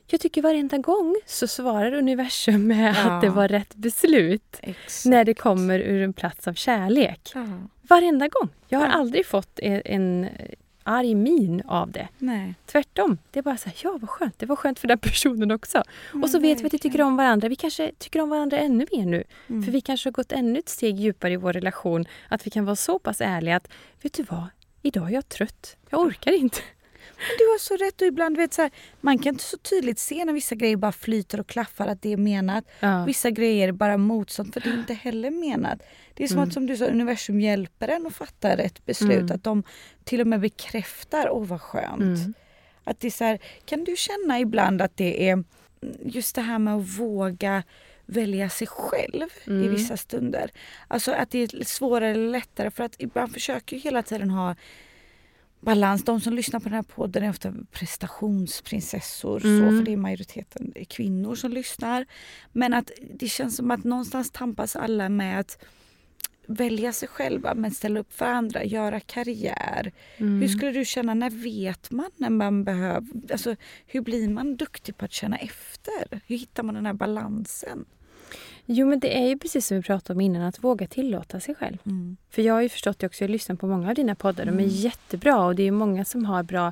Jag 0.07 0.19
tycker 0.21 0.41
varenda 0.41 0.77
gång 0.77 1.15
så 1.25 1.47
svarar 1.47 1.93
universum 1.93 2.67
med 2.67 2.95
Ja. 2.95 3.11
att 3.11 3.21
det 3.21 3.29
var 3.29 3.47
rätt 3.47 3.75
beslut 3.75 4.59
Exakt. 4.61 5.05
när 5.05 5.25
det 5.25 5.33
kommer 5.33 5.79
ur 5.79 6.01
en 6.01 6.13
plats 6.13 6.47
av 6.47 6.53
kärlek. 6.53 7.31
Ja, 7.35 7.47
Varenda 7.81 8.27
gång. 8.27 8.49
Jag 8.67 8.79
har 8.79 8.85
Ja. 8.85 8.91
aldrig 8.91 9.25
fått 9.25 9.59
en, 9.59 9.81
en 9.85 10.27
arg 10.83 11.15
min 11.15 11.61
av 11.67 11.91
det. 11.91 12.07
nej. 12.17 12.55
Tvärtom. 12.65 13.17
Det 13.31 13.39
är 13.39 13.43
bara 13.43 13.57
så 13.57 13.69
här, 13.69 13.77
ja 13.83 13.97
vad 14.01 14.09
skönt, 14.09 14.39
det 14.39 14.45
var 14.45 14.55
skönt 14.55 14.79
för 14.79 14.87
den 14.87 14.99
personen 14.99 15.51
också. 15.51 15.83
och 16.23 16.29
så 16.29 16.39
vet 16.39 16.61
vi 16.61 16.65
att 16.65 16.73
vi 16.73 16.79
tycker 16.79 17.01
om 17.01 17.17
varandra. 17.17 17.49
Vi 17.49 17.55
kanske 17.55 17.91
tycker 17.97 18.21
om 18.21 18.29
varandra 18.29 18.57
ännu 18.57 18.85
mer 18.91 19.05
nu. 19.05 19.23
Mm. 19.47 19.63
För 19.63 19.71
vi 19.71 19.81
kanske 19.81 20.07
har 20.07 20.11
gått 20.11 20.31
ännu 20.31 20.59
ett 20.59 20.69
steg 20.69 20.99
djupare 20.99 21.33
i 21.33 21.37
vår 21.37 21.53
relation. 21.53 22.05
Att 22.29 22.47
vi 22.47 22.51
kan 22.51 22.65
vara 22.65 22.75
så 22.75 22.99
pass 22.99 23.21
ärliga 23.21 23.55
att, 23.55 23.67
vet 24.01 24.13
du 24.13 24.23
vad? 24.23 24.45
Idag 24.81 25.09
är 25.09 25.13
jag 25.13 25.29
trött. 25.29 25.77
Jag 25.89 26.01
orkar 26.01 26.31
inte. 26.31 26.61
Du 27.37 27.45
har 27.45 27.59
så 27.59 27.75
rätt 27.75 28.01
och 28.01 28.07
ibland 28.07 28.37
vet 28.37 28.53
så 28.53 28.61
här, 28.61 28.71
man 29.01 29.17
kan 29.19 29.33
inte 29.33 29.43
så 29.43 29.57
tydligt 29.57 29.99
se 29.99 30.25
när 30.25 30.33
vissa 30.33 30.55
grejer 30.55 30.75
bara 30.75 30.91
flyter 30.91 31.39
och 31.39 31.47
klaffar 31.47 31.87
att 31.87 32.01
det 32.01 32.13
är 32.13 32.17
menat. 32.17 32.63
Ja. 32.79 33.05
Vissa 33.05 33.29
grejer 33.29 33.67
är 33.67 33.71
bara 33.71 33.97
motstånd 33.97 34.53
för 34.53 34.61
det 34.61 34.69
är 34.69 34.73
inte 34.73 34.93
heller 34.93 35.29
menat. 35.31 35.79
Det 36.13 36.23
är 36.23 36.27
som 36.27 36.37
Mm. 36.37 36.47
att 36.47 36.53
som 36.53 36.65
du 36.67 36.77
sa, 36.77 36.85
universum 36.85 37.41
hjälper 37.41 37.87
en 37.87 38.07
att 38.07 38.15
fatta 38.15 38.57
rätt 38.57 38.85
beslut. 38.85 39.19
Mm. 39.19 39.31
Att 39.35 39.43
de 39.43 39.63
till 40.03 40.21
och 40.21 40.27
med 40.27 40.39
bekräftar, 40.39 41.29
åh 41.29 41.45
vad 41.45 41.61
skönt. 41.61 42.01
Mm. 42.01 42.33
Att 42.83 42.99
det 42.99 43.07
är 43.07 43.11
så 43.11 43.23
här, 43.23 43.39
kan 43.65 43.83
du 43.83 43.95
känna 43.97 44.39
ibland 44.39 44.81
att 44.81 44.97
det 44.97 45.29
är 45.29 45.43
just 46.05 46.35
det 46.35 46.41
här 46.41 46.59
med 46.59 46.75
att 46.75 46.99
våga 46.99 47.63
välja 48.05 48.49
sig 48.49 48.67
själv 48.67 49.27
i 49.45 49.49
Mm. 49.49 49.71
vissa 49.71 49.97
stunder. 49.97 50.51
Alltså 50.87 51.11
att 51.11 51.31
det 51.31 51.39
är 51.39 51.65
svårare 51.65 52.11
eller 52.11 52.29
lättare 52.29 52.71
för 52.71 52.83
att 52.83 52.95
ibland 52.97 53.33
försöker 53.33 53.75
ju 53.75 53.81
hela 53.81 54.03
tiden 54.03 54.29
ha 54.29 54.55
balans. 55.61 56.03
De 56.03 56.21
som 56.21 56.33
lyssnar 56.33 56.59
på 56.59 56.69
den 56.69 56.75
här 56.75 56.83
podden 56.83 57.23
är 57.23 57.29
ofta 57.29 57.53
prestationsprinsessor. 57.71 59.45
Mm. 59.45 59.59
Så, 59.59 59.77
för 59.77 59.85
det 59.85 59.93
är 59.93 59.97
majoriteten 59.97 60.71
är 60.75 60.83
kvinnor 60.83 61.35
som 61.35 61.51
lyssnar. 61.51 62.05
Men 62.51 62.73
att 62.73 62.91
det 63.13 63.27
känns 63.27 63.55
som 63.55 63.71
att 63.71 63.83
någonstans 63.83 64.31
tampas 64.31 64.75
alla 64.75 65.09
med 65.09 65.39
att 65.39 65.65
välja 66.47 66.93
sig 66.93 67.07
själva 67.07 67.53
men 67.53 67.71
ställa 67.71 67.99
upp 67.99 68.13
för 68.13 68.25
andra, 68.25 68.63
göra 68.63 68.99
karriär. 68.99 69.91
Mm. 70.17 70.41
Hur 70.41 70.47
skulle 70.47 70.71
du 70.71 70.85
känna, 70.85 71.13
när 71.13 71.29
vet 71.29 71.91
man 71.91 72.11
när 72.15 72.29
man 72.29 72.63
behöver, 72.63 73.31
alltså 73.31 73.55
hur 73.85 74.01
blir 74.01 74.29
man 74.29 74.55
duktig 74.55 74.97
på 74.97 75.05
att 75.05 75.13
känna 75.13 75.37
efter? 75.37 76.21
Hur 76.25 76.37
hittar 76.37 76.63
man 76.63 76.75
den 76.75 76.85
här 76.85 76.93
balansen? 76.93 77.85
Jo 78.65 78.87
men 78.87 78.99
det 78.99 79.17
är 79.17 79.27
ju 79.27 79.37
precis 79.37 79.67
som 79.67 79.77
vi 79.77 79.83
pratade 79.83 80.17
om 80.17 80.21
innan, 80.21 80.41
att 80.41 80.63
våga 80.63 80.87
tillåta 80.87 81.39
sig 81.39 81.55
själv. 81.55 81.77
Mm. 81.85 82.17
För 82.31 82.41
jag 82.41 82.53
har 82.53 82.61
ju 82.61 82.69
förstått 82.69 82.99
det 82.99 83.07
också, 83.07 83.23
jag 83.23 83.31
lyssnar 83.31 83.55
på 83.55 83.67
många 83.67 83.89
av 83.89 83.95
dina 83.95 84.15
poddar, 84.15 84.45
de 84.45 84.49
är 84.49 84.53
Mm. 84.53 84.67
jättebra 84.69 85.45
och 85.45 85.55
det 85.55 85.63
är 85.63 85.71
många 85.71 86.05
som 86.05 86.25
har 86.25 86.43
bra 86.43 86.71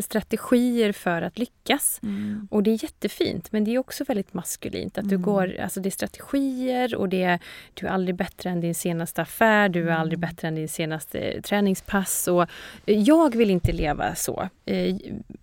strategier 0.00 0.92
för 0.92 1.22
att 1.22 1.38
lyckas. 1.38 2.00
Mm. 2.02 2.48
Och 2.50 2.62
det 2.62 2.70
är 2.70 2.82
jättefint 2.84 3.52
men 3.52 3.64
det 3.64 3.74
är 3.74 3.78
också 3.78 4.04
väldigt 4.04 4.34
maskulint. 4.34 4.98
Att 4.98 5.08
du 5.08 5.14
Mm. 5.14 5.22
går, 5.22 5.60
alltså 5.60 5.80
det 5.80 5.88
är 5.88 5.90
strategier 5.90 6.94
och 6.94 7.08
det 7.08 7.22
är, 7.22 7.38
du 7.74 7.86
är 7.86 7.90
aldrig 7.90 8.14
bättre 8.16 8.50
än 8.50 8.60
din 8.60 8.74
senaste 8.74 9.22
affär, 9.22 9.68
du 9.68 9.80
är 9.80 9.84
Mm. 9.86 10.00
aldrig 10.00 10.18
bättre 10.18 10.48
än 10.48 10.54
din 10.54 10.68
senaste 10.68 11.42
träningspass. 11.42 12.28
Och 12.28 12.42
eh, 12.86 12.98
jag 13.02 13.36
vill 13.36 13.50
inte 13.50 13.72
leva 13.72 14.14
så. 14.14 14.48
Eh, 14.64 14.96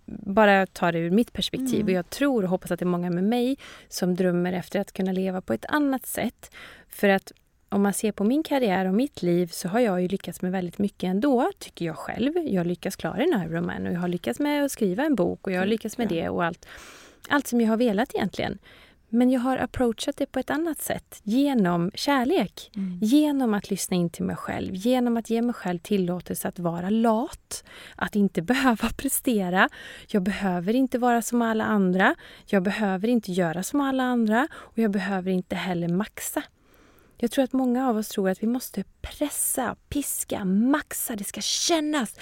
Bara 0.06 0.66
ta 0.66 0.92
det 0.92 0.98
ur 0.98 1.10
mitt 1.10 1.32
perspektiv. 1.32 1.74
Mm. 1.80 1.84
Och 1.86 1.90
jag 1.92 2.10
tror 2.10 2.42
och 2.42 2.48
hoppas 2.50 2.70
att 2.70 2.78
det 2.78 2.82
är 2.84 2.86
många 2.86 3.10
med 3.10 3.24
mig 3.24 3.56
som 3.88 4.14
drömmer 4.16 4.52
efter 4.52 4.80
att 4.80 4.92
kunna 4.92 5.12
leva 5.12 5.40
på 5.40 5.52
ett 5.52 5.64
annat 5.68 6.06
sätt. 6.06 6.50
För 6.88 7.08
att 7.08 7.32
om 7.68 7.82
man 7.82 7.92
ser 7.92 8.12
på 8.12 8.24
min 8.24 8.42
karriär 8.42 8.84
och 8.86 8.94
mitt 8.94 9.22
liv 9.22 9.46
så 9.46 9.68
har 9.68 9.80
jag 9.80 10.02
ju 10.02 10.08
lyckats 10.08 10.42
med 10.42 10.52
väldigt 10.52 10.78
mycket 10.78 11.08
ändå, 11.08 11.50
tycker 11.58 11.84
jag 11.84 11.96
själv. 11.96 12.32
Jag 12.36 12.60
har 12.60 12.64
lyckats 12.64 12.96
klara 12.96 13.22
en 13.22 13.42
Ironman 13.42 13.86
och 13.86 13.92
jag 13.92 14.00
har 14.00 14.08
lyckats 14.08 14.40
med 14.40 14.64
att 14.64 14.72
skriva 14.72 15.04
en 15.04 15.14
bok 15.14 15.46
och 15.46 15.52
jag 15.52 15.58
har 15.58 15.62
Mm, 15.62 15.70
lyckats 15.70 15.98
med 15.98 16.08
det 16.08 16.28
och 16.28 16.44
allt, 16.44 16.66
allt 17.28 17.46
som 17.46 17.60
jag 17.60 17.68
har 17.68 17.76
velat 17.76 18.14
egentligen. 18.14 18.58
Men 19.08 19.30
jag 19.30 19.40
har 19.40 19.58
approachat 19.58 20.16
det 20.16 20.26
på 20.26 20.38
ett 20.38 20.50
annat 20.50 20.82
sätt, 20.82 21.20
genom 21.22 21.90
kärlek. 21.94 22.70
Mm. 22.76 22.98
Genom 23.02 23.54
att 23.54 23.70
lyssna 23.70 23.96
in 23.96 24.10
till 24.10 24.24
mig 24.24 24.36
själv, 24.36 24.74
genom 24.74 25.16
att 25.16 25.30
ge 25.30 25.42
mig 25.42 25.54
själv 25.54 25.78
tillåtelse 25.78 26.48
att 26.48 26.58
vara 26.58 26.90
lat, 26.90 27.64
att 27.96 28.16
inte 28.16 28.42
behöva 28.52 28.88
prestera. 28.96 29.68
Jag 30.08 30.22
behöver 30.22 30.74
inte 30.74 30.98
vara 30.98 31.22
som 31.22 31.42
alla 31.42 31.64
andra, 31.64 32.14
jag 32.46 32.62
behöver 32.62 33.08
inte 33.08 33.32
göra 33.32 33.62
som 33.62 33.80
alla 33.80 34.02
andra 34.02 34.48
och 34.54 34.78
jag 34.78 34.90
behöver 34.90 35.30
inte 35.30 35.56
heller 35.56 35.88
maxa. 35.88 36.42
Jag 37.20 37.30
tror 37.30 37.44
att 37.44 37.52
många 37.52 37.88
av 37.88 37.96
oss 37.96 38.08
tror 38.08 38.28
att 38.30 38.42
vi 38.42 38.46
måste 38.46 38.84
pressa, 39.00 39.76
piska, 39.88 40.44
maxa, 40.44 41.16
det 41.16 41.24
ska 41.24 41.40
kännas. 41.40 42.16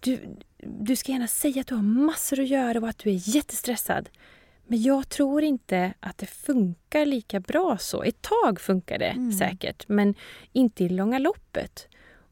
Du, 0.00 0.20
du 0.58 0.96
ska 0.96 1.12
gärna 1.12 1.26
säga 1.28 1.60
att 1.60 1.66
du 1.66 1.74
har 1.74 1.82
massor 1.82 2.40
att 2.40 2.48
göra 2.48 2.78
och 2.80 2.88
att 2.88 2.98
du 2.98 3.10
är 3.10 3.34
jättestressad. 3.36 4.08
Men 4.66 4.82
jag 4.82 5.08
tror 5.08 5.42
inte 5.42 5.94
att 6.00 6.18
det 6.18 6.26
funkar 6.26 7.06
lika 7.06 7.40
bra 7.40 7.78
så. 7.78 8.02
Ett 8.02 8.22
tag 8.22 8.60
funkar 8.60 8.98
det 8.98 9.04
Mm. 9.10 9.32
säkert, 9.32 9.88
men 9.88 10.14
inte 10.52 10.84
i 10.84 10.88
långa 10.88 11.18
loppet. 11.18 11.88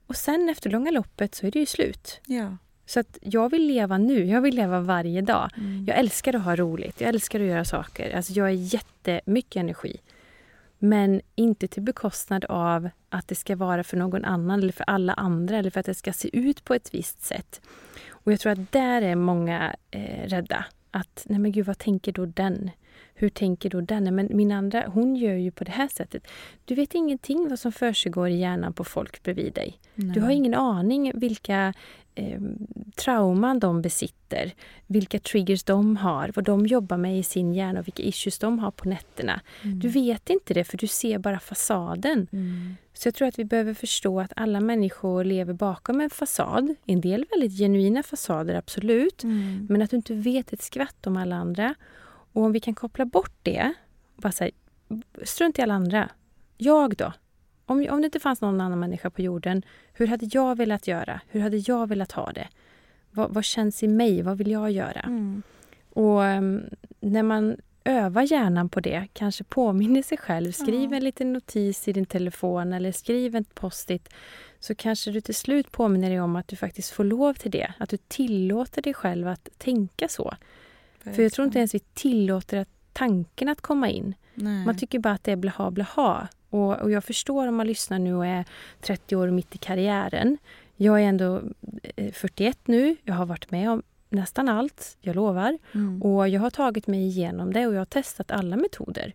Och 0.06 0.16
sen 0.16 0.48
efter 0.48 0.70
långa 0.70 0.90
loppet 0.90 1.34
så 1.34 1.46
är 1.46 1.50
det 1.50 1.58
ju 1.58 1.66
slut. 1.66 2.20
Ja. 2.26 2.56
Så 2.86 3.00
att 3.00 3.18
jag 3.22 3.50
vill 3.50 3.66
leva 3.66 3.98
nu, 3.98 4.24
jag 4.24 4.40
vill 4.40 4.54
leva 4.56 4.80
varje 4.80 5.20
dag. 5.20 5.50
Mm. 5.56 5.84
Jag 5.88 5.98
älskar 5.98 6.34
att 6.36 6.42
ha 6.44 6.56
roligt, 6.56 7.00
jag 7.00 7.08
älskar 7.08 7.40
att 7.40 7.46
göra 7.46 7.64
saker. 7.64 8.16
Alltså 8.16 8.32
jag 8.32 8.44
har 8.44 8.50
jättemycket 8.50 9.56
energi. 9.60 9.96
Men 10.82 11.20
inte 11.34 11.68
till 11.68 11.82
bekostnad 11.82 12.44
av 12.44 12.90
att 13.08 13.28
det 13.28 13.34
ska 13.34 13.56
vara 13.56 13.84
för 13.84 13.96
någon 13.96 14.24
annan 14.24 14.60
eller 14.60 14.72
för 14.72 14.84
alla 14.86 15.12
andra 15.12 15.56
eller 15.58 15.70
för 15.70 15.80
att 15.80 15.86
det 15.86 15.94
ska 15.94 16.12
se 16.12 16.36
ut 16.38 16.64
på 16.64 16.74
ett 16.74 16.94
visst 16.94 17.22
sätt. 17.22 17.60
Och 18.10 18.32
jag 18.32 18.40
tror 18.40 18.52
att 18.52 18.72
där 18.72 19.02
är 19.02 19.14
många 19.14 19.76
eh, 19.90 20.28
rädda. 20.28 20.64
Att, 20.90 21.26
nej 21.28 21.38
men 21.38 21.52
gud, 21.52 21.66
vad 21.66 21.78
tänker 21.78 22.12
då 22.12 22.26
den? 22.26 22.70
Hur 23.20 23.28
tänker 23.28 23.70
då 23.70 23.80
den? 23.80 24.04
Nej, 24.04 24.12
men 24.12 24.28
min 24.30 24.52
andra, 24.52 24.84
hon 24.86 25.16
gör 25.16 25.34
ju 25.34 25.50
på 25.50 25.64
det 25.64 25.70
här 25.70 25.88
sättet. 25.88 26.26
Du 26.64 26.74
vet 26.74 26.94
ingenting 26.94 27.48
vad 27.48 27.58
som 27.58 27.72
försiggår 27.72 28.28
i 28.28 28.38
hjärnan 28.38 28.72
på 28.72 28.84
folk 28.84 29.22
bredvid 29.22 29.52
dig. 29.52 29.78
Du 29.94 30.20
har 30.20 30.30
ingen 30.30 30.54
aning 30.54 31.12
vilka 31.14 31.74
eh, 32.14 32.40
trauman 32.96 33.58
de 33.58 33.82
besitter, 33.82 34.52
vilka 34.86 35.18
triggers 35.18 35.62
de 35.62 35.96
har, 35.96 36.32
vad 36.34 36.44
de 36.44 36.66
jobbar 36.66 36.96
med 36.96 37.18
i 37.18 37.22
sin 37.22 37.54
hjärna 37.54 37.80
och 37.80 37.86
vilka 37.86 38.02
issues 38.02 38.38
de 38.38 38.58
har 38.58 38.70
på 38.70 38.88
nätterna. 38.88 39.40
Du 39.62 39.88
vet 39.88 40.30
inte 40.30 40.54
det 40.54 40.64
för 40.64 40.78
du 40.78 40.86
ser 40.86 41.18
bara 41.18 41.40
fasaden. 41.40 42.26
Mm. 42.32 42.76
Så 42.94 43.08
jag 43.08 43.14
tror 43.14 43.28
att 43.28 43.38
vi 43.38 43.44
behöver 43.44 43.74
förstå 43.74 44.20
att 44.20 44.32
alla 44.36 44.60
människor 44.60 45.24
lever 45.24 45.52
bakom 45.52 46.00
en 46.00 46.10
fasad. 46.10 46.74
En 46.86 47.00
del 47.00 47.24
väldigt 47.30 47.58
genuina 47.58 48.02
fasader, 48.02 48.54
absolut. 48.54 49.24
Mm. 49.24 49.66
Men 49.70 49.82
att 49.82 49.90
du 49.90 49.96
inte 49.96 50.14
vet 50.14 50.52
ett 50.52 50.62
skvatt 50.62 51.06
om 51.06 51.16
alla 51.16 51.36
andra. 51.36 51.74
Och 52.32 52.42
om 52.42 52.52
vi 52.52 52.60
kan 52.60 52.74
koppla 52.74 53.04
bort 53.04 53.32
det, 53.42 53.72
bara 54.16 54.32
säga 54.32 54.50
strunt 55.22 55.58
i 55.58 55.62
alla 55.62 55.74
andra. 55.74 56.10
Jag 56.56 56.96
då? 56.96 57.12
Om, 57.66 57.86
om 57.90 58.00
det 58.00 58.04
inte 58.04 58.20
fanns 58.20 58.40
någon 58.40 58.60
annan 58.60 58.80
människa 58.80 59.10
på 59.10 59.22
jorden, 59.22 59.62
hur 59.92 60.06
hade 60.06 60.28
jag 60.32 60.56
velat 60.56 60.86
göra? 60.86 61.20
Hur 61.28 61.40
hade 61.40 61.56
jag 61.56 61.88
velat 61.88 62.12
ha 62.12 62.32
det? 62.32 62.48
Vad, 63.10 63.34
vad 63.34 63.44
känns 63.44 63.82
i 63.82 63.88
mig? 63.88 64.22
Vad 64.22 64.38
vill 64.38 64.50
jag 64.50 64.70
göra? 64.70 65.00
Mm. 65.00 65.42
Och 65.90 66.20
um, 66.20 66.62
när 67.00 67.22
man 67.22 67.56
övar 67.84 68.22
hjärnan 68.22 68.68
på 68.68 68.80
det, 68.80 69.08
kanske 69.12 69.44
påminner 69.44 70.02
sig 70.02 70.18
själv, 70.18 70.52
skriv 70.52 70.90
Ja. 70.90 70.96
en 70.96 71.04
liten 71.04 71.32
notis 71.32 71.88
i 71.88 71.92
din 71.92 72.06
telefon 72.06 72.72
eller 72.72 72.92
skriv 72.92 73.36
en 73.36 73.44
post-it, 73.44 74.08
så 74.60 74.74
kanske 74.74 75.10
du 75.10 75.20
till 75.20 75.34
slut 75.34 75.72
påminner 75.72 76.10
dig 76.10 76.20
om 76.20 76.36
att 76.36 76.48
du 76.48 76.56
faktiskt 76.56 76.90
får 76.90 77.04
lov 77.04 77.34
till 77.34 77.50
det. 77.50 77.72
Att 77.78 77.90
du 77.90 77.96
tillåter 77.96 78.82
dig 78.82 78.94
själv 78.94 79.28
att 79.28 79.48
tänka 79.58 80.08
så. 80.08 80.34
För 81.04 81.22
jag 81.22 81.32
tror 81.32 81.46
inte 81.46 81.58
ens 81.58 81.74
vi 81.74 81.78
tillåter 81.78 82.58
att 82.58 82.68
tanken 82.92 83.48
att 83.48 83.60
komma 83.60 83.88
in. 83.88 84.14
Nej. 84.34 84.66
Man 84.66 84.76
tycker 84.76 84.98
bara 84.98 85.14
att 85.14 85.24
det 85.24 85.32
är 85.32 85.36
blaha 85.36 85.70
blaha. 85.70 86.28
Och, 86.50 86.80
och 86.80 86.90
jag 86.90 87.04
förstår 87.04 87.48
om 87.48 87.54
man 87.54 87.66
lyssnar 87.66 87.98
nu 87.98 88.14
och 88.14 88.26
är 88.26 88.44
30 88.80 89.16
år 89.16 89.30
mitt 89.30 89.54
i 89.54 89.58
karriären. 89.58 90.38
Jag 90.76 91.00
är 91.00 91.04
ändå 91.04 91.42
eh, 91.96 92.12
41 92.12 92.58
nu. 92.64 92.96
Jag 93.04 93.14
har 93.14 93.26
varit 93.26 93.50
med 93.50 93.70
om 93.70 93.82
nästan 94.08 94.48
allt, 94.48 94.96
jag 95.00 95.16
lovar. 95.16 95.58
Mm. 95.74 96.02
Och 96.02 96.28
jag 96.28 96.40
har 96.40 96.50
tagit 96.50 96.86
mig 96.86 97.00
igenom 97.06 97.52
det 97.52 97.66
och 97.66 97.74
jag 97.74 97.80
har 97.80 97.84
testat 97.84 98.30
alla 98.30 98.56
metoder. 98.56 99.14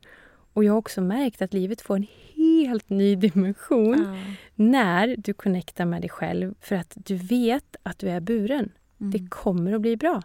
Och 0.54 0.64
jag 0.64 0.74
har 0.74 0.78
också 0.78 1.02
märkt 1.02 1.42
att 1.42 1.54
livet 1.54 1.82
får 1.82 1.96
en 1.96 2.08
helt 2.36 2.90
ny 2.90 3.16
dimension 3.16 4.06
Ja. 4.16 4.34
när 4.56 5.16
du 5.18 5.34
connectar 5.34 5.86
med 5.86 6.02
dig 6.02 6.10
själv 6.10 6.56
för 6.62 6.76
att 6.76 6.94
du 6.96 7.16
vet 7.16 7.76
att 7.84 8.00
du 8.00 8.10
är 8.10 8.20
buren. 8.20 8.72
Mm. 9.00 9.12
Det 9.12 9.30
kommer 9.30 9.74
att 9.74 9.82
bli 9.82 9.98
bra. 9.98 10.22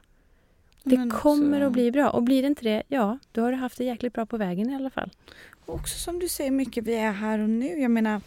Det 0.82 0.96
Men 0.96 1.08
också- 1.08 1.20
kommer 1.22 1.60
att 1.60 1.72
bli 1.72 1.90
bra. 1.92 2.10
Och 2.10 2.22
blir 2.22 2.42
det 2.42 2.48
inte 2.48 2.62
det, 2.64 2.82
ja, 2.88 3.18
då 3.32 3.42
har 3.42 3.50
du 3.52 3.56
haft 3.58 3.78
det 3.78 3.84
jäkligt 3.84 4.12
bra 4.12 4.26
på 4.26 4.36
vägen 4.36 4.70
i 4.70 4.74
alla 4.74 4.90
fall. 4.90 5.10
Och 5.66 5.74
också 5.74 5.98
som 5.98 6.18
du 6.18 6.28
säger 6.28 6.50
mycket, 6.50 6.84
vi 6.84 6.94
är 6.94 7.12
här 7.12 7.38
och 7.38 7.50
nu. 7.50 7.80
Jag 7.80 7.90
menar, 7.90 8.20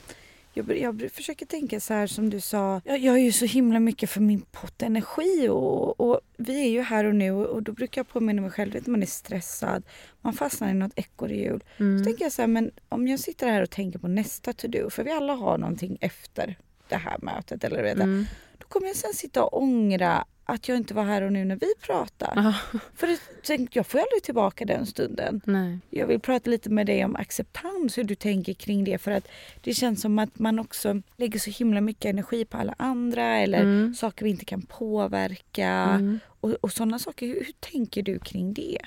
jag, 0.54 0.78
jag 0.78 1.12
försöker 1.12 1.46
tänka 1.46 1.80
så 1.80 1.94
här 1.94 2.08
som 2.08 2.30
du 2.30 2.40
sa. 2.42 2.82
Jag, 2.86 2.98
jag 3.00 3.16
är 3.16 3.22
ju 3.24 3.32
så 3.32 3.46
himla 3.46 3.80
mycket 3.80 4.10
för 4.10 4.22
min 4.22 4.42
pott 4.42 4.82
energi 4.82 5.48
och, 5.50 6.00
och 6.00 6.20
vi 6.38 6.62
är 6.66 6.70
ju 6.70 6.82
här 6.82 7.06
och 7.06 7.16
nu 7.16 7.32
och, 7.32 7.64
då 7.64 7.72
brukar 7.72 8.00
jag 8.00 8.08
påminna 8.10 8.42
mig 8.42 8.52
själv 8.52 8.78
att 8.78 8.88
man 8.88 9.02
är 9.02 9.06
stressad, 9.08 9.84
man 10.22 10.34
fastnar 10.34 10.70
i 10.70 10.74
något 10.74 10.92
ekorrhjul. 10.96 11.64
Så 11.78 11.84
Mm. 11.84 12.04
tänker 12.04 12.26
jag 12.26 12.32
så 12.32 12.42
här, 12.42 12.48
men 12.48 12.72
om 12.90 13.08
jag 13.08 13.20
sitter 13.20 13.48
här 13.48 13.62
och 13.62 13.70
tänker 13.70 14.00
på 14.00 14.08
nästa 14.08 14.54
to-do, 14.54 14.90
för 14.90 15.04
vi 15.04 15.12
alla 15.12 15.34
har 15.34 15.58
någonting 15.58 15.98
efter 16.02 16.56
det 16.90 16.96
här 16.96 17.18
mötet 17.22 17.64
eller 17.64 17.84
vet, 17.84 17.96
Mm. 17.96 18.26
då 18.58 18.68
kommer 18.68 18.88
jag 18.88 18.96
sen 18.96 19.14
sitta 19.14 19.44
och 19.44 19.62
ångra 19.62 20.26
att 20.46 20.68
jag 20.68 20.78
inte 20.78 20.94
var 20.94 21.04
här 21.04 21.22
och 21.22 21.32
nu 21.34 21.46
när 21.46 21.56
vi 21.56 21.74
pratar. 21.82 22.34
Ja, 22.36 22.80
För 22.96 23.08
det, 23.08 23.20
tänk, 23.44 23.76
jag 23.76 23.88
får 23.88 24.00
aldrig 24.00 24.24
tillbaka 24.24 24.66
den 24.66 24.86
stunden. 24.86 25.42
nej. 25.46 25.80
Jag 25.90 26.08
vill 26.08 26.20
prata 26.20 26.50
lite 26.50 26.70
med 26.70 26.86
dig 26.86 27.06
om 27.06 27.16
acceptans, 27.16 27.98
hur 27.98 28.04
du 28.04 28.16
tänker 28.16 28.54
kring 28.54 28.84
det. 28.84 28.98
För 28.98 29.12
att 29.12 29.28
det 29.62 29.74
känns 29.74 30.02
som 30.02 30.20
att 30.20 30.40
man 30.40 30.60
också 30.60 31.02
lägger 31.18 31.40
så 31.40 31.50
himla 31.50 31.82
mycket 31.82 32.06
energi 32.06 32.46
på 32.46 32.58
alla 32.58 32.76
andra 32.78 33.38
eller 33.38 33.62
Mm. 33.62 33.94
saker 33.96 34.24
vi 34.26 34.30
inte 34.32 34.46
kan 34.46 34.62
påverka. 34.62 35.68
Mm. 35.68 36.20
Och, 36.40 36.52
och 36.62 36.72
sådana 36.72 37.00
saker. 37.00 37.28
Hur, 37.28 37.34
hur 37.36 37.54
tänker 37.60 38.04
du 38.04 38.20
kring 38.20 38.54
det? 38.54 38.78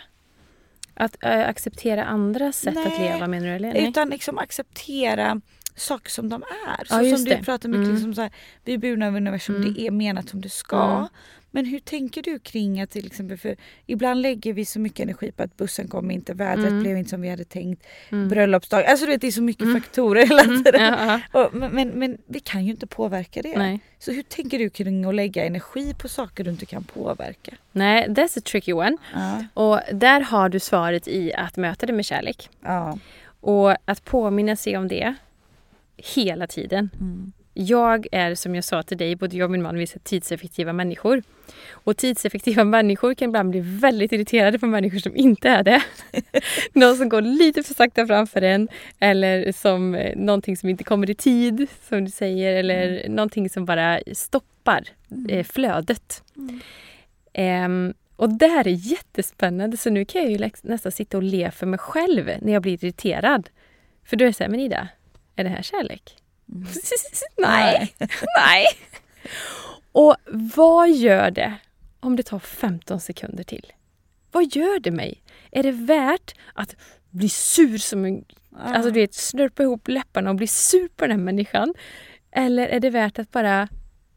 Att 0.94 1.24
äh, 1.24 1.48
acceptera 1.48 2.04
andras 2.04 2.56
sätt 2.58 2.76
att 2.76 2.98
Nej, 2.98 3.12
leva 3.12 3.26
menar 3.26 3.46
du? 3.46 3.52
Eller? 3.52 3.72
Nej. 3.72 3.88
Utan 3.88 4.08
liksom 4.10 4.38
acceptera 4.38 5.40
saker 5.74 6.10
som 6.10 6.28
de 6.28 6.42
är. 6.42 6.84
Så 6.84 6.94
Ja, 6.94 7.16
som 7.16 7.24
du 7.24 7.30
det. 7.30 7.42
pratar 7.44 7.68
mycket 7.68 7.82
Mm. 7.84 7.94
liksom 7.94 8.14
så 8.14 8.20
här, 8.20 8.30
vi 8.64 8.74
är 8.74 8.78
burna 8.78 9.06
av 9.06 9.16
universum, 9.16 9.56
Mm. 9.56 9.74
det 9.74 9.80
är 9.86 9.90
menat 9.90 10.28
som 10.28 10.40
det 10.40 10.48
ska. 10.50 10.84
Mm. 10.96 11.08
Men 11.56 11.64
hur 11.66 11.78
tänker 11.78 12.22
du 12.22 12.38
kring 12.38 12.80
att 12.80 12.90
till 12.90 13.06
exempel, 13.06 13.38
för 13.38 13.56
ibland 13.86 14.22
lägger 14.22 14.52
vi 14.52 14.64
så 14.64 14.80
mycket 14.80 15.00
energi 15.00 15.32
på 15.32 15.42
att 15.42 15.56
bussen 15.56 15.88
kom 15.88 16.10
inte, 16.10 16.34
vädret 16.34 16.66
Mm. 16.68 16.80
blev 16.82 16.96
inte 16.98 17.10
som 17.10 17.20
vi 17.20 17.28
hade 17.30 17.44
tänkt, 17.44 17.86
Mm. 18.12 18.28
bröllopsdag, 18.28 18.84
alltså 18.84 19.06
du 19.06 19.12
vet 19.12 19.20
det 19.20 19.26
är 19.26 19.30
så 19.32 19.42
mycket 19.42 19.62
Mm. 19.62 19.80
faktorer 19.82 20.26
hela 20.26 20.42
Mm. 20.42 20.64
tiden. 20.64 20.82
Ja, 20.82 21.20
Och, 21.32 21.54
men, 21.54 21.70
men, 21.74 21.88
men 21.88 22.18
vi 22.26 22.40
kan 22.40 22.64
ju 22.64 22.70
inte 22.70 22.86
påverka 22.86 23.42
det. 23.42 23.48
ja. 23.48 23.58
Nej. 23.58 23.80
Så 23.98 24.12
hur 24.12 24.22
tänker 24.22 24.58
du 24.58 24.70
kring 24.70 25.04
att 25.04 25.14
lägga 25.14 25.44
energi 25.46 25.94
på 25.94 26.08
saker 26.08 26.44
du 26.44 26.50
inte 26.50 26.66
kan 26.66 26.84
påverka? 26.84 27.54
Nej, 27.72 28.06
that's 28.08 28.38
a 28.38 28.42
tricky 28.44 28.72
one. 28.72 28.96
Ja. 29.14 29.44
Och 29.54 29.80
där 29.92 30.20
har 30.20 30.48
du 30.48 30.60
svaret 30.60 31.08
i 31.08 31.32
att 31.34 31.56
möta 31.56 31.86
det 31.86 31.92
med 31.92 32.04
kärlek. 32.04 32.48
Ja. 32.60 32.98
Och 33.40 33.70
att 33.84 34.04
påminna 34.04 34.56
sig 34.56 34.76
om 34.76 34.88
det 34.88 35.14
hela 35.96 36.46
tiden. 36.46 36.90
Mm. 37.00 37.32
Jag 37.58 38.06
är 38.12 38.34
som 38.34 38.54
jag 38.54 38.64
sa 38.64 38.82
till 38.82 38.98
dig, 38.98 39.16
både 39.16 39.36
jag 39.36 39.44
och 39.44 39.50
min 39.50 39.62
man, 39.62 39.76
vi 39.76 39.82
är 39.82 39.98
tidseffektiva 39.98 40.72
människor. 40.72 41.22
Och 41.70 41.96
tidseffektiva 41.96 42.64
människor 42.64 43.14
kan 43.14 43.28
ibland 43.28 43.50
bli 43.50 43.60
väldigt 43.60 44.12
irriterade 44.12 44.58
på 44.58 44.66
människor 44.66 44.98
som 44.98 45.16
inte 45.16 45.48
är 45.48 45.62
det. 45.62 45.82
Någon 46.72 46.96
som 46.96 47.08
går 47.08 47.20
lite 47.20 47.62
för 47.62 47.74
sakta 47.74 48.06
framför 48.06 48.42
en 48.42 48.68
eller 48.98 49.52
som 49.52 49.94
eh, 49.94 50.16
någonting 50.16 50.56
som 50.56 50.68
inte 50.68 50.84
kommer 50.84 51.10
i 51.10 51.14
tid, 51.14 51.66
som 51.88 52.04
du 52.04 52.10
säger, 52.10 52.56
eller 52.56 53.00
mm. 53.00 53.12
någonting 53.12 53.50
som 53.50 53.64
bara 53.64 54.00
stoppar 54.12 54.88
mm. 55.10 55.30
eh, 55.30 55.44
flödet. 55.44 56.22
Mm. 56.36 56.60
Um, 57.64 57.94
och 58.16 58.38
det 58.38 58.46
här 58.46 58.66
är 58.68 58.90
jättespännande 58.90 59.76
så 59.76 59.90
nu 59.90 60.04
kan 60.04 60.22
jag 60.22 60.30
ju 60.30 60.50
nästan 60.62 60.92
sitta 60.92 61.16
och 61.16 61.22
le 61.22 61.50
för 61.50 61.66
mig 61.66 61.78
själv 61.78 62.30
när 62.40 62.52
jag 62.52 62.62
blir 62.62 62.84
irriterad. 62.84 63.48
För 64.04 64.16
då 64.16 64.24
är 64.24 64.26
det 64.26 64.34
så 64.34 64.44
här, 64.44 64.50
men 64.50 64.60
Ida, 64.60 64.88
är 65.36 65.44
det 65.44 65.50
här 65.50 65.62
kärlek? 65.62 66.16
Mm. 66.52 66.66
nej, 67.38 67.94
nej. 68.36 68.66
Och 69.92 70.16
vad 70.54 70.90
gör 70.90 71.30
det 71.30 71.54
om 72.00 72.16
det 72.16 72.22
tar 72.22 72.38
15 72.38 73.00
sekunder 73.00 73.44
till? 73.44 73.72
Vad 74.32 74.56
gör 74.56 74.80
det 74.80 74.90
mig? 74.90 75.22
Är 75.50 75.62
det 75.62 75.72
värt 75.72 76.34
att 76.54 76.76
bli 77.10 77.28
sur 77.28 77.78
som 77.78 78.04
en... 78.04 78.24
Alltså 78.58 78.90
du 78.90 79.00
vet, 79.00 79.14
snörpa 79.14 79.62
ihop 79.62 79.88
läpparna 79.88 80.30
och 80.30 80.36
bli 80.36 80.46
sur 80.46 80.88
på 80.88 81.06
den 81.06 81.10
här 81.10 81.24
människan? 81.24 81.74
Eller 82.30 82.68
är 82.68 82.80
det 82.80 82.90
värt 82.90 83.18
att 83.18 83.30
bara 83.30 83.68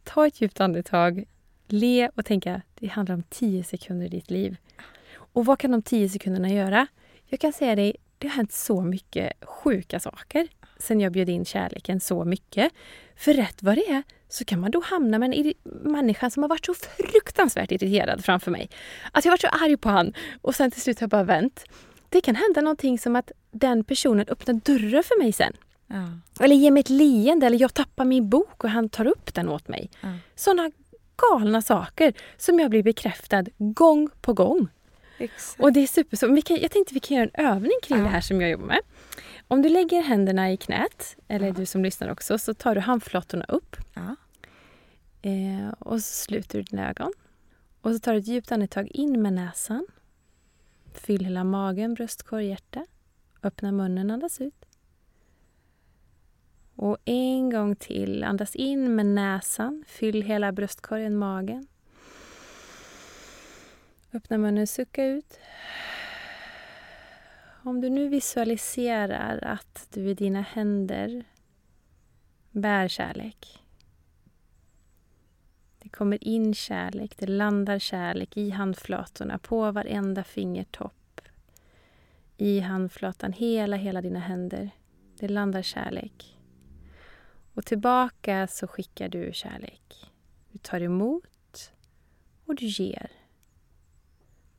ta 0.04 0.28
ett 0.28 0.42
djupt 0.42 0.60
andetag, 0.60 1.26
le 1.68 2.10
och 2.16 2.26
tänka 2.26 2.62
det 2.76 2.88
handlar 2.88 3.16
om 3.16 3.24
10 3.30 3.64
sekunder 3.64 4.06
i 4.06 4.10
ditt 4.10 4.30
liv. 4.30 4.58
Och 5.14 5.46
vad 5.46 5.60
kan 5.60 5.72
de 5.72 5.82
10 5.82 6.10
sekunderna 6.10 6.50
göra? 6.50 6.88
Jag 7.26 7.40
kan 7.40 7.54
säga 7.54 7.76
dig, 7.76 7.96
det 8.18 8.28
har 8.28 8.36
hänt 8.36 8.52
så 8.52 8.82
mycket 8.82 9.34
sjuka 9.46 10.00
saker 10.00 10.48
sen 10.80 11.00
jag 11.00 11.12
bjöd 11.12 11.30
in 11.30 11.46
kärleken 11.46 12.00
så 12.00 12.26
mycket. 12.26 12.72
För 13.16 13.34
rätt 13.34 13.64
vad 13.64 13.76
det 13.76 13.90
är 13.90 14.04
så 14.30 14.46
kan 14.46 14.60
man 14.60 14.72
då 14.72 14.82
hamna 14.82 15.20
med 15.20 15.34
en 15.34 15.54
människa 15.92 16.30
som 16.30 16.44
har 16.44 16.50
varit 16.50 16.66
så 16.66 16.74
fruktansvärt 16.74 17.72
irriterad 17.72 18.26
framför 18.26 18.52
mig. 18.52 18.70
Att 19.12 19.26
jag 19.26 19.32
varit 19.32 19.42
så 19.42 19.48
arg 19.48 19.78
på 19.78 19.90
han 19.90 20.14
och 20.42 20.56
sen 20.56 20.72
till 20.72 20.82
slut 20.82 21.00
har 21.00 21.04
jag 21.04 21.10
bara 21.10 21.24
vänt. 21.24 21.64
Det 22.10 22.22
kan 22.22 22.36
hända 22.36 22.62
någonting 22.62 23.00
som 23.00 23.16
att 23.16 23.32
den 23.52 23.84
personen 23.84 24.26
öppnar 24.30 24.54
dörrar 24.54 25.02
för 25.02 25.20
mig 25.20 25.32
sen. 25.32 25.54
Ja. 25.88 26.44
Eller 26.44 26.56
ger 26.56 26.72
mig 26.72 26.80
ett 26.82 26.90
leende 26.90 27.46
eller 27.46 27.62
jag 27.62 27.74
tappar 27.74 28.06
min 28.06 28.30
bok 28.30 28.64
och 28.64 28.70
han 28.70 28.90
tar 28.90 29.08
upp 29.08 29.34
den 29.34 29.50
åt 29.50 29.68
mig. 29.68 29.90
Ja. 30.02 30.10
Sådana 30.36 30.72
galna 31.32 31.62
saker 31.62 32.14
som 32.38 32.60
jag 32.60 32.70
blir 32.70 32.84
bekräftad 32.84 33.44
gång 33.58 34.10
på 34.22 34.34
gång. 34.34 34.68
Exakt. 35.18 35.62
Och 35.62 35.74
det 35.74 35.80
är 35.80 35.88
super. 35.88 36.18
Så 36.18 36.42
jag 36.48 36.72
tänkte 36.72 36.94
vi 36.94 37.00
kan 37.00 37.18
göra 37.18 37.30
en 37.34 37.46
övning 37.46 37.80
kring 37.84 37.98
ja. 37.98 38.04
det 38.04 38.10
här 38.10 38.22
som 38.22 38.42
jag 38.42 38.52
jobbar 38.52 38.66
med. 38.66 38.80
Om 39.52 39.62
du 39.62 39.70
lägger 39.70 40.02
händerna 40.02 40.52
i 40.52 40.58
knät, 40.58 41.18
eller 41.28 41.48
ja. 41.48 41.54
du 41.54 41.66
som 41.66 41.84
lyssnar 41.84 42.12
också, 42.12 42.38
så 42.38 42.54
tar 42.54 42.76
du 42.76 42.82
handflatorna 42.82 43.46
upp. 43.48 43.76
Ja. 43.94 44.16
Eh, 45.22 45.70
och 45.80 46.02
så 46.02 46.24
sluter 46.24 46.58
du 46.58 46.64
dina 46.64 46.90
ögon. 46.90 47.14
Och 47.82 47.94
så 47.94 48.00
tar 48.00 48.14
du 48.14 48.20
ett 48.20 48.28
djupt 48.28 48.52
andetag 48.52 48.88
in 48.88 49.22
med 49.22 49.34
näsan. 49.34 49.88
Fyll 50.94 51.26
hela 51.26 51.44
magen, 51.44 51.94
bröstkorg, 51.94 52.48
hjärta. 52.48 52.86
Öppna 53.44 53.72
munnen, 53.72 54.12
andas 54.12 54.42
ut. 54.42 54.66
Och 56.76 56.98
en 57.06 57.50
gång 57.50 57.76
till. 57.76 58.24
Andas 58.24 58.56
in 58.56 58.96
med 58.96 59.06
näsan. 59.06 59.84
Fyll 59.88 60.22
hela 60.22 60.52
bröstkorgen, 60.52 61.18
magen. 61.18 61.68
Öppna 64.14 64.38
munnen, 64.38 64.68
sucka 64.68 65.06
ut. 65.06 65.40
Om 67.64 67.82
du 67.82 67.90
nu 67.90 68.10
visualiserar 68.10 69.40
att 69.44 69.88
du 69.94 70.10
i 70.10 70.14
dina 70.14 70.42
händer 70.42 71.24
bär 72.52 72.88
kärlek. 72.88 73.64
Det 75.80 75.90
kommer 75.90 76.24
in 76.24 76.54
kärlek, 76.54 77.18
det 77.18 77.28
landar 77.28 77.80
kärlek 77.80 78.38
i 78.38 78.50
handflatorna, 78.50 79.38
på 79.38 79.72
varenda 79.72 80.24
fingertopp. 80.24 81.22
I 82.38 82.60
handflatan, 82.60 83.34
hela, 83.34 83.78
hela 83.78 84.02
dina 84.02 84.20
händer. 84.20 84.70
Det 85.20 85.28
landar 85.28 85.62
kärlek. 85.62 86.38
Och 87.54 87.66
tillbaka 87.66 88.48
så 88.48 88.68
skickar 88.68 89.10
du 89.10 89.32
kärlek. 89.34 90.12
Du 90.52 90.58
tar 90.58 90.82
emot 90.82 91.72
och 92.46 92.56
du 92.56 92.66
ger. 92.66 93.12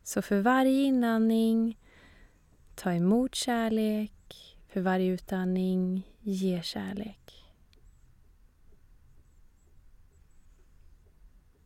Så 0.03 0.23
för 0.23 0.41
varje 0.41 0.83
inandning 0.83 1.80
Ta 2.83 2.93
emot 2.93 3.35
kärlek. 3.35 4.13
För 4.69 4.81
varje 4.81 5.13
utandning, 5.13 6.03
ge 6.21 6.63
kärlek. 6.63 7.45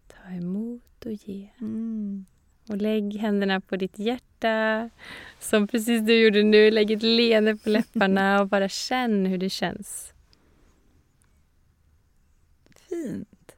Ta 0.06 0.30
emot 0.30 1.06
och 1.06 1.12
ge. 1.12 1.48
Mm. 1.60 2.26
Och 2.68 2.76
lägg 2.76 3.16
händerna 3.16 3.60
på 3.60 3.76
ditt 3.76 3.98
hjärta. 3.98 4.90
Som 5.40 5.66
precis 5.66 6.02
du 6.02 6.24
gjorde 6.24 6.42
nu. 6.42 6.70
Lägg 6.70 6.90
ett 6.90 7.02
leende 7.02 7.56
på 7.56 7.70
läpparna 7.70 8.40
och 8.40 8.48
bara 8.48 8.68
känn 8.68 9.26
hur 9.26 9.38
det 9.38 9.50
känns. 9.50 10.12
Fint. 12.88 13.56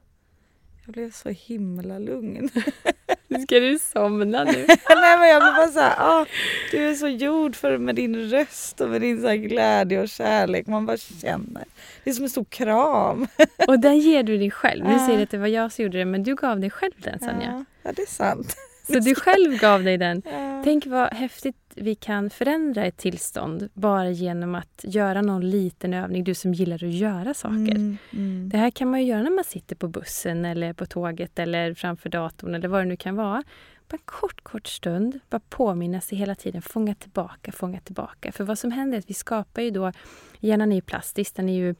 Jag 0.85 0.93
blev 0.93 1.11
så 1.11 1.29
himla 1.29 1.99
lugn. 1.99 2.49
Ska 3.43 3.59
du 3.59 3.79
somna 3.79 4.43
nu? 4.43 4.51
Nej 4.89 5.17
men 5.19 5.29
jag 5.29 5.41
blir 5.41 5.55
bara 5.55 5.67
så 5.67 5.79
här, 5.79 5.95
ah, 5.97 6.25
du 6.71 6.89
är 6.89 6.93
så 6.95 7.07
gjord 7.07 7.55
för 7.55 7.77
med 7.77 7.95
din 7.95 8.29
röst 8.29 8.81
och 8.81 8.89
med 8.89 9.01
din 9.01 9.21
så 9.21 9.27
glädje 9.27 10.01
och 10.01 10.09
kärlek. 10.09 10.67
Man 10.67 10.85
bara 10.85 10.97
känner. 10.97 11.63
Det 12.03 12.09
är 12.09 12.13
som 12.13 12.23
en 12.23 12.29
stor 12.29 12.43
kram. 12.43 13.27
och 13.67 13.79
den 13.79 13.99
ger 13.99 14.23
du 14.23 14.37
dig 14.37 14.51
själv. 14.51 14.85
Nu 14.85 14.99
säger 14.99 15.17
du 15.17 15.23
att 15.23 15.29
det 15.29 15.37
var 15.37 15.47
jag 15.47 15.71
som 15.71 15.83
gjorde 15.83 15.97
det 15.97 16.05
men 16.05 16.23
du 16.23 16.35
gav 16.35 16.59
dig 16.59 16.69
själv 16.69 16.93
den 16.97 17.19
Sanja. 17.19 17.65
Ja, 17.83 17.91
det 17.95 18.01
är 18.01 18.05
sant. 18.05 18.55
Så 18.87 18.99
du 18.99 19.15
själv 19.15 19.59
gav 19.59 19.83
dig 19.83 19.97
den. 19.97 20.21
Ja. 20.31 20.61
Tänk 20.63 20.85
vad 20.85 21.13
häftigt 21.13 21.55
vi 21.75 21.95
kan 21.95 22.29
förändra 22.29 22.85
ett 22.85 22.97
tillstånd 22.97 23.69
bara 23.73 24.09
genom 24.09 24.55
att 24.55 24.85
göra 24.87 25.21
någon 25.21 25.49
liten 25.49 25.93
övning. 25.93 26.23
Du 26.23 26.35
som 26.35 26.53
gillar 26.53 26.75
att 26.75 26.93
göra 26.93 27.33
saker. 27.33 27.55
Mm, 27.55 27.97
mm. 28.13 28.49
Det 28.49 28.57
här 28.57 28.71
kan 28.71 28.91
man 28.91 28.99
ju 28.99 29.05
göra 29.05 29.21
när 29.21 29.31
man 29.31 29.43
sitter 29.43 29.75
på 29.75 29.87
bussen 29.87 30.45
eller 30.45 30.73
på 30.73 30.85
tåget 30.85 31.39
eller 31.39 31.73
framför 31.73 32.09
datorn 32.09 32.55
eller 32.55 32.67
vad 32.67 32.81
det 32.81 32.85
nu 32.85 32.97
kan 32.97 33.15
vara. 33.15 33.43
Bara 33.89 33.97
en 33.97 34.03
kort, 34.05 34.43
kort 34.43 34.67
stund. 34.67 35.19
Bara 35.29 35.41
påminna 35.49 36.01
sig 36.01 36.17
hela 36.17 36.35
tiden. 36.35 36.61
Fånga 36.61 36.95
tillbaka, 36.95 37.51
fånga 37.51 37.79
tillbaka. 37.79 38.31
För 38.31 38.43
vad 38.43 38.59
som 38.59 38.71
händer 38.71 38.97
är 38.97 38.99
att 38.99 39.09
vi 39.09 39.13
skapar 39.13 39.61
ju 39.61 39.71
då... 39.71 39.91
Hjärnan 40.39 40.71
är 40.71 40.75
ju 40.75 40.81
plastisk. 40.81 41.35
Den, 41.35 41.49
är 41.49 41.53
ju, 41.53 41.75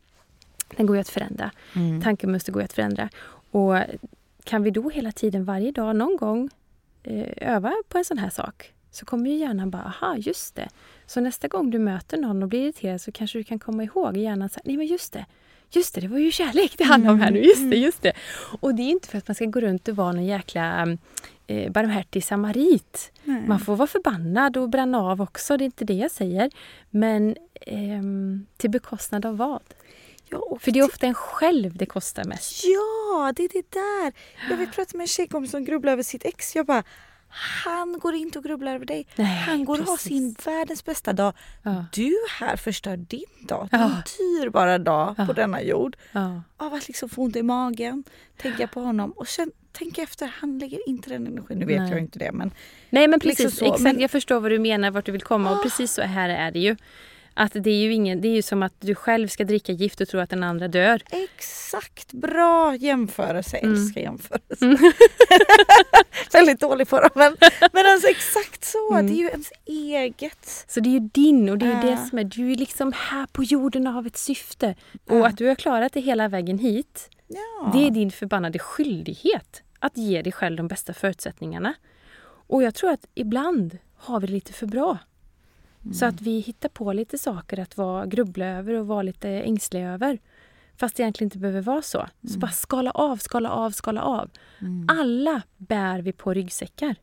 den 0.75 0.85
går 0.85 0.95
ju 0.95 1.01
att 1.01 1.09
förändra. 1.09 1.51
Mm. 1.75 2.01
Tankemönster 2.01 2.51
går 2.51 2.61
ju 2.61 2.65
att 2.65 2.73
förändra. 2.73 3.09
Och 3.51 3.75
kan 4.43 4.63
vi 4.63 4.71
då 4.71 4.89
hela 4.89 5.11
tiden, 5.11 5.45
varje 5.45 5.71
dag, 5.71 5.95
någon 5.95 6.17
gång 6.17 6.49
öva 7.37 7.73
på 7.89 7.97
en 7.97 8.05
sån 8.05 8.17
här 8.17 8.29
sak 8.29 8.73
så 8.91 9.05
kommer 9.05 9.29
ju 9.29 9.35
hjärnan 9.35 9.69
bara, 9.69 9.83
aha, 9.83 10.15
just 10.17 10.55
det. 10.55 10.69
Så 11.05 11.21
nästa 11.21 11.47
gång 11.47 11.69
du 11.71 11.79
möter 11.79 12.17
någon 12.17 12.43
och 12.43 12.49
blir 12.49 12.63
irriterad 12.63 13.01
så 13.01 13.11
kanske 13.11 13.37
du 13.37 13.43
kan 13.43 13.59
komma 13.59 13.83
ihåg 13.83 14.17
hjärnan 14.17 14.49
så 14.49 14.59
nej 14.63 14.77
men 14.77 14.85
just 14.85 15.13
det. 15.13 15.25
Just 15.71 15.95
det, 15.95 16.01
det 16.01 16.07
var 16.07 16.17
ju 16.17 16.31
kärlek 16.31 16.77
det 16.77 16.83
handlade 16.83 17.13
om 17.13 17.21
här 17.21 17.31
nu. 17.31 17.39
Just 17.39 17.57
det, 17.57 17.65
mm. 17.65 17.81
just 17.81 18.01
det. 18.01 18.13
Och 18.59 18.75
det 18.75 18.83
är 18.83 18.89
inte 18.89 19.07
för 19.07 19.17
att 19.17 19.27
man 19.27 19.35
ska 19.35 19.45
gå 19.45 19.59
runt 19.59 19.87
och 19.87 19.95
vara 19.95 20.11
någon 20.11 20.25
jäkla 20.25 20.97
eh, 21.47 21.71
barmhärtig 21.71 22.23
samarit. 22.23 23.11
Nej. 23.23 23.43
Man 23.47 23.59
får 23.59 23.75
vara 23.75 23.87
förbannad 23.87 24.57
och 24.57 24.69
bränna 24.69 24.99
av 24.99 25.21
också, 25.21 25.57
det 25.57 25.63
är 25.63 25.65
inte 25.65 25.85
det 25.85 25.93
jag 25.93 26.11
säger. 26.11 26.51
Men 26.89 27.35
eh, 27.61 28.01
till 28.57 28.69
bekostnad 28.69 29.25
av 29.25 29.37
vad? 29.37 29.61
Ja, 30.29 30.57
för 30.61 30.71
det 30.71 30.79
är 30.79 30.85
ofta 30.85 31.07
en 31.07 31.13
själv 31.13 31.77
det 31.77 31.85
kostar 31.85 32.23
mest. 32.23 32.63
Ja, 32.63 33.33
det 33.35 33.43
är 33.43 33.49
det 33.53 33.71
där. 33.71 34.13
Jag 34.49 34.57
vill 34.57 34.69
prata 34.69 34.97
med 34.97 35.03
en 35.03 35.07
tjejkompis 35.07 35.51
som 35.51 35.65
grubblar 35.65 35.91
över 35.91 36.03
sitt 36.03 36.25
ex. 36.25 36.55
Jag 36.55 36.65
bara, 36.65 36.83
han 37.63 37.99
går 37.99 38.15
inte 38.15 38.39
och 38.39 38.45
grubblar 38.45 38.75
över 38.75 38.85
dig. 38.85 39.07
Nej, 39.15 39.37
han 39.37 39.65
går 39.65 39.79
och 39.79 39.85
har 39.85 39.97
sin 39.97 40.35
världens 40.45 40.85
bästa 40.85 41.13
dag. 41.13 41.33
Ja. 41.63 41.85
Du 41.93 42.13
här 42.39 42.55
förstör 42.55 42.97
din 42.97 43.47
dag. 43.47 43.67
Din 43.71 43.79
ja. 43.79 43.91
dyrbara 44.17 44.77
dag 44.77 45.15
ja. 45.17 45.25
på 45.25 45.33
denna 45.33 45.61
jord. 45.61 45.97
Ja. 46.11 46.41
Av 46.57 46.73
att 46.73 46.87
liksom 46.87 47.09
få 47.09 47.21
ont 47.21 47.35
i 47.35 47.43
magen, 47.43 48.03
tänka 48.37 48.67
på 48.67 48.79
honom 48.79 49.11
och 49.11 49.27
sen 49.27 49.51
tänka 49.71 50.01
efter. 50.01 50.27
Han 50.27 50.59
lägger 50.59 50.89
inte 50.89 51.09
den 51.09 51.27
energin. 51.27 51.59
Nu 51.59 51.65
vet 51.65 51.81
Nej. 51.81 51.89
jag 51.89 51.99
inte 51.99 52.19
det 52.19 52.31
men... 52.31 52.51
Nej 52.89 53.07
men 53.07 53.19
precis, 53.19 53.39
liksom 53.39 53.67
exakt. 53.67 53.81
Men... 53.81 53.99
Jag 53.99 54.11
förstår 54.11 54.39
vad 54.39 54.51
du 54.51 54.59
menar, 54.59 54.91
vart 54.91 55.05
du 55.05 55.11
vill 55.11 55.21
komma 55.21 55.51
och 55.51 55.63
precis 55.63 55.91
så 55.91 56.01
här 56.01 56.29
är 56.29 56.51
det 56.51 56.59
ju. 56.59 56.75
Att 57.39 57.53
det 57.53 57.69
är 57.69 57.81
ju 57.83 57.93
ingen, 57.93 58.21
det 58.21 58.27
är 58.27 58.35
ju 58.35 58.41
som 58.41 58.63
att 58.63 58.73
du 58.79 58.95
själv 58.95 59.27
ska 59.27 59.43
dricka 59.43 59.71
gift 59.71 60.01
och 60.01 60.07
tro 60.07 60.19
att 60.19 60.29
den 60.29 60.43
andra 60.43 60.67
dör. 60.67 61.01
Exakt, 61.11 62.13
bra 62.13 62.75
jämförelse. 62.75 63.57
Mm. 63.57 63.73
Älskar 63.73 64.01
jämförelse. 64.01 64.65
Mm. 64.65 64.77
Väldigt 66.33 66.59
dålig 66.59 66.87
på 66.89 66.99
dem 66.99 67.09
men, 67.15 67.37
men 67.73 67.85
alltså 67.85 68.07
exakt 68.07 68.65
så. 68.65 68.93
Mm. 68.93 69.07
Det 69.07 69.13
är 69.13 69.17
ju 69.17 69.29
ens 69.29 69.51
eget. 69.65 70.65
Så 70.67 70.79
det 70.79 70.89
är 70.89 70.91
ju 70.91 70.99
din 70.99 71.49
och 71.49 71.57
det 71.57 71.65
är 71.65 71.85
äh. 71.85 71.85
det 71.85 71.97
som 72.09 72.19
är, 72.19 72.23
du 72.23 72.51
är 72.51 72.55
liksom 72.55 72.93
här 72.95 73.25
på 73.25 73.43
jorden 73.43 73.87
av 73.87 74.07
ett 74.07 74.17
syfte. 74.17 74.75
Äh. 75.09 75.17
Och 75.17 75.27
att 75.27 75.37
du 75.37 75.47
har 75.47 75.55
klarat 75.55 75.93
det 75.93 75.99
hela 75.99 76.27
vägen 76.27 76.59
hit. 76.59 77.09
Ja. 77.27 77.71
Det 77.73 77.87
är 77.87 77.91
din 77.91 78.11
förbannade 78.11 78.59
skyldighet 78.59 79.63
att 79.79 79.97
ge 79.97 80.21
dig 80.21 80.31
själv 80.31 80.57
de 80.57 80.67
bästa 80.67 80.93
förutsättningarna. 80.93 81.73
Och 82.47 82.63
jag 82.63 82.75
tror 82.75 82.91
att 82.91 83.05
ibland 83.15 83.77
har 83.97 84.19
vi 84.19 84.27
det 84.27 84.33
lite 84.33 84.53
för 84.53 84.65
bra. 84.65 84.97
Så 85.93 86.05
att 86.05 86.21
vi 86.21 86.39
hittar 86.39 86.69
på 86.69 86.93
lite 86.93 87.17
saker 87.17 87.59
att 87.59 87.77
vara, 87.77 88.05
grubbla 88.05 88.45
över 88.45 88.73
och 88.73 88.87
vara 88.87 89.01
lite 89.01 89.29
ängsliga 89.29 89.91
över. 89.91 90.19
Fast 90.77 90.95
det 90.95 91.03
egentligen 91.03 91.27
inte 91.27 91.37
behöver 91.37 91.61
vara 91.61 91.81
så. 91.81 92.07
Så 92.21 92.27
Mm. 92.27 92.39
bara 92.39 92.51
skala 92.51 92.91
av, 92.91 93.17
skala 93.17 93.49
av, 93.49 93.71
skala 93.71 94.01
av. 94.01 94.29
Alla 94.87 95.41
bär 95.57 95.99
vi 96.01 96.13
på 96.13 96.33
ryggsäckar. 96.33 96.95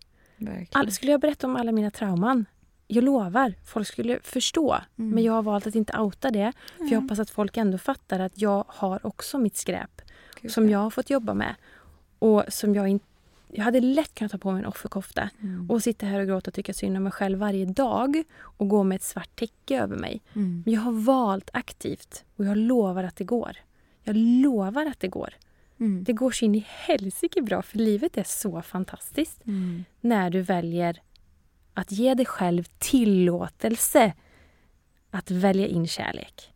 All, 0.73 0.93
skulle 0.93 1.13
jag 1.13 1.21
berätta 1.21 1.47
om 1.47 1.57
alla 1.57 1.73
mina 1.73 1.91
trauman, 1.91 2.47
jag 2.87 3.05
lovar, 3.05 3.55
folk 3.65 3.87
skulle 3.87 4.19
förstå. 4.23 4.77
Mm. 4.99 5.11
Men 5.11 5.25
jag 5.25 5.33
har 5.33 5.43
valt 5.43 5.67
att 5.67 5.75
inte 5.75 5.99
outa 5.99 6.31
det. 6.31 6.53
För 6.77 6.93
jag 6.93 7.01
hoppas 7.01 7.19
att 7.19 7.31
folk 7.31 7.57
ändå 7.57 7.79
fattar 7.79 8.21
att 8.21 8.41
jag 8.41 8.65
har 8.69 9.07
också 9.07 9.39
mitt 9.39 9.57
skräp. 9.57 10.03
Gud, 10.41 10.53
som 10.53 10.65
ja. 10.65 10.71
jag 10.71 10.79
har 10.79 10.91
fått 10.91 11.11
jobba 11.11 11.35
med. 11.35 11.55
Och 12.19 12.45
som 12.49 12.75
jag 12.75 12.89
inte... 12.89 13.05
Jag 13.57 13.65
hade 13.65 13.81
lätt 13.81 14.15
kunnat 14.15 14.33
ta 14.33 14.39
på 14.39 14.53
mig 14.53 14.61
en 14.61 14.67
offerkofta 14.67 15.31
Mm. 15.43 15.71
och 15.71 15.83
sitta 15.83 16.07
här 16.07 16.21
och 16.21 16.27
gråta 16.27 16.51
och 16.51 16.55
tycka 16.55 16.75
synd 16.75 16.97
om 16.97 17.03
mig 17.03 17.13
själv 17.13 17.39
varje 17.39 17.65
dag 17.65 18.23
och 18.41 18.69
gå 18.69 18.83
med 18.85 18.97
ett 18.97 19.03
svart 19.03 19.37
täcke 19.37 19.81
över 19.83 19.97
mig. 19.97 20.23
Mm. 20.35 20.63
Men 20.67 20.75
jag 20.75 20.81
har 20.81 20.93
valt 20.93 21.51
aktivt 21.53 22.25
och 22.37 22.45
jag 22.45 22.57
lovar 22.57 23.05
att 23.05 23.17
det 23.17 23.25
går. 23.25 23.57
Jag 24.03 24.17
lovar 24.17 24.87
att 24.87 25.01
det 25.01 25.09
går. 25.09 25.35
Mm. 25.81 26.05
Det 26.05 26.13
går 26.13 26.31
så 26.31 26.45
in 26.45 26.55
i 26.55 26.65
helsike 26.69 27.43
bra 27.43 27.63
för 27.63 27.79
livet 27.79 28.17
är 28.19 28.25
så 28.25 28.63
fantastiskt 28.63 29.47
Mm. 29.47 29.85
när 30.01 30.31
du 30.31 30.41
väljer 30.41 31.03
att 31.75 31.93
ge 31.93 32.15
dig 32.15 32.27
själv 32.27 32.65
tillåtelse 32.79 34.13
att 35.11 35.31
välja 35.31 35.67
in 35.67 35.87
kärlek. 35.87 36.53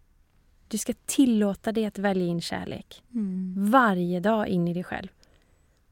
Du 0.68 0.78
ska 0.78 0.92
tillåta 1.06 1.72
dig 1.72 1.84
att 1.86 1.98
välja 1.98 2.26
in 2.26 2.40
kärlek 2.40 3.02
Mm. 3.14 3.54
varje 3.70 4.20
dag 4.20 4.48
in 4.48 4.68
i 4.68 4.74
dig 4.74 4.84
själv. 4.84 5.08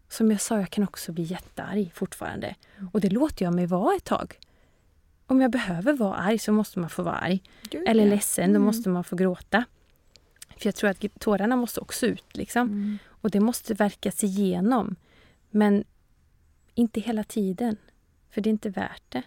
Som 0.08 0.30
jag 0.30 0.40
sa, 0.40 0.58
jag 0.58 0.70
kan 0.70 0.84
också 0.84 1.12
bli 1.12 1.22
jättearg 1.24 1.90
fortfarande. 1.94 2.54
Och 2.92 3.00
det 3.00 3.08
låter 3.10 3.44
jag 3.44 3.54
mig 3.54 3.66
vara 3.66 3.96
ett 3.96 4.04
tag. 4.04 4.38
Om 5.26 5.40
jag 5.40 5.50
behöver 5.50 5.92
vara 5.92 6.14
arg 6.14 6.38
så 6.38 6.52
måste 6.52 6.78
man 6.78 6.90
få 6.90 7.02
vara 7.02 7.14
arg. 7.16 7.42
Gud, 7.70 7.88
Eller 7.88 8.06
ledsen, 8.06 8.50
då 8.50 8.56
Mm. 8.56 8.62
måste 8.62 8.88
man 8.88 9.04
få 9.04 9.16
gråta. 9.16 9.64
För 10.58 10.66
jag 10.66 10.74
tror 10.74 10.90
att 10.90 11.04
tårarna 11.20 11.56
måste 11.56 11.80
också 11.80 12.06
ut. 12.06 12.36
Liksom. 12.36 12.68
Mm. 12.68 12.98
Och 13.08 13.30
det 13.30 13.40
måste 13.40 13.74
verkas 13.74 14.24
igenom. 14.24 14.96
Men 15.50 15.84
inte 16.74 17.00
hela 17.00 17.24
tiden. 17.24 17.76
För 18.30 18.40
det 18.40 18.48
är 18.48 18.52
inte 18.52 18.70
värt 18.70 19.02
det. 19.08 19.22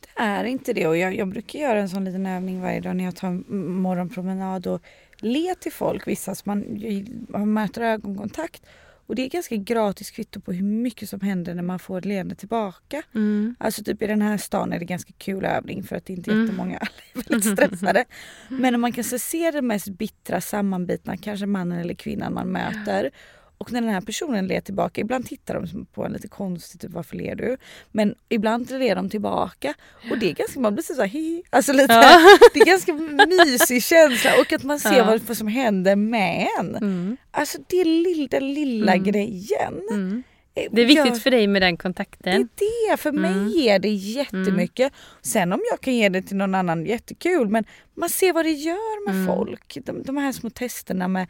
Det 0.00 0.22
är 0.22 0.44
inte 0.44 0.72
det 0.72 0.86
och 0.86 0.96
jag, 0.96 1.14
jag 1.16 1.28
brukar 1.28 1.58
göra 1.58 1.80
en 1.80 1.88
sån 1.88 2.04
liten 2.04 2.26
övning 2.26 2.60
varje 2.60 2.80
dag 2.80 2.96
när 2.96 3.04
jag 3.04 3.16
tar 3.16 3.28
en 3.28 3.44
morgonpromenad 3.72 4.66
och 4.66 4.82
le 5.16 5.54
till 5.54 5.72
folk. 5.72 6.06
Vissa 6.06 6.34
som 6.34 6.42
man 6.50 6.80
man 7.28 7.52
möter 7.52 7.80
ögonkontakt 7.80 8.62
och 9.08 9.14
det 9.14 9.22
är 9.22 9.28
ganska 9.28 9.56
gratis 9.56 10.10
kvitto 10.10 10.40
på 10.40 10.52
hur 10.52 10.62
mycket 10.64 11.08
som 11.08 11.20
händer 11.20 11.54
när 11.54 11.62
man 11.62 11.78
får 11.78 11.98
ett 11.98 12.04
leende 12.04 12.34
tillbaka. 12.34 13.02
Mm. 13.14 13.56
Alltså 13.58 13.84
typ 13.84 14.02
i 14.02 14.06
den 14.06 14.22
här 14.22 14.36
stan 14.38 14.72
är 14.72 14.78
det 14.78 14.84
ganska 14.84 15.12
kul 15.18 15.44
övning 15.44 15.82
för 15.82 15.96
att 15.96 16.06
det 16.06 16.12
inte 16.12 16.30
är 16.30 16.32
Mm. 16.32 16.44
jättemånga, 16.46 16.78
alla 16.80 16.90
är 17.14 17.30
väldigt 17.30 17.52
stressade. 17.58 18.04
Men 18.48 18.74
om 18.74 18.80
man 18.80 18.92
kan 18.92 19.04
se 19.04 19.50
det 19.50 19.62
mest 19.62 19.88
bittra, 19.88 20.40
sammanbitna, 20.40 21.16
kanske 21.16 21.46
mannen 21.46 21.78
eller 21.78 21.94
kvinnan 21.94 22.34
man 22.34 22.48
möter. 22.48 23.10
Och 23.58 23.72
när 23.72 23.80
den 23.80 23.90
här 23.90 24.00
personen 24.00 24.46
ler 24.46 24.60
tillbaka, 24.60 25.00
ibland 25.00 25.26
tittar 25.26 25.54
de 25.54 25.84
på 25.86 26.04
en 26.04 26.12
lite 26.12 26.28
konstigt, 26.28 26.80
typ 26.80 26.90
varför 26.90 27.16
ler 27.16 27.34
du? 27.34 27.56
Men 27.92 28.14
ibland 28.28 28.70
ler 28.70 28.96
de 28.96 29.10
tillbaka 29.10 29.74
och 30.10 30.18
det 30.18 30.30
är 30.30 30.34
ganska, 30.34 30.60
man 30.60 30.74
blir 30.74 30.82
så 30.84 31.00
här, 31.00 31.08
hi, 31.08 31.42
alltså 31.50 31.72
lite, 31.72 31.92
Ja. 31.92 32.38
det 32.54 32.60
är 32.60 32.64
ganska 32.66 32.92
mysig 33.26 33.82
känsla 33.82 34.30
och 34.40 34.52
att 34.52 34.62
man 34.62 34.80
ser 34.80 34.96
Ja. 34.96 35.04
vad, 35.04 35.20
vad 35.20 35.36
som 35.36 35.48
händer 35.48 35.96
med 35.96 36.46
en. 36.58 36.76
Mm. 36.76 37.16
Alltså 37.30 37.58
det 37.66 37.84
lilla, 37.84 38.28
den 38.30 38.54
lilla 38.54 38.92
Mm. 38.94 39.04
grejen. 39.04 39.74
Mm. 39.90 40.22
Det 40.70 40.82
är 40.82 40.86
viktigt 40.86 41.06
gör- 41.06 41.14
för 41.14 41.30
dig 41.30 41.46
med 41.46 41.62
den 41.62 41.74
det 41.74 41.76
kontakten. 41.82 42.32
är 42.42 42.48
det, 42.90 42.96
för 42.96 43.12
mig 43.12 43.32
Mm. 43.32 43.48
ger 43.48 43.78
det 43.78 43.88
jättemycket. 43.88 44.92
Sen 45.22 45.52
om 45.52 45.60
jag 45.70 45.80
kan 45.80 45.94
ge 45.94 46.08
det 46.08 46.22
till 46.22 46.36
någon 46.36 46.54
annan, 46.54 46.86
jättekul. 46.86 47.48
Men 47.48 47.64
man 47.94 48.08
ser 48.08 48.32
vad 48.32 48.44
det 48.44 48.50
gör 48.50 49.06
med 49.06 49.14
Mm. 49.14 49.26
folk. 49.26 49.78
De, 49.84 50.02
de 50.02 50.16
här 50.16 50.32
små 50.32 50.50
testerna 50.50 51.08
med 51.08 51.26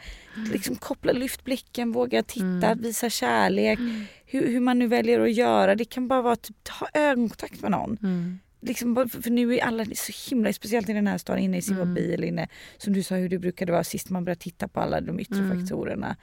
liksom 0.52 0.76
koppla, 0.76 1.12
lyft 1.12 1.44
blicken, 1.44 1.92
våga 1.92 2.22
titta, 2.22 2.46
Mm. 2.66 2.82
visa 2.82 3.10
kärlek. 3.10 3.78
Hur, 4.26 4.46
hur 4.46 4.60
man 4.60 4.78
nu 4.78 4.86
väljer 4.86 5.20
att 5.20 5.32
göra. 5.32 5.74
Det 5.74 5.84
kan 5.84 6.08
bara 6.08 6.22
vara 6.22 6.32
att 6.32 6.42
typ, 6.42 6.68
ha 6.68 6.88
ögonkontakt 6.94 7.62
med 7.62 7.70
någon. 7.70 7.98
Mm. 8.02 8.38
Liksom, 8.60 9.08
för, 9.22 9.30
nu 9.30 9.54
är 9.54 9.64
alla 9.64 9.84
så 9.84 10.30
himla, 10.30 10.52
speciellt 10.52 10.88
i 10.88 10.92
den 10.92 11.06
här 11.06 11.18
staden, 11.18 11.42
inne 11.42 11.56
i 11.58 11.62
sin 11.62 11.76
Mm. 11.76 11.88
mobil, 11.88 12.24
inne, 12.24 12.48
som 12.78 12.92
du 12.92 13.02
sa 13.02 13.14
hur 13.14 13.28
det 13.28 13.38
brukade 13.38 13.72
vara 13.72 13.84
sist 13.84 14.10
man 14.10 14.24
började 14.24 14.40
titta 14.40 14.68
på 14.68 14.80
alla 14.80 15.00
de 15.00 15.20
yttre 15.20 15.36
Mm. 15.38 15.60
faktorerna. 15.60 16.16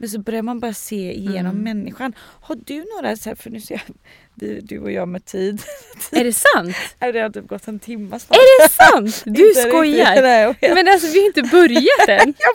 Men 0.00 0.08
så 0.08 0.18
börjar 0.18 0.42
man 0.42 0.60
bara 0.60 0.72
se 0.74 1.12
igenom 1.12 1.52
Mm. 1.52 1.62
människan. 1.62 2.12
Har 2.40 2.58
du 2.64 2.84
några, 2.96 3.16
så 3.16 3.28
här, 3.28 3.36
för 3.36 3.50
nu 3.50 3.60
ser 3.60 3.74
jag, 3.74 3.94
du, 4.68 4.78
och 4.78 4.92
jag 4.92 5.08
med 5.08 5.24
tid. 5.24 5.62
Är 6.12 6.24
det 6.24 6.32
sant? 6.32 6.76
Det 6.98 7.18
har 7.20 7.30
typ 7.30 7.46
gått 7.48 7.68
en 7.68 7.78
timme 7.78 8.18
snart. 8.20 8.36
Är 8.36 8.62
det 8.62 8.68
sant? 8.72 9.22
Du 9.38 9.52
skojar! 9.54 10.22
Vet. 10.60 10.74
Men 10.74 10.88
alltså 10.88 11.06
vi 11.12 11.18
har 11.20 11.26
inte 11.26 11.42
börjat 11.42 12.08
än. 12.08 12.34
Jag 12.38 12.54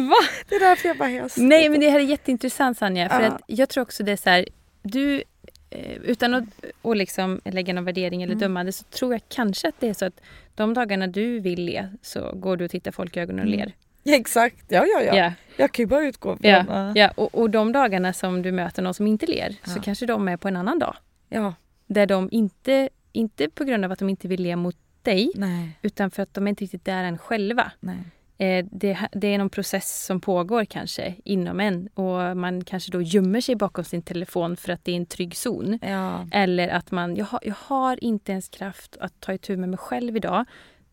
vet. 0.00 0.08
Va? 0.10 0.16
Det 0.48 0.54
är 0.54 0.60
därför 0.60 0.88
jag 0.88 0.98
bara 0.98 1.10
jag 1.10 1.30
Nej 1.36 1.68
men 1.68 1.80
det 1.80 1.90
här 1.90 2.00
är 2.00 2.04
jätteintressant 2.04 2.78
Sanja. 2.78 3.08
För 3.08 3.20
Ja. 3.20 3.26
att 3.26 3.40
jag 3.46 3.68
tror 3.68 3.82
också 3.82 4.02
det 4.02 4.12
är 4.12 4.16
så 4.16 4.30
här. 4.30 4.48
Du, 4.82 5.22
eh, 5.70 5.96
utan 6.04 6.34
att 6.34 6.44
och 6.82 6.96
liksom 6.96 7.40
lägga 7.44 7.74
någon 7.74 7.84
värdering 7.84 8.22
eller 8.22 8.32
Mm. 8.32 8.40
dömande 8.40 8.72
så 8.72 8.84
tror 8.84 9.12
jag 9.14 9.20
kanske 9.28 9.68
att 9.68 9.80
det 9.80 9.88
är 9.88 9.94
så 9.94 10.04
att 10.04 10.20
de 10.54 10.74
dagarna 10.74 11.06
du 11.06 11.40
vill 11.40 11.64
le 11.64 11.88
så 12.02 12.32
går 12.34 12.56
du 12.56 12.64
och 12.64 12.70
tittar 12.70 12.90
folk 12.90 13.16
i 13.16 13.20
ögonen 13.20 13.40
och 13.40 13.52
Mm. 13.54 13.58
ler. 13.58 13.72
Ja, 14.06 14.16
exakt, 14.20 14.64
ja 14.68 14.84
ja 14.86 15.02
ja. 15.02 15.14
Ja, 15.16 15.32
Jag 15.56 15.72
kan 15.72 15.82
ju 15.82 15.86
bara 15.86 16.06
utgå 16.06 16.36
från... 16.36 16.50
ja, 16.50 16.92
ja. 16.94 17.10
Och, 17.16 17.34
och 17.34 17.50
de 17.50 17.72
dagarna 17.72 18.12
som 18.12 18.42
du 18.42 18.52
möter 18.52 18.82
någon 18.82 18.94
som 18.94 19.06
inte 19.06 19.26
ler 19.26 19.50
så 19.64 19.78
Ja. 19.78 19.82
kanske 19.82 20.06
de 20.06 20.28
är 20.28 20.36
på 20.36 20.48
en 20.48 20.56
annan 20.56 20.78
dag. 20.78 20.96
ja. 21.28 21.54
Där 21.86 22.06
de 22.06 22.28
inte, 22.32 22.88
inte 23.12 23.50
på 23.50 23.64
grund 23.64 23.84
av 23.84 23.92
att 23.92 23.98
de 23.98 24.08
inte 24.08 24.28
vill 24.28 24.42
le 24.42 24.56
mot 24.56 24.76
dig 25.02 25.30
Nej, 25.34 25.78
utan 25.82 26.10
för 26.10 26.22
att 26.22 26.34
de 26.34 26.46
är 26.46 26.48
inte 26.48 26.64
riktigt 26.64 26.84
där 26.84 27.04
än 27.04 27.18
själva. 27.18 27.72
nej. 27.80 27.96
Eh, 28.38 28.66
det, 28.72 28.98
det 29.12 29.34
är 29.34 29.38
någon 29.38 29.50
process 29.50 30.04
som 30.06 30.20
pågår 30.20 30.64
kanske 30.64 31.14
inom 31.24 31.60
en 31.60 31.86
och 31.94 32.36
man 32.36 32.64
kanske 32.64 32.92
då 32.92 33.02
gömmer 33.02 33.40
sig 33.40 33.54
bakom 33.56 33.84
sin 33.84 34.02
telefon 34.02 34.56
för 34.56 34.72
att 34.72 34.84
det 34.84 34.92
är 34.92 34.96
en 34.96 35.06
trygg 35.06 35.36
zon. 35.36 35.78
Ja. 35.82 36.26
Eller 36.32 36.68
att 36.68 36.90
man, 36.90 37.16
jag 37.16 37.24
har, 37.24 37.40
jag 37.42 37.54
har 37.58 38.04
inte 38.04 38.32
ens 38.32 38.48
kraft 38.48 38.96
att 39.00 39.20
ta 39.20 39.32
itu 39.32 39.56
med 39.56 39.68
mig 39.68 39.78
själv 39.78 40.16
idag. 40.16 40.44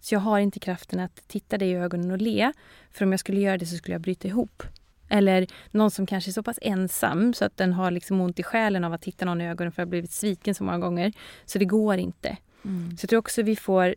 Så 0.04 0.16
jag 0.16 0.20
har 0.20 0.40
inte 0.40 0.60
kraften 0.60 1.00
att 1.00 1.28
titta 1.28 1.58
dig 1.58 1.70
i 1.70 1.76
ögonen 1.76 2.12
och 2.12 2.18
le. 2.18 2.54
För 2.92 3.06
om 3.06 3.12
jag 3.12 3.20
skulle 3.20 3.42
göra 3.42 3.58
det 3.58 3.66
så 3.66 3.76
skulle 3.78 3.96
jag 3.96 4.02
bryta 4.02 4.28
ihop. 4.28 4.64
Eller 5.10 5.48
någon 5.72 5.92
som 5.92 6.06
kanske 6.06 6.32
är 6.32 6.34
så 6.34 6.44
pass 6.44 6.60
ensam 6.62 7.34
så 7.34 7.46
att 7.46 7.58
den 7.58 7.74
har 7.74 7.92
liksom 7.92 8.22
ont 8.22 8.40
i 8.40 8.44
själen 8.44 8.84
av 8.84 8.94
att 8.94 9.02
titta 9.02 9.26
någon 9.26 9.42
i 9.42 9.50
ögonen 9.50 9.72
för 9.72 9.82
att 9.82 9.88
ha 9.88 9.90
blivit 9.90 10.12
sviken 10.12 10.56
så 10.56 10.64
många 10.64 10.78
gånger. 10.78 11.14
Så 11.46 11.60
det 11.60 11.66
går 11.66 11.98
inte. 11.98 12.38
Mm. 12.66 12.98
Så 12.98 13.04
jag 13.04 13.10
tror 13.10 13.20
också 13.20 13.42
vi 13.42 13.56
får 13.56 13.96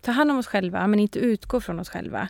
ta 0.00 0.12
hand 0.12 0.30
om 0.30 0.38
oss 0.38 0.46
själva 0.46 0.86
men 0.86 1.00
inte 1.00 1.18
utgå 1.18 1.60
från 1.60 1.80
oss 1.80 1.88
själva 1.88 2.28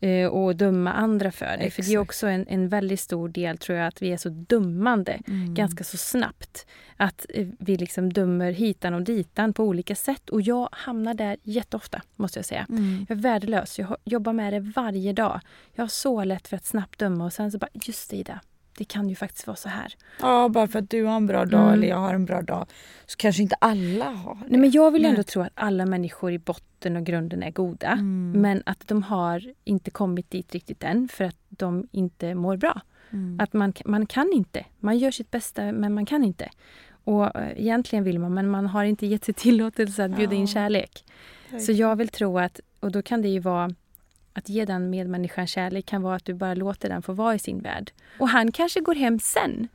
eh, 0.00 0.26
och 0.26 0.56
döma 0.56 0.92
andra 0.92 1.32
för 1.32 1.46
det. 1.46 1.70
För 1.70 1.82
det 1.82 1.88
är 1.88 1.92
Exakt. 1.92 2.00
också 2.00 2.26
en, 2.26 2.46
en 2.48 2.68
väldigt 2.68 3.00
stor 3.00 3.28
del 3.28 3.58
tror 3.58 3.78
jag 3.78 3.86
att 3.88 4.02
vi 4.02 4.12
är 4.12 4.16
så 4.16 4.28
dömande 4.28 5.18
Mm. 5.28 5.54
ganska 5.54 5.84
så 5.84 5.96
snabbt. 5.96 6.66
Att 6.96 7.26
eh, 7.28 7.46
vi 7.58 7.76
liksom 7.76 8.12
dömer 8.12 8.52
hitan 8.52 8.94
och 8.94 9.02
ditan 9.02 9.52
på 9.52 9.64
olika 9.64 9.94
sätt. 9.94 10.30
Och 10.30 10.42
jag 10.42 10.68
hamnar 10.72 11.14
där 11.14 11.36
jätteofta, 11.42 12.02
måste 12.16 12.38
jag 12.38 12.46
säga. 12.46 12.66
Mm. 12.68 13.06
Jag 13.08 13.18
är 13.18 13.22
värdelös. 13.22 13.78
Jag 13.78 13.96
jobbar 14.04 14.32
med 14.32 14.52
det 14.52 14.60
varje 14.60 15.12
dag. 15.12 15.40
Jag 15.74 15.82
har 15.82 15.88
så 15.88 16.24
lätt 16.24 16.48
för 16.48 16.56
att 16.56 16.64
snabbt 16.64 16.98
döma 16.98 17.24
och 17.24 17.32
sen 17.32 17.52
så 17.52 17.58
bara, 17.58 17.68
just 17.74 18.10
det 18.10 18.16
Ida, 18.16 18.40
det 18.78 18.84
kan 18.84 19.08
ju 19.08 19.14
faktiskt 19.14 19.46
vara 19.46 19.56
så 19.56 19.68
här. 19.68 19.94
Ja, 20.20 20.48
bara 20.48 20.66
för 20.66 20.78
att 20.78 20.90
du 20.90 21.04
har 21.04 21.16
en 21.16 21.26
bra 21.26 21.44
dag 21.44 21.60
Mm. 21.62 21.74
eller 21.74 21.88
jag 21.88 21.96
har 21.96 22.14
en 22.14 22.24
bra 22.24 22.42
dag 22.42 22.66
så 23.06 23.16
kanske 23.16 23.42
inte 23.42 23.56
alla 23.58 24.04
har 24.10 24.34
det. 24.34 24.40
Nej, 24.48 24.60
men 24.60 24.70
jag 24.70 24.90
vill 24.90 25.02
Nej. 25.02 25.10
ändå 25.10 25.22
tro 25.22 25.42
att 25.42 25.52
alla 25.54 25.86
människor 25.86 26.32
i 26.32 26.38
botten 26.38 26.96
och 26.96 27.04
grunden 27.04 27.42
är 27.42 27.50
goda. 27.50 27.88
Mm. 27.88 28.32
Men 28.40 28.62
att 28.66 28.88
de 28.88 29.02
har 29.02 29.54
inte 29.64 29.90
kommit 29.90 30.30
dit 30.30 30.52
riktigt 30.52 30.82
än 30.84 31.08
för 31.08 31.24
att 31.24 31.36
de 31.48 31.88
inte 31.92 32.34
mår 32.34 32.56
bra. 32.56 32.80
Mm. 33.10 33.40
Att 33.40 33.52
man, 33.52 33.72
man 33.84 34.06
kan 34.06 34.32
inte. 34.32 34.64
Man 34.80 34.98
gör 34.98 35.10
sitt 35.10 35.30
bästa 35.30 35.72
men 35.72 35.94
man 35.94 36.06
kan 36.06 36.24
inte. 36.24 36.48
Och 37.04 37.36
eh, 37.36 37.60
egentligen 37.60 38.04
vill 38.04 38.18
man 38.18 38.34
men 38.34 38.50
man 38.50 38.66
har 38.66 38.84
inte 38.84 39.06
gett 39.06 39.24
sig 39.24 39.34
tillåtelse 39.46 40.04
att 40.04 40.16
bjuda 40.16 40.34
in 40.34 40.40
Ja. 40.40 40.46
kärlek. 40.46 41.04
Så 41.60 41.72
jag 41.72 41.96
vill 41.96 42.08
tro 42.08 42.38
att, 42.38 42.60
och 42.80 42.92
då 42.92 43.02
kan 43.02 43.22
det 43.22 43.28
ju 43.28 43.38
vara 43.40 43.70
att 44.32 44.48
ge 44.48 44.64
den 44.64 44.90
medmänniskan 44.90 45.46
kärlek 45.46 45.86
kan 45.86 46.02
vara 46.02 46.16
att 46.16 46.24
du 46.24 46.34
bara 46.34 46.54
låter 46.54 46.88
den 46.88 47.02
få 47.02 47.12
vara 47.12 47.34
i 47.34 47.38
sin 47.38 47.60
värld. 47.60 47.90
Och 48.18 48.28
han 48.28 48.52
kanske 48.52 48.80
går 48.80 48.94
hem 48.94 49.18
sen 49.18 49.68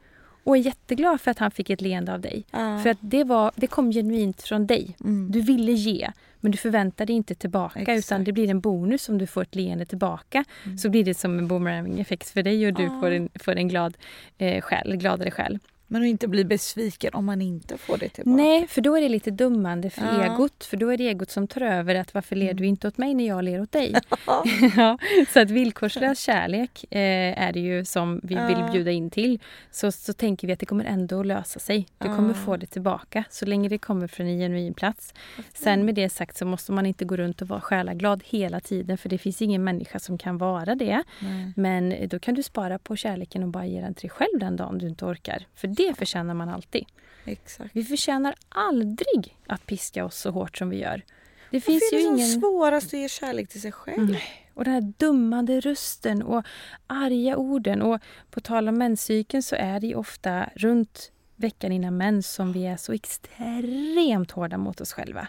och 0.44 0.58
är 0.58 0.62
jätteglad 0.62 1.22
för 1.22 1.32
att 1.32 1.40
han 1.40 1.52
fick 1.52 1.70
ett 1.70 1.82
leende 1.82 2.14
av 2.14 2.22
dig. 2.22 2.46
ja. 2.52 2.80
För 2.84 2.90
att 2.90 2.98
det, 3.02 3.24
var, 3.24 3.52
det 3.56 3.68
kom 3.68 3.92
genuint 3.92 4.42
från 4.42 4.68
dig. 4.68 4.96
mm. 5.04 5.32
Du 5.32 5.42
ville 5.42 5.72
ge, 5.72 6.12
men 6.40 6.52
du 6.52 6.58
förväntade 6.58 7.14
inte 7.14 7.36
tillbaka 7.36 7.80
Exakt. 7.80 7.98
utan 8.00 8.24
det 8.24 8.32
blir 8.32 8.50
en 8.50 8.60
bonus 8.60 9.10
om 9.10 9.18
du 9.18 9.28
får 9.28 9.42
ett 9.42 9.56
leende 9.56 9.86
tillbaka. 9.86 10.44
Mm. 10.66 10.78
Så 10.78 10.90
blir 10.90 11.04
det 11.04 11.14
som 11.14 11.40
en 11.40 11.48
boomerang-effekt 11.48 12.30
för 12.30 12.44
dig 12.44 12.68
och 12.68 12.74
du 12.74 12.84
Ja. 12.84 13.00
får 13.02 13.12
en, 13.12 13.30
får 13.40 13.56
en 13.56 13.68
glad, 13.68 13.98
eh, 14.38 14.62
själ, 14.62 14.96
gladare 14.96 15.32
själ. 15.32 15.60
Men 15.88 16.02
att 16.02 16.08
inte 16.08 16.28
bli 16.28 16.46
besviken 16.46 17.14
om 17.14 17.26
man 17.26 17.42
inte 17.42 17.78
får 17.78 17.98
det 17.98 18.10
tillbaka. 18.10 18.44
Nej, 18.44 18.68
för 18.68 18.82
då 18.82 18.98
är 18.98 19.02
det 19.02 19.10
lite 19.10 19.32
dummande 19.32 19.90
för 19.90 20.02
Ja. 20.06 20.24
egot. 20.24 20.64
För 20.64 20.78
då 20.78 20.90
är 20.90 20.98
det 20.98 21.08
egot 21.08 21.32
som 21.32 21.48
tar 21.48 21.62
över 21.62 21.96
att 21.96 22.14
varför 22.14 22.36
ler 22.36 22.46
Mm. 22.48 22.58
du 22.58 22.66
inte 22.66 22.88
åt 22.88 22.98
mig 22.98 23.14
när 23.14 23.28
jag 23.28 23.44
ler 23.44 23.62
åt 23.62 23.72
dig? 23.72 23.96
ja, 24.78 24.98
så 25.34 25.40
att 25.40 25.50
villkorslös 25.52 26.20
kärlek 26.20 26.86
eh, 26.94 27.44
är 27.48 27.52
det 27.54 27.60
ju 27.60 27.86
som 27.86 28.20
vi 28.24 28.36
vill 28.36 28.58
Ja. 28.60 28.70
bjuda 28.72 28.92
in 28.92 29.10
till. 29.10 29.40
Så, 29.72 29.92
så 29.92 30.14
tänker 30.14 30.48
vi 30.48 30.54
att 30.54 30.60
det 30.60 30.66
kommer 30.66 30.86
ändå 30.86 31.20
att 31.20 31.26
lösa 31.26 31.60
sig. 31.60 31.88
Du 31.98 32.08
kommer 32.16 32.34
få 32.34 32.58
det 32.58 32.66
tillbaka 32.66 33.24
så 33.30 33.46
länge 33.46 33.70
det 33.70 33.78
kommer 33.78 34.08
från 34.08 34.28
en 34.28 34.40
genuin 34.40 34.74
plats. 34.74 35.14
Sen 35.54 35.86
med 35.86 35.96
det 35.96 36.10
sagt 36.10 36.38
så 36.38 36.46
måste 36.46 36.72
man 36.72 36.86
inte 36.86 37.06
gå 37.06 37.16
runt 37.18 37.42
och 37.42 37.48
vara 37.48 37.62
själaglad 37.62 38.24
hela 38.26 38.60
tiden 38.60 38.98
för 38.98 39.10
det 39.10 39.18
finns 39.18 39.42
ingen 39.42 39.64
människa 39.64 40.00
som 40.00 40.18
kan 40.18 40.38
vara 40.38 40.76
det. 40.76 41.04
Nej. 41.22 41.52
Men 41.56 42.08
då 42.10 42.20
kan 42.20 42.36
du 42.36 42.44
spara 42.44 42.80
på 42.80 42.96
kärleken 42.96 43.44
och 43.44 43.50
bara 43.50 43.66
ge 43.66 43.82
den 43.82 43.94
till 43.94 44.10
dig 44.10 44.16
själv 44.18 44.40
den 44.40 44.56
dagen 44.56 44.78
du 44.78 44.88
inte 44.88 45.06
orkar. 45.06 45.46
För 45.56 45.68
det 45.78 45.98
förtjänar 45.98 46.34
man 46.34 46.50
alltid. 46.50 46.86
Exakt. 47.26 47.70
Vi 47.74 47.84
förtjänar 47.84 48.36
aldrig 48.50 49.38
att 49.48 49.66
piska 49.66 50.06
oss 50.06 50.18
så 50.18 50.32
hårt 50.32 50.58
som 50.58 50.70
vi 50.70 50.78
gör. 50.78 51.02
Det 51.52 51.58
Varför 51.58 51.72
finns 51.72 51.92
är 51.92 51.98
det 51.98 52.04
ingen... 52.04 52.28
svårast 52.28 52.88
att 52.88 53.00
ge 53.00 53.10
kärlek 53.10 53.50
till 53.50 53.62
sig 53.62 53.72
själv? 53.72 54.12
Nej. 54.12 54.48
Och 54.54 54.64
den 54.64 54.74
här 54.74 54.94
dummande 54.98 55.60
rösten 55.60 56.22
och 56.22 56.46
arga 56.88 57.38
orden. 57.38 57.82
Och 57.82 58.02
på 58.32 58.40
tal 58.40 58.70
om 58.70 58.78
menscykeln 58.78 59.44
så 59.44 59.56
är 59.56 59.80
det 59.80 59.88
ju 59.88 59.96
ofta 59.96 60.50
runt 60.56 61.12
veckan 61.36 61.72
innan 61.72 61.98
mens 61.98 62.34
som 62.34 62.54
vi 62.54 62.66
är 62.66 62.78
så 62.78 62.94
extremt 62.94 64.32
hårda 64.32 64.58
mot 64.58 64.82
oss 64.82 64.94
själva. 64.94 65.28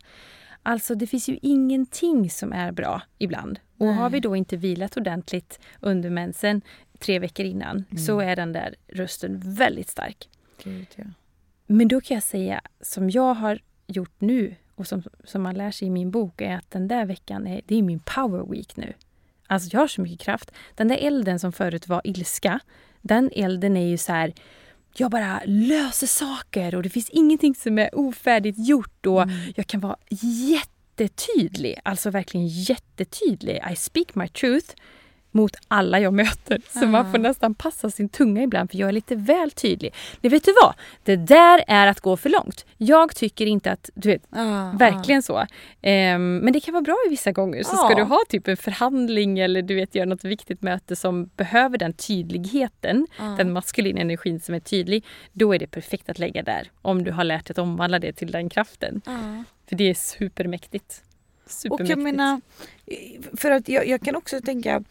Alltså 0.63 0.95
det 0.95 1.07
finns 1.07 1.29
ju 1.29 1.39
ingenting 1.43 2.31
som 2.31 2.53
är 2.53 2.73
bra 2.73 3.03
ibland. 3.19 3.61
Och 3.79 3.87
Nej. 3.87 3.95
har 3.95 4.11
vi 4.11 4.21
då 4.21 4.37
inte 4.37 4.57
vilat 4.57 4.97
ordentligt 4.97 5.61
under 5.81 6.11
mensen 6.11 6.63
tre 6.99 7.19
veckor 7.19 7.47
innan 7.47 7.85
så 8.07 8.21
är 8.21 8.37
den 8.37 8.53
där 8.53 8.75
rösten 8.89 9.41
väldigt 9.45 9.89
stark. 9.89 10.29
Gud, 10.65 10.87
ja. 10.97 11.05
Men 11.67 11.89
då 11.89 12.01
kan 12.01 12.15
jag 12.15 12.25
säga, 12.25 12.61
som 12.81 13.11
jag 13.11 13.35
har 13.35 13.61
gjort 13.87 14.21
nu 14.21 14.55
och 14.75 14.87
som, 14.87 15.03
som 15.25 15.43
man 15.43 15.55
lär 15.55 15.71
sig 15.71 15.89
i 15.89 15.91
min 15.91 16.11
bok, 16.11 16.41
är 16.41 16.55
att 16.55 16.71
den 16.71 16.89
där 16.89 17.05
veckan 17.05 17.47
är, 17.47 17.61
det 17.67 17.75
är 17.75 17.83
min 17.83 18.01
power 18.01 18.51
week 18.51 18.77
nu. 18.77 18.93
Alltså 19.47 19.69
jag 19.73 19.81
har 19.81 19.89
så 19.89 20.01
mycket 20.01 20.21
kraft. 20.21 20.53
Den 20.75 20.89
där 20.89 20.97
elden 20.97 21.39
som 21.39 21.53
förut 21.53 21.89
var 21.89 22.01
ilska, 22.05 22.61
den 23.01 23.31
elden 23.35 23.77
är 23.77 23.87
ju 23.87 23.99
så 23.99 24.13
här, 24.13 24.33
jag 24.97 25.11
bara 25.11 25.41
löser 25.45 26.07
saker 26.07 26.75
och 26.75 26.83
det 26.83 26.91
finns 26.91 27.11
ingenting 27.11 27.55
som 27.55 27.79
är 27.79 27.95
ofärdigt 27.95 28.69
gjort 28.69 29.07
och 29.07 29.25
jag 29.55 29.67
kan 29.67 29.81
vara 29.81 29.97
jättetydlig, 30.21 31.81
alltså 31.83 32.11
verkligen 32.11 32.47
jättetydlig. 32.47 33.61
I 33.73 33.77
speak 33.77 34.15
my 34.15 34.29
truth 34.29 34.75
mot 35.31 35.57
alla 35.69 36.01
jag 36.01 36.15
möter. 36.15 36.61
Så 36.79 36.87
man 36.87 37.11
får 37.11 37.19
nästan 37.19 37.55
passa 37.55 37.91
sin 37.91 38.09
tunga 38.09 38.43
ibland 38.43 38.71
för 38.71 38.79
jag 38.79 38.89
är 38.89 38.93
lite 38.93 39.17
väl 39.17 39.51
tydlig. 39.51 39.95
Men 40.21 40.31
vet 40.31 40.45
du 40.45 40.53
vad? 40.63 40.75
Det 41.05 41.17
där 41.17 41.65
är 41.67 41.87
att 41.87 42.01
gå 42.01 42.17
för 42.17 42.29
långt. 42.31 42.67
Jag 42.77 43.15
tycker 43.17 43.47
inte 43.47 43.73
att, 43.73 43.91
du 43.95 44.09
vet, 44.09 44.23
Ah, 44.31 44.71
verkligen 44.73 45.23
så. 45.23 45.47
Ehm, 45.83 46.37
men 46.39 46.53
det 46.53 46.61
kan 46.61 46.75
vara 46.75 46.83
bra 46.83 46.97
i 47.07 47.11
vissa 47.11 47.33
gånger. 47.33 47.63
Så 47.63 47.77
ska 47.77 47.95
du 47.95 48.03
ha 48.03 48.19
typ 48.29 48.49
en 48.49 48.57
förhandling 48.57 49.39
eller 49.39 49.63
du 49.63 49.75
vet 49.75 49.95
göra 49.95 50.07
något 50.07 50.25
viktigt 50.25 50.63
möte 50.63 50.97
som 50.97 51.31
behöver 51.37 51.79
den 51.79 51.93
tydligheten, 51.93 53.07
den 53.37 53.53
maskulina 53.53 54.01
energin 54.01 54.41
som 54.41 54.55
är 54.55 54.61
tydlig, 54.61 55.05
då 55.33 55.55
är 55.55 55.59
det 55.59 55.67
perfekt 55.67 56.09
att 56.09 56.19
lägga 56.19 56.43
där. 56.43 56.71
Om 56.83 57.05
du 57.05 57.11
har 57.13 57.25
lärt 57.25 57.47
dig 57.47 57.53
att 57.53 57.59
omvandla 57.59 57.99
det 57.99 58.13
till 58.13 58.31
den 58.33 58.49
kraften. 58.49 59.01
ah, 59.07 59.13
ah. 59.13 59.45
För 59.69 59.77
det 59.77 59.85
är 59.91 59.95
supermäktigt. 59.95 61.03
Och 61.45 61.51
Supermäktigt. 61.51 61.91
jag 61.91 61.99
menar, 61.99 62.41
för 63.37 63.51
att 63.51 63.69
jag, 63.69 63.87
jag 63.89 64.01
kan 64.01 64.17
också 64.17 64.41
tänka, 64.41 64.83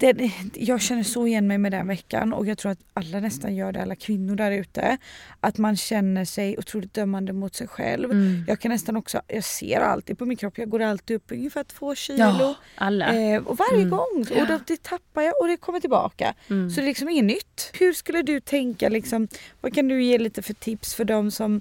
det, 0.00 0.30
jag 0.54 0.80
känner 0.80 1.02
så 1.02 1.26
igen 1.26 1.46
mig 1.46 1.58
med 1.58 1.72
den 1.72 1.86
veckan 1.86 2.32
och 2.32 2.46
jag 2.46 2.58
tror 2.58 2.72
att 2.72 2.78
alla 2.94 3.20
nästan 3.20 3.54
gör 3.56 3.72
det, 3.72 3.82
alla 3.82 3.94
kvinnor 3.96 4.36
där 4.36 4.50
ute. 4.52 4.96
Att 5.40 5.58
man 5.58 5.76
känner 5.76 6.24
sig 6.24 6.58
otroligt 6.58 6.94
dömande 6.94 7.32
mot 7.32 7.54
sig 7.54 7.68
själv. 7.68 8.10
Mm. 8.10 8.44
Jag 8.48 8.60
kan 8.60 8.70
nästan 8.70 8.96
också, 8.96 9.22
jag 9.28 9.44
ser 9.44 9.80
alltid 9.80 10.18
på 10.18 10.26
min 10.26 10.36
kropp, 10.36 10.58
jag 10.58 10.68
går 10.68 10.82
alltid 10.82 11.16
upp 11.16 11.32
ungefär 11.32 11.64
två 11.64 11.94
kilo. 11.94 12.18
Ja, 12.18 12.54
alla. 12.74 13.14
Eh, 13.14 13.42
och 13.42 13.58
varje 13.58 13.82
Mm. 13.82 13.90
gång. 13.90 14.26
Och 14.40 14.46
då, 14.46 14.58
det 14.66 14.82
tappar 14.82 15.22
jag 15.22 15.34
och 15.40 15.48
det 15.48 15.56
kommer 15.56 15.80
tillbaka. 15.80 16.34
Mm. 16.50 16.70
Så 16.70 16.80
det 16.80 16.84
är 16.84 16.86
liksom 16.86 17.08
inget 17.08 17.24
nytt. 17.24 17.70
Hur 17.78 17.92
skulle 17.92 18.22
du 18.22 18.40
tänka, 18.40 18.88
liksom, 18.88 19.28
vad 19.60 19.74
kan 19.74 19.88
du 19.88 20.02
ge 20.02 20.18
lite 20.18 20.42
för 20.42 20.54
tips 20.54 20.94
för 20.94 21.04
dem 21.04 21.30
som 21.30 21.60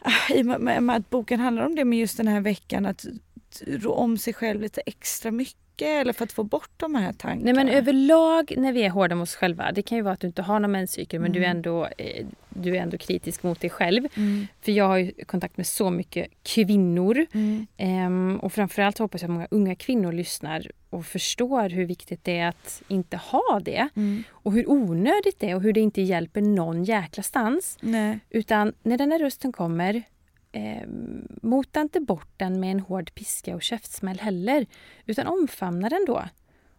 ah, 0.00 0.34
i 0.34 0.42
och 0.42 0.46
med 0.60 0.90
att 0.90 1.10
boken 1.10 1.40
handlar 1.40 1.66
om 1.66 1.74
det 1.74 1.84
med 1.84 1.98
just 1.98 2.16
den 2.16 2.28
här 2.28 2.40
veckan 2.40 2.86
att 2.86 3.06
rå 3.66 3.92
om 3.92 4.18
sig 4.18 4.34
själv 4.34 4.60
lite 4.60 4.80
extra 4.86 5.30
mycket 5.30 5.56
eller 5.82 6.12
för 6.12 6.24
att 6.24 6.32
få 6.32 6.44
bort 6.44 6.70
de 6.76 6.94
här 6.94 7.12
tankarna? 7.12 7.44
Nej 7.44 7.54
men 7.54 7.68
överlag 7.68 8.54
när 8.56 8.72
vi 8.72 8.82
är 8.82 8.90
hårda 8.90 9.14
mot 9.14 9.22
oss 9.22 9.34
själva, 9.34 9.72
det 9.72 9.82
kan 9.82 9.98
ju 9.98 10.02
vara 10.02 10.14
att 10.14 10.20
du 10.20 10.26
inte 10.26 10.42
har 10.42 10.60
någon 10.60 10.72
menscykel 10.72 11.20
men 11.20 11.32
du, 11.32 11.44
är 11.44 11.48
ändå, 11.48 11.88
eh, 11.98 12.26
du 12.48 12.76
är 12.76 12.80
ändå 12.80 12.98
kritisk 12.98 13.42
mot 13.42 13.60
dig 13.60 13.70
själv. 13.70 14.08
Mm. 14.16 14.46
För 14.60 14.72
jag 14.72 14.88
har 14.88 14.96
ju 14.96 15.12
kontakt 15.26 15.56
med 15.56 15.66
så 15.66 15.90
mycket 15.90 16.26
kvinnor. 16.42 17.26
Mm. 17.32 17.66
Ehm, 17.76 18.38
och 18.42 18.52
framförallt 18.52 18.98
hoppas 18.98 19.22
jag 19.22 19.28
att 19.28 19.34
många 19.34 19.48
unga 19.50 19.74
kvinnor 19.74 20.12
lyssnar 20.12 20.70
och 20.90 21.06
förstår 21.06 21.68
hur 21.68 21.86
viktigt 21.86 22.24
det 22.24 22.38
är 22.38 22.48
att 22.48 22.82
inte 22.88 23.16
ha 23.16 23.60
det. 23.64 23.88
Mm. 23.96 24.24
Och 24.30 24.52
hur 24.52 24.70
onödigt 24.70 25.38
det 25.38 25.50
är 25.50 25.54
och 25.54 25.62
hur 25.62 25.72
det 25.72 25.80
inte 25.80 26.02
hjälper 26.02 26.40
någon 26.40 26.84
jäkla 26.84 27.22
stans. 27.22 27.78
Nej. 27.80 28.18
Utan 28.30 28.72
när 28.82 28.98
den 28.98 29.12
här 29.12 29.18
rösten 29.18 29.52
kommer, 29.52 30.02
eh, 30.56 30.82
mota 31.42 31.80
inte 31.80 32.00
bort 32.00 32.28
den 32.36 32.60
med 32.60 32.70
en 32.70 32.80
hård 32.80 33.14
piska 33.14 33.54
och 33.54 33.62
käftsmäll 33.62 34.18
heller. 34.18 34.66
Utan 35.06 35.26
omfamna 35.26 35.88
den 35.88 36.04
då. 36.06 36.24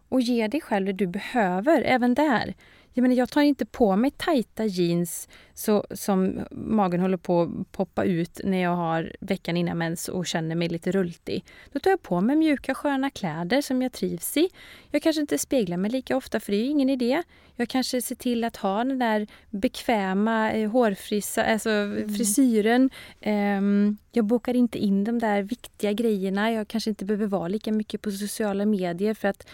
Och 0.08 0.20
ge 0.20 0.48
dig 0.48 0.60
själv 0.60 0.86
det 0.86 0.92
du 0.92 1.06
behöver, 1.06 1.82
även 1.82 2.14
där. 2.14 2.54
Jag, 2.98 3.02
menar, 3.02 3.16
jag 3.16 3.30
tar 3.30 3.42
inte 3.42 3.66
på 3.66 3.96
mig 3.96 4.10
tajta 4.10 4.64
jeans 4.64 5.28
så, 5.54 5.84
som 5.90 6.40
magen 6.50 7.00
håller 7.00 7.16
på 7.16 7.42
att 7.42 7.72
poppa 7.72 8.04
ut 8.04 8.40
när 8.44 8.58
jag 8.58 8.76
har 8.76 9.16
veckan 9.20 9.56
innan 9.56 9.78
mens 9.78 10.08
och 10.08 10.26
känner 10.26 10.54
mig 10.54 10.68
lite 10.68 10.92
rultig. 10.92 11.44
Då 11.72 11.78
tar 11.78 11.90
jag 11.90 12.02
på 12.02 12.20
mig 12.20 12.36
mjuka 12.36 12.74
sköna 12.74 13.10
kläder 13.10 13.60
som 13.60 13.82
jag 13.82 13.92
trivs 13.92 14.36
i. 14.36 14.48
Jag 14.90 15.02
kanske 15.02 15.20
inte 15.20 15.38
speglar 15.38 15.76
mig 15.76 15.90
lika 15.90 16.16
ofta 16.16 16.40
för 16.40 16.52
det 16.52 16.58
är 16.58 16.62
ju 16.62 16.70
ingen 16.70 16.90
idé. 16.90 17.22
Jag 17.56 17.68
kanske 17.68 18.02
ser 18.02 18.14
till 18.14 18.44
att 18.44 18.56
ha 18.56 18.84
den 18.84 18.98
där 18.98 19.26
bekväma 19.50 20.52
eh, 20.52 20.70
hårfrissa, 20.70 21.44
alltså 21.44 21.70
frisyren. 22.16 22.90
Ehm, 23.20 23.96
jag 24.12 24.24
bokar 24.24 24.56
inte 24.56 24.78
in 24.78 25.04
de 25.04 25.18
där 25.18 25.42
viktiga 25.42 25.92
grejerna. 25.92 26.52
Jag 26.52 26.68
kanske 26.68 26.90
inte 26.90 27.04
behöver 27.04 27.26
vara 27.26 27.48
lika 27.48 27.72
mycket 27.72 28.02
på 28.02 28.10
sociala 28.10 28.66
medier 28.66 29.14
för 29.14 29.28
att 29.28 29.46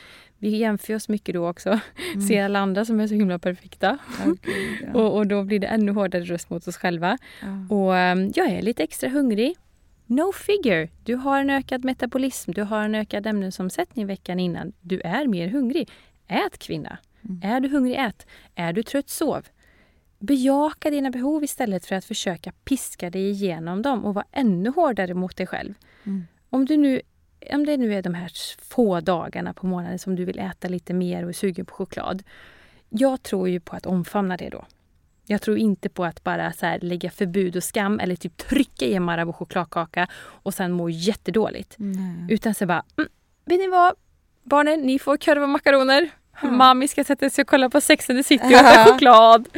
vi 0.45 0.57
jämför 0.57 0.95
oss 0.95 1.09
mycket 1.09 1.35
då 1.35 1.49
också. 1.49 1.81
Ser 2.29 2.45
alla 2.45 2.59
andra 2.59 2.85
som 2.85 3.01
är 3.01 3.07
så 3.07 3.15
himla 3.15 3.39
perfekta. 3.39 3.99
Gud, 4.25 4.39
ja. 4.83 4.93
Och, 5.01 5.17
och 5.17 5.27
då 5.27 5.45
blir 5.45 5.59
det 5.59 5.67
ännu 5.67 5.93
hårdare 5.93 6.25
röst 6.25 6.51
mot 6.51 6.69
oss 6.69 6.77
själva. 6.77 7.19
Ja. 7.43 7.77
Och 7.77 7.97
ehm, 7.97 8.33
jag 8.35 8.47
är 8.51 8.63
lite 8.63 8.83
extra 8.83 9.11
hungrig. 9.11 9.57
No 10.07 10.33
figure. 10.33 10.89
Du 11.05 11.15
har 11.15 11.41
en 11.41 11.51
ökad 11.51 11.85
metabolism, 11.85 12.53
du 12.53 12.63
har 12.63 12.85
en 12.85 12.95
ökad 12.95 13.27
ämnesomsättning 13.27 14.07
veckan 14.07 14.41
innan. 14.41 14.73
Du 14.81 15.01
är 15.01 15.27
mer 15.27 15.49
hungrig. 15.49 15.91
Ät 16.29 16.59
kvinna. 16.59 16.99
Är 17.43 17.61
du 17.61 17.69
hungrig, 17.69 17.95
ät. 17.95 18.27
Är 18.55 18.73
du 18.73 18.83
trött, 18.83 19.09
sov. 19.09 19.47
Bejaka 20.19 20.91
dina 20.91 21.11
behov 21.11 21.45
istället 21.45 21.87
för 21.87 21.97
att 21.97 22.05
försöka 22.05 22.53
piska 22.65 23.11
dig 23.11 23.31
igenom 23.31 23.83
dem 23.83 24.05
och 24.05 24.15
vara 24.15 24.27
ännu 24.33 24.71
hårdare 24.71 25.15
mot 25.15 25.37
dig 25.37 25.47
själv. 25.47 25.75
Mm. 26.05 26.25
Om, 26.51 26.65
du 26.65 26.77
nu, 26.77 27.01
om 27.53 27.67
det 27.67 27.77
nu 27.77 27.95
är 27.95 28.03
de 28.03 28.15
här 28.15 28.31
få 28.59 29.01
dagarna 29.01 29.53
på 29.53 29.67
månaden 29.67 29.99
som 29.99 30.17
du 30.17 30.25
vill 30.25 30.39
äta 30.39 30.69
lite 30.69 30.95
mer 30.95 31.23
och 31.23 31.29
är 31.29 31.33
sugen 31.33 31.67
på 31.67 31.75
choklad. 31.75 32.23
Jag 32.89 33.23
tror 33.23 33.49
ju 33.49 33.61
på 33.61 33.77
att 33.77 33.87
omfamna 33.87 34.37
det 34.37 34.49
då. 34.49 34.65
Jag 35.27 35.43
tror 35.43 35.59
inte 35.59 35.89
på 35.89 36.05
att 36.05 36.25
bara 36.25 36.53
så 36.53 36.67
här 36.67 36.79
lägga 36.81 37.11
förbud 37.11 37.57
och 37.57 37.65
skam 37.65 38.01
eller 38.01 38.17
typ 38.17 38.37
trycka 38.37 38.85
i 38.85 38.95
en 38.95 39.03
Marabou 39.03 39.33
chokladkaka 39.33 40.09
och 40.17 40.55
sen 40.55 40.73
må 40.73 40.89
jättedåligt. 40.89 41.75
Nej. 41.79 42.27
Utan 42.35 42.55
så 42.55 42.67
bara, 42.67 42.85
mm, 42.97 43.09
vet 43.45 43.59
ni 43.59 43.69
vad? 43.69 43.93
Barnen, 44.43 44.81
ni 44.81 44.99
får 44.99 45.17
korv 45.17 45.43
och 45.43 45.49
makaroner. 45.49 46.11
Mami 46.43 46.89
ska 46.89 47.05
sätta 47.05 47.31
sig 47.31 47.43
och 47.43 47.49
kolla 47.49 47.71
på 47.71 47.81
Sex 47.81 48.11
and 48.11 48.19
the 48.19 48.23
City 48.23 48.45
och 48.45 48.51
äta 48.53 48.85
choklad. 48.85 49.49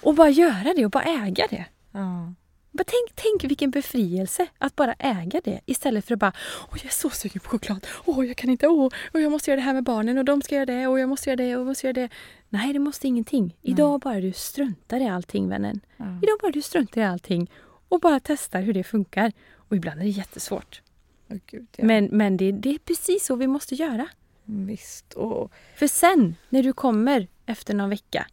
Och 0.00 0.14
bara 0.14 0.30
göra 0.30 0.74
det 0.76 0.84
och 0.84 0.90
bara 0.90 1.04
äga 1.04 1.46
det. 1.50 1.64
Ja. 1.92 2.34
Tänk, 2.76 3.14
tänk 3.14 3.44
vilken 3.44 3.70
befrielse 3.70 4.46
att 4.58 4.76
bara 4.76 4.94
äga 4.98 5.40
det 5.44 5.60
istället 5.66 6.04
för 6.04 6.14
att 6.14 6.20
bara 6.20 6.32
Åh, 6.60 6.76
jag 6.76 6.84
är 6.84 6.90
så 6.94 7.10
sugen 7.10 7.40
på 7.40 7.48
choklad. 7.48 7.86
Åh, 8.04 8.26
jag 8.26 8.36
kan 8.36 8.50
inte. 8.50 8.68
Åh, 8.68 8.92
och 9.12 9.20
jag 9.20 9.32
måste 9.32 9.50
göra 9.50 9.56
det 9.60 9.64
här 9.64 9.74
med 9.74 9.84
barnen 9.84 10.18
och 10.18 10.24
de 10.24 10.42
ska 10.42 10.54
göra 10.54 10.66
det 10.66 10.86
och 10.86 11.00
jag 11.00 11.08
måste 11.08 11.30
göra 11.30 11.36
det 11.36 11.56
och 11.56 11.60
jag 11.60 11.66
måste 11.66 11.86
göra 11.86 11.92
det. 11.92 12.08
Nej, 12.48 12.72
det 12.72 12.78
måste 12.78 13.08
ingenting. 13.08 13.56
Idag 13.62 14.00
bara 14.00 14.20
du 14.20 14.32
struntar 14.32 15.00
i 15.00 15.08
allting, 15.08 15.48
vännen. 15.48 15.80
Ja. 15.96 16.04
Idag 16.22 16.38
bara 16.42 16.52
du 16.52 16.62
struntar 16.62 17.00
i 17.00 17.04
allting 17.04 17.50
och 17.88 18.00
bara 18.00 18.20
testar 18.20 18.62
hur 18.62 18.72
det 18.72 18.84
funkar. 18.84 19.32
Och 19.56 19.76
ibland 19.76 20.00
är 20.00 20.04
det 20.04 20.10
jättesvårt. 20.10 20.82
Åh, 21.30 21.36
gud, 21.46 21.66
ja. 21.76 21.84
Men, 21.84 22.04
men 22.04 22.36
det, 22.36 22.52
det 22.52 22.74
är 22.74 22.78
precis 22.78 23.26
så 23.26 23.36
vi 23.36 23.46
måste 23.46 23.74
göra. 23.74 24.08
Visst. 24.44 25.12
Och, 25.12 25.52
För 25.76 25.86
sen, 25.86 26.36
när 26.48 26.62
du 26.62 26.72
kommer 26.72 27.28
efter 27.46 27.74
någon 27.74 27.90
vecka, 27.90 28.26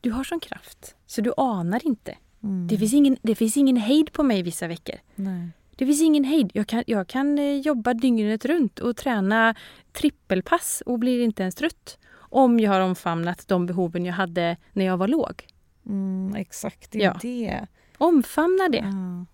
du 0.00 0.10
har 0.10 0.24
sån 0.24 0.40
kraft 0.40 0.96
så 1.06 1.20
du 1.20 1.32
anar 1.36 1.86
inte. 1.86 2.16
Mm. 2.42 2.66
Det, 2.66 2.78
finns 2.78 2.94
ingen, 2.94 3.16
det 3.22 3.34
finns 3.34 3.56
ingen 3.56 3.76
hejd 3.76 4.12
på 4.12 4.22
mig 4.22 4.42
vissa 4.42 4.68
veckor. 4.68 4.94
Nej. 5.14 5.48
Det 5.76 5.86
finns 5.86 6.02
ingen 6.02 6.24
hejd. 6.24 6.50
Jag 6.54 6.66
kan, 6.66 6.84
jag 6.86 7.06
kan 7.08 7.38
eh, 7.38 7.56
jobba 7.56 7.94
dygnet 7.94 8.44
runt 8.44 8.78
och 8.78 8.96
träna 8.96 9.54
trippelpass 9.92 10.82
och 10.86 10.98
blir 10.98 11.20
inte 11.24 11.42
ens 11.42 11.54
trött. 11.54 11.98
Om 12.16 12.60
jag 12.60 12.70
har 12.70 12.80
omfamnat 12.80 13.48
de 13.48 13.66
behoven 13.66 14.04
jag 14.04 14.14
hade 14.14 14.56
när 14.72 14.84
jag 14.84 14.96
var 14.96 15.08
låg. 15.08 15.46
Mm. 15.86 16.26
Mm, 16.26 16.34
exakt, 16.40 16.90
det 16.90 16.98
är 16.98 17.04
Ja. 17.04 17.18
det. 17.22 17.66
Omfamna 17.98 18.68
det. 18.68 18.78
Ja. 18.92 19.26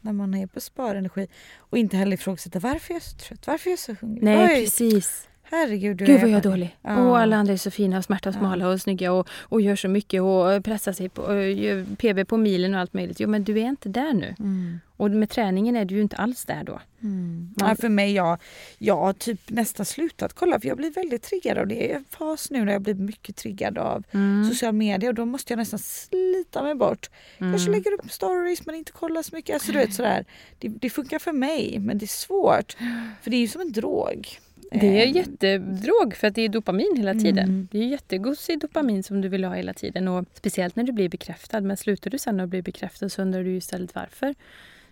När 0.00 0.12
man 0.12 0.34
är 0.34 0.46
på 0.46 0.60
sparenergi 0.60 1.26
och 1.58 1.78
inte 1.78 1.96
heller 1.96 2.14
ifrågasätta 2.14 2.58
varför 2.58 2.94
jag 2.94 2.96
är 3.02 3.04
så 3.04 3.16
trött, 3.16 3.46
varför 3.46 3.70
är 3.70 3.72
jag 3.72 3.78
så 3.78 3.94
hungrig. 4.00 4.22
Nej, 4.24 4.48
Oj, 4.56 4.64
precis. 4.64 5.27
Herregud. 5.50 5.96
du 5.96 6.04
Gud 6.04 6.20
vad 6.20 6.30
jag 6.30 6.38
är 6.38 6.42
dålig. 6.50 6.76
Ja. 6.82 6.96
Och 7.00 7.18
alla 7.18 7.36
andra 7.36 7.52
är 7.52 7.56
så 7.56 7.70
fina 7.70 7.98
och 7.98 8.04
smarta 8.04 8.28
och 8.28 8.34
Ja. 8.34 8.38
smala 8.38 8.68
och 8.68 8.80
snygga 8.80 9.12
och, 9.12 9.28
och 9.40 9.60
gör 9.60 9.76
så 9.76 9.88
mycket 9.88 10.22
och 10.22 10.64
pressar 10.64 10.92
sig 10.92 11.08
på 11.08 11.22
PB 11.96 12.28
på 12.28 12.36
milen 12.36 12.74
och 12.74 12.80
allt 12.80 12.92
möjligt. 12.94 13.20
Jo 13.20 13.28
men 13.28 13.44
du 13.44 13.58
är 13.60 13.64
inte 13.68 13.88
där 13.88 14.12
nu. 14.12 14.34
Mm. 14.38 14.80
Och 14.96 15.10
med 15.10 15.30
träningen 15.30 15.76
är 15.76 15.84
du 15.84 15.94
ju 15.94 16.00
inte 16.02 16.16
alls 16.16 16.44
där 16.44 16.64
då. 16.64 16.80
Mm. 17.02 17.54
Man- 17.60 17.68
Ja, 17.68 17.74
för 17.74 17.88
mig, 17.88 18.12
jag, 18.14 18.38
jag 18.78 18.96
har 18.96 19.12
typ 19.12 19.40
nästan 19.50 19.86
slutat 19.86 20.32
kolla 20.32 20.60
för 20.60 20.68
jag 20.68 20.76
blir 20.76 20.90
väldigt 20.90 21.22
triggad 21.22 21.58
av 21.58 21.66
det. 21.66 21.74
Jag 21.74 21.90
är 21.90 21.94
en 21.96 22.04
fas 22.04 22.50
nu 22.50 22.64
när 22.64 22.72
jag 22.72 22.82
blir 22.82 22.94
mycket 22.94 23.36
triggad 23.36 23.78
av 23.78 24.04
Mm. 24.12 24.48
social 24.50 24.72
media 24.72 25.08
och 25.08 25.14
då 25.14 25.24
måste 25.24 25.52
jag 25.52 25.58
nästan 25.58 25.78
slita 25.78 26.62
mig 26.62 26.74
bort. 26.74 27.10
Kanske 27.38 27.70
lägger 27.70 27.92
upp 27.92 28.10
stories 28.12 28.66
men 28.66 28.74
inte 28.74 28.92
kollar 28.92 29.22
så 29.22 29.34
mycket. 29.36 29.54
Alltså, 29.54 29.72
du 29.72 29.78
vet, 29.78 29.94
sådär. 29.94 30.24
Det, 30.58 30.68
det 30.68 30.90
funkar 30.90 31.18
för 31.18 31.32
mig 31.32 31.78
men 31.78 31.98
det 31.98 32.04
är 32.04 32.06
svårt. 32.06 32.76
För 33.22 33.30
det 33.30 33.36
är 33.36 33.40
ju 33.40 33.48
som 33.48 33.60
en 33.60 33.72
drog. 33.72 34.28
Det 34.70 35.02
är 35.02 35.06
Eh, 35.06 35.16
jättedrog 35.16 36.14
för 36.14 36.26
att 36.26 36.34
det 36.34 36.42
är 36.42 36.48
dopamin 36.48 36.94
hela 36.96 37.14
tiden. 37.14 37.44
Mm. 37.44 37.68
Det 37.70 37.78
är 37.78 37.86
jättegosig 37.86 38.60
dopamin 38.60 39.02
som 39.02 39.20
du 39.20 39.28
vill 39.28 39.44
ha 39.44 39.54
hela 39.54 39.74
tiden. 39.74 40.08
Och 40.08 40.24
speciellt 40.34 40.76
när 40.76 40.84
du 40.84 40.92
blir 40.92 41.08
bekräftad. 41.08 41.60
Men 41.60 41.76
slutar 41.76 42.10
du 42.10 42.18
sen 42.18 42.40
att 42.40 42.48
bli 42.48 42.62
bekräftad 42.62 43.08
så 43.08 43.22
undrar 43.22 43.44
du 43.44 43.56
istället 43.56 43.94
varför. 43.94 44.34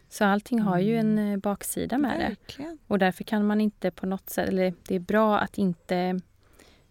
Så 0.09 0.25
allting 0.25 0.61
har 0.61 0.79
ju 0.79 0.97
en 0.97 1.19
eh, 1.19 1.37
baksida 1.37 1.99
med 1.99 2.21
det. 2.21 2.29
Verkligen. 2.29 2.79
Och 2.87 2.99
därför 2.99 3.25
kan 3.25 3.47
man 3.47 3.61
inte 3.61 3.91
på 3.91 4.07
något 4.07 4.31
sätt, 4.31 4.49
eller 4.49 4.75
det 4.89 4.95
är 4.95 5.01
bra 5.01 5.39
att 5.39 5.59
inte 5.59 6.21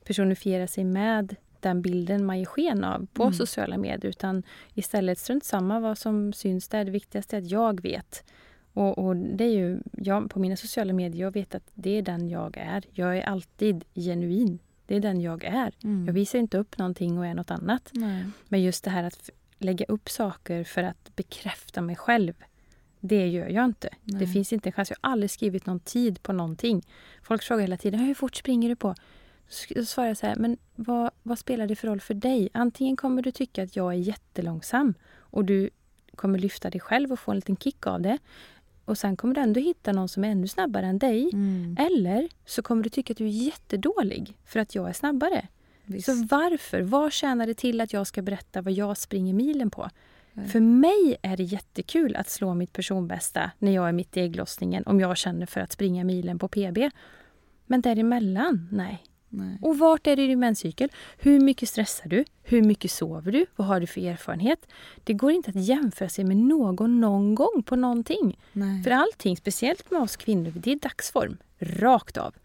personifiera 0.03 0.67
sig 0.67 0.83
med 0.83 1.35
den 1.59 1.81
bilden 1.81 2.25
man 2.25 2.39
ger 2.39 2.45
sken 2.45 2.83
av 2.83 3.07
på 3.13 3.23
Mm. 3.23 3.33
sociala 3.33 3.77
medier 3.77 4.09
utan 4.09 4.43
istället 4.73 5.19
strunt 5.19 5.43
samma 5.43 5.79
vad 5.79 5.97
som 5.97 6.33
syns 6.33 6.67
där. 6.67 6.85
Det 6.85 6.91
viktigaste 6.91 7.37
är 7.37 7.41
att 7.41 7.51
jag 7.51 7.81
vet. 7.81 8.23
Och, 8.75 8.97
och 8.97 9.15
det 9.15 9.43
är 9.43 9.51
ju, 9.51 9.79
jag, 9.91 10.29
på 10.29 10.39
mina 10.39 10.55
sociala 10.55 10.93
medier, 10.93 11.21
jag 11.21 11.31
vet 11.31 11.55
att 11.55 11.71
det 11.73 11.97
är 11.97 12.01
den 12.01 12.29
jag 12.29 12.57
är. 12.57 12.83
Jag 12.91 13.17
är 13.17 13.21
alltid 13.21 13.85
genuin. 13.93 14.59
Det 14.85 14.95
är 14.95 14.99
den 14.99 15.21
jag 15.21 15.43
är. 15.43 15.73
Mm. 15.83 16.05
Jag 16.05 16.13
visar 16.13 16.39
inte 16.39 16.57
upp 16.57 16.77
någonting 16.77 17.17
och 17.17 17.25
är 17.25 17.33
något 17.33 17.51
annat. 17.51 17.89
Nej. 17.93 18.25
Men 18.47 18.61
just 18.61 18.83
det 18.83 18.89
här 18.89 19.03
att 19.03 19.29
lägga 19.57 19.85
upp 19.85 20.09
saker 20.09 20.63
för 20.63 20.83
att 20.83 21.15
bekräfta 21.15 21.81
mig 21.81 21.95
själv. 21.95 22.33
Det 22.99 23.27
gör 23.27 23.49
jag 23.49 23.65
inte. 23.65 23.89
Det 24.03 24.17
Nej. 24.17 24.27
finns 24.27 24.53
inte 24.53 24.69
en 24.69 24.73
chans. 24.73 24.89
Jag 24.89 24.97
har 25.01 25.11
aldrig 25.11 25.31
skrivit 25.31 25.65
någon 25.65 25.79
tid 25.79 26.21
på 26.23 26.33
någonting. 26.33 26.85
Folk 27.23 27.43
frågar 27.43 27.61
hela 27.61 27.77
tiden 27.77 27.99
hur 27.99 28.13
fort 28.13 28.35
springer 28.35 28.69
du 28.69 28.75
på? 28.75 28.95
Så 29.47 29.85
svarar 29.85 30.07
jag 30.07 30.17
så 30.17 30.27
här, 30.27 30.35
men 30.35 30.57
vad, 30.75 31.11
vad 31.23 31.39
spelar 31.39 31.67
det 31.67 31.75
för 31.75 31.87
roll 31.87 31.99
för 31.99 32.13
dig? 32.13 32.49
Antingen 32.53 32.95
kommer 32.95 33.21
du 33.21 33.31
tycka 33.31 33.63
att 33.63 33.75
jag 33.75 33.93
är 33.93 33.97
jättelångsam 33.97 34.93
och 35.15 35.45
du 35.45 35.69
kommer 36.15 36.39
lyfta 36.39 36.69
dig 36.69 36.81
själv 36.81 37.11
och 37.11 37.19
få 37.19 37.31
en 37.31 37.37
liten 37.37 37.57
kick 37.57 37.87
av 37.87 38.01
det. 38.01 38.17
Och 38.85 38.97
sen 38.97 39.17
kommer 39.17 39.35
du 39.35 39.41
ändå 39.41 39.59
hitta 39.59 39.91
någon 39.91 40.09
som 40.09 40.23
är 40.23 40.27
ännu 40.29 40.47
snabbare 40.47 40.85
än 40.85 40.99
dig. 40.99 41.29
Mm. 41.33 41.77
Eller 41.79 42.29
så 42.45 42.61
kommer 42.61 42.83
du 42.83 42.89
tycka 42.89 43.13
att 43.13 43.17
du 43.17 43.25
är 43.25 43.29
jättedålig 43.29 44.37
för 44.45 44.59
att 44.59 44.75
jag 44.75 44.89
är 44.89 44.93
snabbare. 44.93 45.47
Visst. 45.85 46.05
Så 46.05 46.27
varför? 46.29 46.81
Vad 46.81 47.13
tjänar 47.13 47.47
det 47.47 47.53
till 47.53 47.81
att 47.81 47.93
jag 47.93 48.07
ska 48.07 48.21
berätta 48.21 48.61
vad 48.61 48.73
jag 48.73 48.97
springer 48.97 49.33
milen 49.33 49.69
på? 49.69 49.89
Nej. 50.33 50.47
För 50.47 50.59
mig 50.59 51.17
är 51.21 51.37
det 51.37 51.43
jättekul 51.43 52.15
att 52.15 52.29
slå 52.29 52.53
mitt 52.53 52.73
personbästa 52.73 53.51
när 53.59 53.71
jag 53.71 53.87
är 53.87 53.91
mitt 53.91 54.17
i 54.17 54.21
ägglossningen 54.21 54.83
om 54.85 54.99
jag 54.99 55.17
känner 55.17 55.45
för 55.45 55.61
att 55.61 55.71
springa 55.71 56.03
milen 56.03 56.39
på 56.39 56.47
PB. 56.47 56.77
Men 57.65 57.81
däremellan, 57.81 58.67
nej. 58.71 59.03
Nej. 59.35 59.57
Och 59.61 59.77
vart 59.77 60.07
är 60.07 60.15
du 60.15 60.23
i 60.23 60.27
din 60.27 60.39
menscykel? 60.39 60.89
Hur 61.17 61.39
mycket 61.39 61.69
stressar 61.69 62.09
du? 62.09 62.25
Hur 62.43 62.61
mycket 62.61 62.91
sover 62.91 63.31
du? 63.31 63.45
Vad 63.55 63.67
har 63.67 63.79
du 63.79 63.87
för 63.87 64.01
erfarenhet? 64.01 64.67
Det 65.03 65.13
går 65.13 65.31
inte 65.31 65.49
att 65.49 65.55
jämföra 65.65 66.09
sig 66.09 66.25
med 66.25 66.37
någon 66.37 67.01
någon 67.01 67.35
gång 67.35 67.63
på 67.65 67.75
någonting. 67.75 68.39
Nej. 68.53 68.83
För 68.83 68.91
allting, 68.91 69.37
speciellt 69.37 69.91
med 69.91 70.01
oss 70.01 70.15
kvinnor, 70.15 70.53
det 70.55 70.71
är 70.71 70.75
dagsform. 70.75 71.37
Rakt 71.59 72.17
av. 72.17 72.35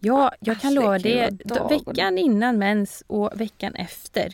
Ja, 0.00 0.32
jag 0.40 0.60
kan 0.60 0.78
Alltså, 0.78 1.08
det 1.08 1.30
lova 1.46 1.68
det. 1.68 1.74
Veckan 1.76 2.18
innan 2.18 2.58
mens 2.58 3.04
och 3.06 3.40
veckan 3.40 3.74
efter. 3.74 4.32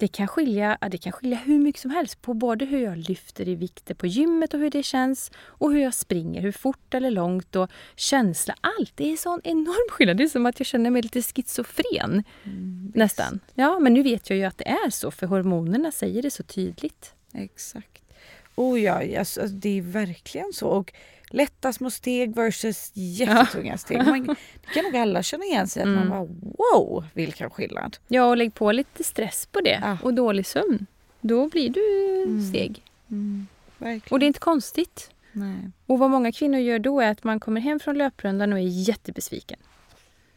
Det 0.00 0.08
kan, 0.08 0.28
skilja, 0.28 0.78
ja, 0.80 0.88
det 0.88 0.98
kan 0.98 1.12
skilja 1.12 1.36
hur 1.36 1.58
mycket 1.58 1.80
som 1.80 1.90
helst 1.90 2.22
på 2.22 2.34
både 2.34 2.64
hur 2.64 2.80
jag 2.84 2.96
lyfter 2.98 3.48
i 3.48 3.54
vikter 3.54 3.94
på 3.94 4.06
gymmet 4.06 4.54
och 4.54 4.60
hur 4.60 4.70
det 4.70 4.82
känns 4.82 5.30
och 5.36 5.72
hur 5.72 5.80
jag 5.80 5.94
springer, 5.94 6.40
hur 6.42 6.52
fort 6.52 6.94
eller 6.94 7.10
långt 7.10 7.56
och 7.56 7.70
känsla. 7.96 8.54
Allt. 8.60 8.92
Det 8.94 9.12
är 9.12 9.16
sån 9.16 9.40
enorm 9.44 9.90
skillnad. 9.90 10.16
Det 10.16 10.24
är 10.24 10.28
som 10.28 10.46
att 10.46 10.60
jag 10.60 10.66
känner 10.66 10.90
mig 10.90 11.02
lite 11.02 11.22
schizofren. 11.22 12.24
Mm, 12.44 12.92
Nästan. 12.94 13.40
Ja, 13.54 13.78
men 13.78 13.94
nu 13.94 14.02
vet 14.02 14.30
jag 14.30 14.38
ju 14.38 14.44
att 14.44 14.58
det 14.58 14.68
är 14.68 14.90
så 14.90 15.10
för 15.10 15.26
hormonerna 15.26 15.92
säger 15.92 16.22
det 16.22 16.30
så 16.30 16.42
tydligt. 16.42 17.14
Exakt. 17.34 18.02
Oh 18.54 18.80
ja, 18.80 19.18
alltså, 19.18 19.46
det 19.46 19.78
är 19.78 19.82
verkligen 19.82 20.52
så. 20.52 20.68
Och 20.68 20.92
lätta 21.30 21.72
små 21.72 21.90
steg 21.90 22.34
versus 22.34 22.90
jättetunga 22.94 23.78
steg. 23.78 24.06
Man, 24.06 24.26
det 24.60 24.74
kan 24.74 24.84
nog 24.84 24.96
alla 24.96 25.22
känna 25.22 25.44
igen 25.44 25.68
sig 25.68 25.82
att 25.82 25.88
man 25.88 25.96
Mm. 25.98 26.08
bara 26.08 26.24
wow, 26.58 27.04
vilken 27.14 27.50
skillnad. 27.50 27.96
Ja, 28.08 28.24
och 28.24 28.36
lägg 28.36 28.54
på 28.54 28.72
lite 28.72 29.04
stress 29.04 29.46
på 29.52 29.60
det 29.60 29.78
Ja. 29.82 29.98
och 30.02 30.14
dålig 30.14 30.46
sömn. 30.46 30.86
Då 31.20 31.48
blir 31.48 31.70
du 31.70 32.22
Mm. 32.22 32.48
steg. 32.48 32.82
Verkligen. 33.78 34.02
Och 34.10 34.18
det 34.18 34.24
är 34.24 34.26
inte 34.28 34.40
konstigt. 34.40 35.10
Nej. 35.32 35.70
Och 35.86 35.98
vad 35.98 36.10
många 36.10 36.32
kvinnor 36.32 36.58
gör 36.58 36.78
då 36.78 37.00
är 37.00 37.10
att 37.10 37.24
man 37.24 37.40
kommer 37.40 37.60
hem 37.60 37.80
från 37.80 37.98
löprundan 37.98 38.52
och 38.52 38.58
är 38.58 38.62
jättebesviken. 38.88 39.58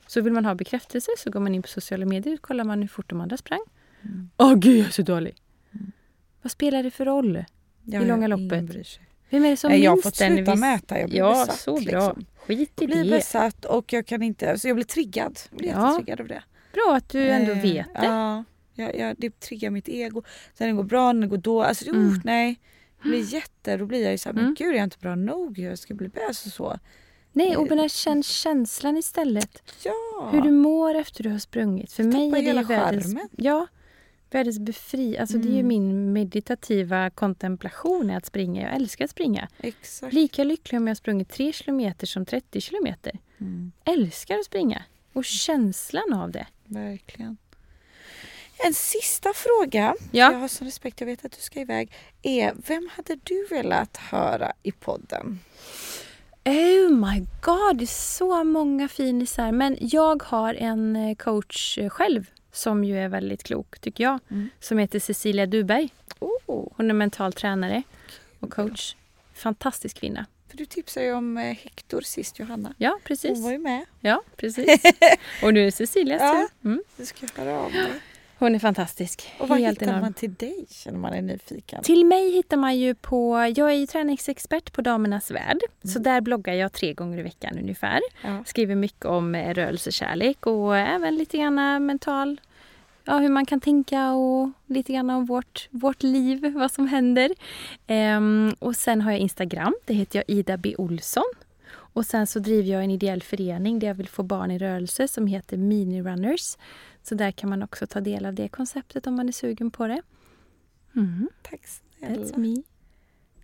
Så 0.08 0.22
vill 0.22 0.34
man 0.34 0.46
ha 0.46 0.56
bekräftelse 0.56 1.12
så 1.18 1.30
går 1.32 1.40
man 1.40 1.56
in 1.56 1.62
på 1.62 1.68
sociala 1.68 2.06
medier 2.06 2.34
och 2.34 2.42
kollar 2.42 2.64
man 2.64 2.82
hur 2.82 2.88
fort 2.88 3.10
de 3.10 3.22
andra 3.22 3.38
sprang. 3.38 3.60
Mm. 4.02 4.30
Åh 4.38 4.54
gud, 4.56 4.80
jag 4.80 4.88
är 4.88 4.92
så 4.92 5.02
dålig! 5.02 5.36
Vad 6.42 6.52
spelar 6.52 6.84
det 6.84 6.92
för 6.92 7.06
roll? 7.06 7.46
Ja, 7.84 8.02
I 8.02 8.06
långa 8.06 8.28
loppet. 8.28 8.70
Vem 9.34 9.46
är 9.46 9.50
det 9.50 9.58
som 9.58 9.78
jag 9.82 9.92
har 9.92 9.98
fått 9.98 10.16
sluta 10.16 10.52
Visst- 10.52 10.60
mäta, 10.62 11.00
jag 11.00 11.10
blir 11.10 11.20
Ja, 11.20 11.30
besatt, 11.46 11.60
så 11.60 11.72
bra. 11.74 11.80
liksom. 11.82 12.26
Skit 12.48 12.60
i 12.60 12.72
Jag 12.84 12.88
blir 12.90 13.04
det. 13.04 13.10
besatt 13.10 13.66
och 13.66 13.94
jag 13.94 14.06
kan 14.08 14.22
inte, 14.24 14.52
alltså 14.52 14.68
jag 14.68 14.76
blir 14.76 14.86
triggad. 14.86 15.40
Jag 15.50 15.58
blir 15.58 15.70
Ja. 15.70 15.88
jättetriggad 15.92 16.22
av 16.22 16.28
det. 16.28 16.44
Bra 16.74 16.96
att 16.96 17.10
du 17.10 17.30
ändå 17.30 17.52
Eh, 17.52 17.62
vet 17.62 17.86
det. 17.94 18.06
Ja, 18.06 18.44
ja, 18.74 18.92
ja, 18.92 19.14
det 19.18 19.40
triggar 19.40 19.70
mitt 19.70 19.90
ego. 19.90 20.24
Sen 20.58 20.68
det 20.68 20.74
går 20.74 20.84
bra, 20.84 21.14
när 21.14 21.22
det 21.22 21.28
går 21.28 21.38
då. 21.38 21.64
Alltså, 21.64 21.90
Mm. 21.90 22.08
uh, 22.08 22.18
nej. 22.24 22.60
Det 23.04 23.10
blir 23.10 23.24
jätte, 23.34 23.78
då 23.78 23.86
blir 23.86 24.04
jag 24.04 24.12
ju 24.12 24.18
såhär, 24.18 24.34
men 24.34 24.44
Mm. 24.44 24.56
gud 24.58 24.68
jag 24.68 24.80
är 24.80 24.84
inte 24.84 24.98
bra 25.00 25.16
nog. 25.16 25.60
Jag 25.60 25.80
ska 25.80 25.94
bli 25.94 26.08
bäst 26.08 26.46
och 26.46 26.52
så. 26.52 26.80
Nej, 27.32 27.58
och 27.58 27.68
här 27.70 27.88
känn 27.90 28.24
känslan 28.24 28.98
istället. 28.98 29.64
Ja. 29.84 30.30
Hur 30.32 30.42
du 30.42 30.52
mår 30.52 30.96
efter 30.96 31.24
du 31.24 31.30
har 31.30 31.40
sprungit. 31.40 31.92
För 31.92 32.04
mig 32.04 32.12
tappar 32.14 32.38
är 32.38 32.42
det 32.42 32.48
hela 32.48 32.62
världens, 32.64 33.16
ja, 33.38 33.68
världens 34.34 34.60
befri... 34.60 35.18
Alltså 35.18 35.38
det 35.38 35.48
är 35.48 35.52
ju 35.54 35.60
Mm. 35.60 35.68
min 35.68 36.14
meditativa 36.14 37.10
kontemplation 37.10 38.10
är 38.10 38.18
att 38.18 38.26
springa. 38.26 38.62
Jag 38.62 38.76
älskar 38.76 39.06
att 39.06 39.12
springa. 39.12 39.48
Exakt. 39.60 40.14
Lika 40.14 40.44
lycklig 40.44 40.80
om 40.82 40.88
jag 40.88 40.98
sprungit 40.98 41.30
3 41.30 41.54
kilometer 41.54 42.08
som 42.08 42.26
30 42.26 42.62
kilometer. 42.62 43.20
Mm, 43.42 43.72
Älskar 43.86 44.36
att 44.36 44.46
springa. 44.46 44.84
Och 45.14 45.26
känslan 45.26 46.14
av 46.14 46.32
det. 46.32 46.48
verkligen. 46.66 47.38
En 48.66 48.74
sista 48.74 49.30
fråga. 49.36 49.96
Ja. 50.12 50.32
Jag 50.32 50.40
har 50.40 50.48
sån 50.48 50.68
respekt, 50.68 51.00
jag 51.02 51.08
vet 51.08 51.26
att 51.26 51.32
du 51.32 51.42
ska 51.42 51.60
iväg. 51.60 51.92
Är, 52.22 52.54
vem 52.68 52.90
hade 52.92 53.16
du 53.24 53.48
velat 53.50 53.98
höra 53.98 54.54
i 54.64 54.72
podden? 54.72 55.40
Oh 56.46 56.90
my 56.90 57.20
god, 57.42 57.78
det 57.78 57.84
är 57.84 58.18
så 58.18 58.44
många 58.44 58.88
finisar. 58.88 59.52
Men 59.52 59.78
jag 59.82 60.24
har 60.24 60.54
en 60.54 60.96
eh, 60.96 61.16
coach 61.16 61.78
eh, 61.78 61.90
själv 61.90 62.26
som 62.54 62.84
ju 62.84 62.98
är 63.00 63.08
väldigt 63.10 63.44
klok, 63.44 63.80
tycker 63.80 64.04
jag. 64.04 64.20
Mm. 64.32 64.50
Som 64.60 64.78
heter 64.78 65.00
Cecilia 65.00 65.46
Duberg. 65.46 65.90
Oh, 66.20 66.68
Hon 66.76 66.90
är 66.90 66.94
mental 66.94 67.34
tränare 67.34 67.84
och 68.40 68.52
coach. 68.54 68.96
Fantastisk 69.34 69.98
kvinna. 70.00 70.26
för 70.50 70.58
du 70.58 70.66
tipsade 70.66 71.06
ju 71.06 71.14
om 71.14 71.38
eh, 71.38 71.44
Hector 71.56 72.02
sist, 72.02 72.40
Johanna. 72.40 72.74
Ja, 72.78 73.00
precis. 73.04 73.32
Hon 73.32 73.44
var 73.44 73.52
ju 73.52 73.58
med. 73.58 73.86
Ja, 74.00 74.22
precis. 74.38 74.82
Och 75.44 75.54
nu 75.54 75.60
är 75.62 75.66
det 75.66 75.72
Cecilias 75.72 76.22
Ja. 76.22 76.48
tur. 76.62 76.70
Mm. 76.70 76.84
Du 76.98 77.06
ska 77.06 77.28
höra 77.36 77.60
av 77.60 77.72
mig. 77.72 77.92
Hon 78.38 78.56
är 78.56 78.60
fantastisk. 78.60 79.34
Och 79.40 79.50
vad 79.50 79.60
Helt 79.60 79.82
hittar 79.82 79.92
enorm. 79.92 80.02
man 80.02 80.14
till 80.14 80.34
dig 80.34 80.66
känner 80.70 80.98
man 80.98 81.14
är 81.14 81.22
nyfiken? 81.22 81.84
Till 81.84 82.06
mig 82.06 82.32
hittar 82.32 82.58
man 82.58 82.78
ju 82.78 82.96
på... 82.96 83.52
Jag 83.56 83.72
är 83.72 83.76
ju 83.76 83.86
träningsexpert 83.86 84.74
på 84.74 84.82
Damernas 84.82 85.32
Värld. 85.32 85.60
Så 85.84 86.00
där 86.00 86.22
bloggar 86.22 86.54
jag 86.54 86.74
tre 86.74 86.94
gånger 86.94 87.18
i 87.18 87.22
veckan 87.22 87.58
ungefär. 87.58 88.00
Ja. 88.24 88.44
Skriver 88.46 88.76
mycket 88.76 89.06
om 89.06 89.36
eh, 89.36 89.54
rörelsekärlek 89.54 90.46
och 90.46 90.78
även 90.78 91.16
lite 91.16 91.38
grann 91.38 91.86
mental... 91.86 92.42
Ja, 93.06 93.18
hur 93.18 93.30
man 93.30 93.46
kan 93.46 93.60
tänka 93.60 94.12
och 94.12 94.50
lite 94.68 94.94
grann 94.94 95.10
om 95.10 95.26
vårt, 95.26 95.68
vårt 95.72 96.04
liv, 96.04 96.54
vad 96.56 96.72
som 96.72 96.88
händer. 96.88 97.32
Ehm, 97.88 98.56
och 98.60 98.76
sen 98.76 99.02
har 99.02 99.12
jag 99.12 99.20
Instagram. 99.20 99.76
Det 99.86 99.94
heter 99.94 100.20
jag 100.20 100.38
Ida 100.38 100.58
B. 100.58 100.76
Olsson. 100.78 101.24
Och 101.94 102.06
sen 102.06 102.28
så 102.28 102.40
driver 102.40 102.72
jag 102.72 102.84
en 102.84 102.92
ideell 102.92 103.24
förening 103.24 103.80
där 103.80 103.88
jag 103.88 103.96
vill 103.96 104.10
få 104.10 104.24
barn 104.24 104.52
i 104.52 104.58
rörelse 104.58 105.08
som 105.08 105.28
heter 105.28 105.58
Mini 105.58 106.02
Runners. 106.02 106.58
Så 107.04 107.16
där 107.16 107.32
kan 107.32 107.50
man 107.50 107.64
också 107.64 107.88
ta 107.88 108.02
del 108.02 108.26
av 108.26 108.34
det 108.34 108.48
konceptet 108.50 109.08
om 109.08 109.16
man 109.16 109.28
är 109.28 109.32
sugen 109.32 109.72
på 109.72 109.88
det. 109.88 110.02
Mm, 110.96 111.30
Tack 111.42 111.62
that's 111.62 111.80
snälla. 112.26 112.38
me. 112.38 112.56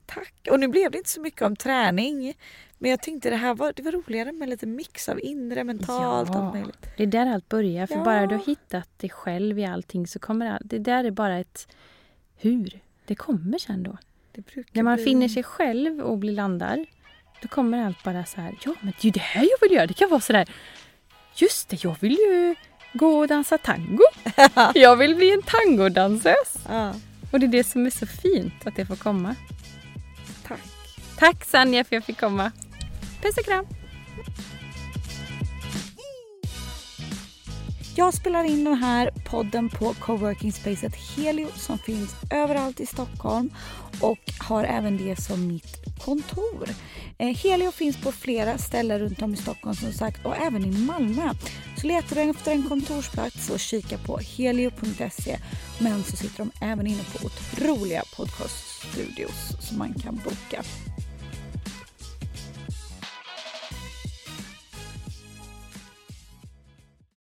Tack. 0.05 0.33
Och 0.51 0.59
nu 0.59 0.67
blev 0.67 0.91
det 0.91 0.97
inte 0.97 1.09
så 1.09 1.21
mycket 1.21 1.41
om 1.41 1.55
träning. 1.55 2.33
Men 2.77 2.91
jag 2.91 3.01
tänkte 3.01 3.29
det 3.29 3.35
här 3.35 3.53
var, 3.55 3.73
det 3.75 3.81
var 3.83 3.91
roligare 3.91 4.31
med 4.31 4.49
lite 4.49 4.65
mix 4.65 5.09
av 5.09 5.19
inre, 5.23 5.63
mentalt, 5.63 6.29
Ja. 6.33 6.39
allt 6.45 6.53
möjligt. 6.53 6.85
Det 6.97 7.03
är 7.03 7.07
där 7.07 7.25
allt 7.33 7.49
börjar. 7.49 7.87
För 7.87 7.95
Ja. 7.95 8.03
bara 8.03 8.27
du 8.27 8.35
har 8.35 8.45
hittat 8.45 8.99
dig 8.99 9.09
själv 9.09 9.59
i 9.59 9.65
allting 9.65 10.07
så 10.07 10.19
kommer 10.19 10.45
allt... 10.51 10.61
Det 10.65 10.79
där 10.79 11.03
är 11.03 11.11
bara 11.11 11.37
ett 11.39 11.67
hur. 12.37 12.79
Det 13.05 13.15
kommer 13.15 13.57
sen 13.57 13.83
då. 13.83 13.97
När 14.71 14.83
man 14.83 14.95
bli- 14.95 15.03
finner 15.05 15.27
sig 15.27 15.43
själv 15.43 16.01
och 16.01 16.17
blir 16.17 16.31
landar, 16.31 16.85
då 17.41 17.47
kommer 17.47 17.85
allt 17.85 18.03
bara 18.03 18.25
så 18.25 18.41
här. 18.41 18.57
Ja, 18.65 18.73
men 18.81 18.91
det 18.91 19.01
är 19.01 19.05
ju 19.05 19.11
det 19.11 19.19
här 19.19 19.41
jag 19.41 19.67
vill 19.69 19.75
göra. 19.77 19.87
Det 19.87 19.93
kan 19.93 20.09
vara 20.09 20.21
så 20.21 20.33
där. 20.33 20.49
Just 21.35 21.69
det, 21.69 21.83
jag 21.83 21.95
vill 21.99 22.11
ju 22.11 22.55
gå 22.93 23.19
och 23.19 23.27
dansa 23.27 23.57
tango. 23.57 24.03
Jag 24.75 24.95
vill 24.95 25.15
bli 25.15 25.31
en 25.33 25.41
tangodansös. 25.41 26.57
Ja, 26.69 26.93
Och 27.31 27.39
det 27.39 27.45
är 27.45 27.47
det 27.47 27.63
som 27.63 27.85
är 27.85 27.89
så 27.89 28.05
fint 28.07 28.53
att 28.67 28.75
det 28.75 28.85
får 28.85 28.95
komma. 28.95 29.35
tack. 30.47 30.59
Tack 31.17 31.45
Sanja 31.45 31.83
för 31.83 31.87
att 31.87 31.91
jag 31.91 32.03
fick 32.03 32.19
komma. 32.19 32.51
Puss 33.21 33.37
och 33.37 33.45
kram. 33.45 33.65
Jag 37.99 38.13
spelar 38.13 38.43
in 38.43 38.63
den 38.63 38.73
här 38.73 39.11
podden 39.25 39.69
på 39.69 39.93
coworking 39.93 40.51
spacet 40.51 40.95
Helio 40.95 41.47
som 41.55 41.77
finns 41.77 42.15
överallt 42.31 42.79
i 42.79 42.85
Stockholm 42.85 43.53
och 44.01 44.19
har 44.39 44.63
även 44.63 44.97
det 44.97 45.21
som 45.21 45.47
mitt 45.47 45.99
kontor. 46.05 46.69
Eh, 47.17 47.35
helio 47.35 47.71
finns 47.71 47.97
på 47.97 48.11
flera 48.11 48.57
ställen 48.57 48.99
runt 48.99 49.21
om 49.21 49.33
i 49.33 49.37
Stockholm 49.37 49.75
som 49.75 49.93
sagt 49.93 50.25
och 50.25 50.37
även 50.37 50.65
i 50.65 50.71
Malmö. 50.71 51.33
Så 51.77 51.87
letar 51.87 52.15
du 52.15 52.21
efter 52.21 52.51
en 52.51 52.63
kontorsplats 52.63 53.45
så 53.45 53.57
kika 53.57 53.97
på 53.97 54.17
helio.se 54.17 55.37
men 55.79 56.03
så 56.03 56.17
sitter 56.17 56.37
de 56.37 56.51
även 56.65 56.87
inne 56.87 57.03
på 57.03 57.25
otroliga 57.25 58.03
podcaststudios 58.15 59.67
som 59.67 59.77
man 59.77 59.93
kan 59.93 60.15
boka. 60.15 60.63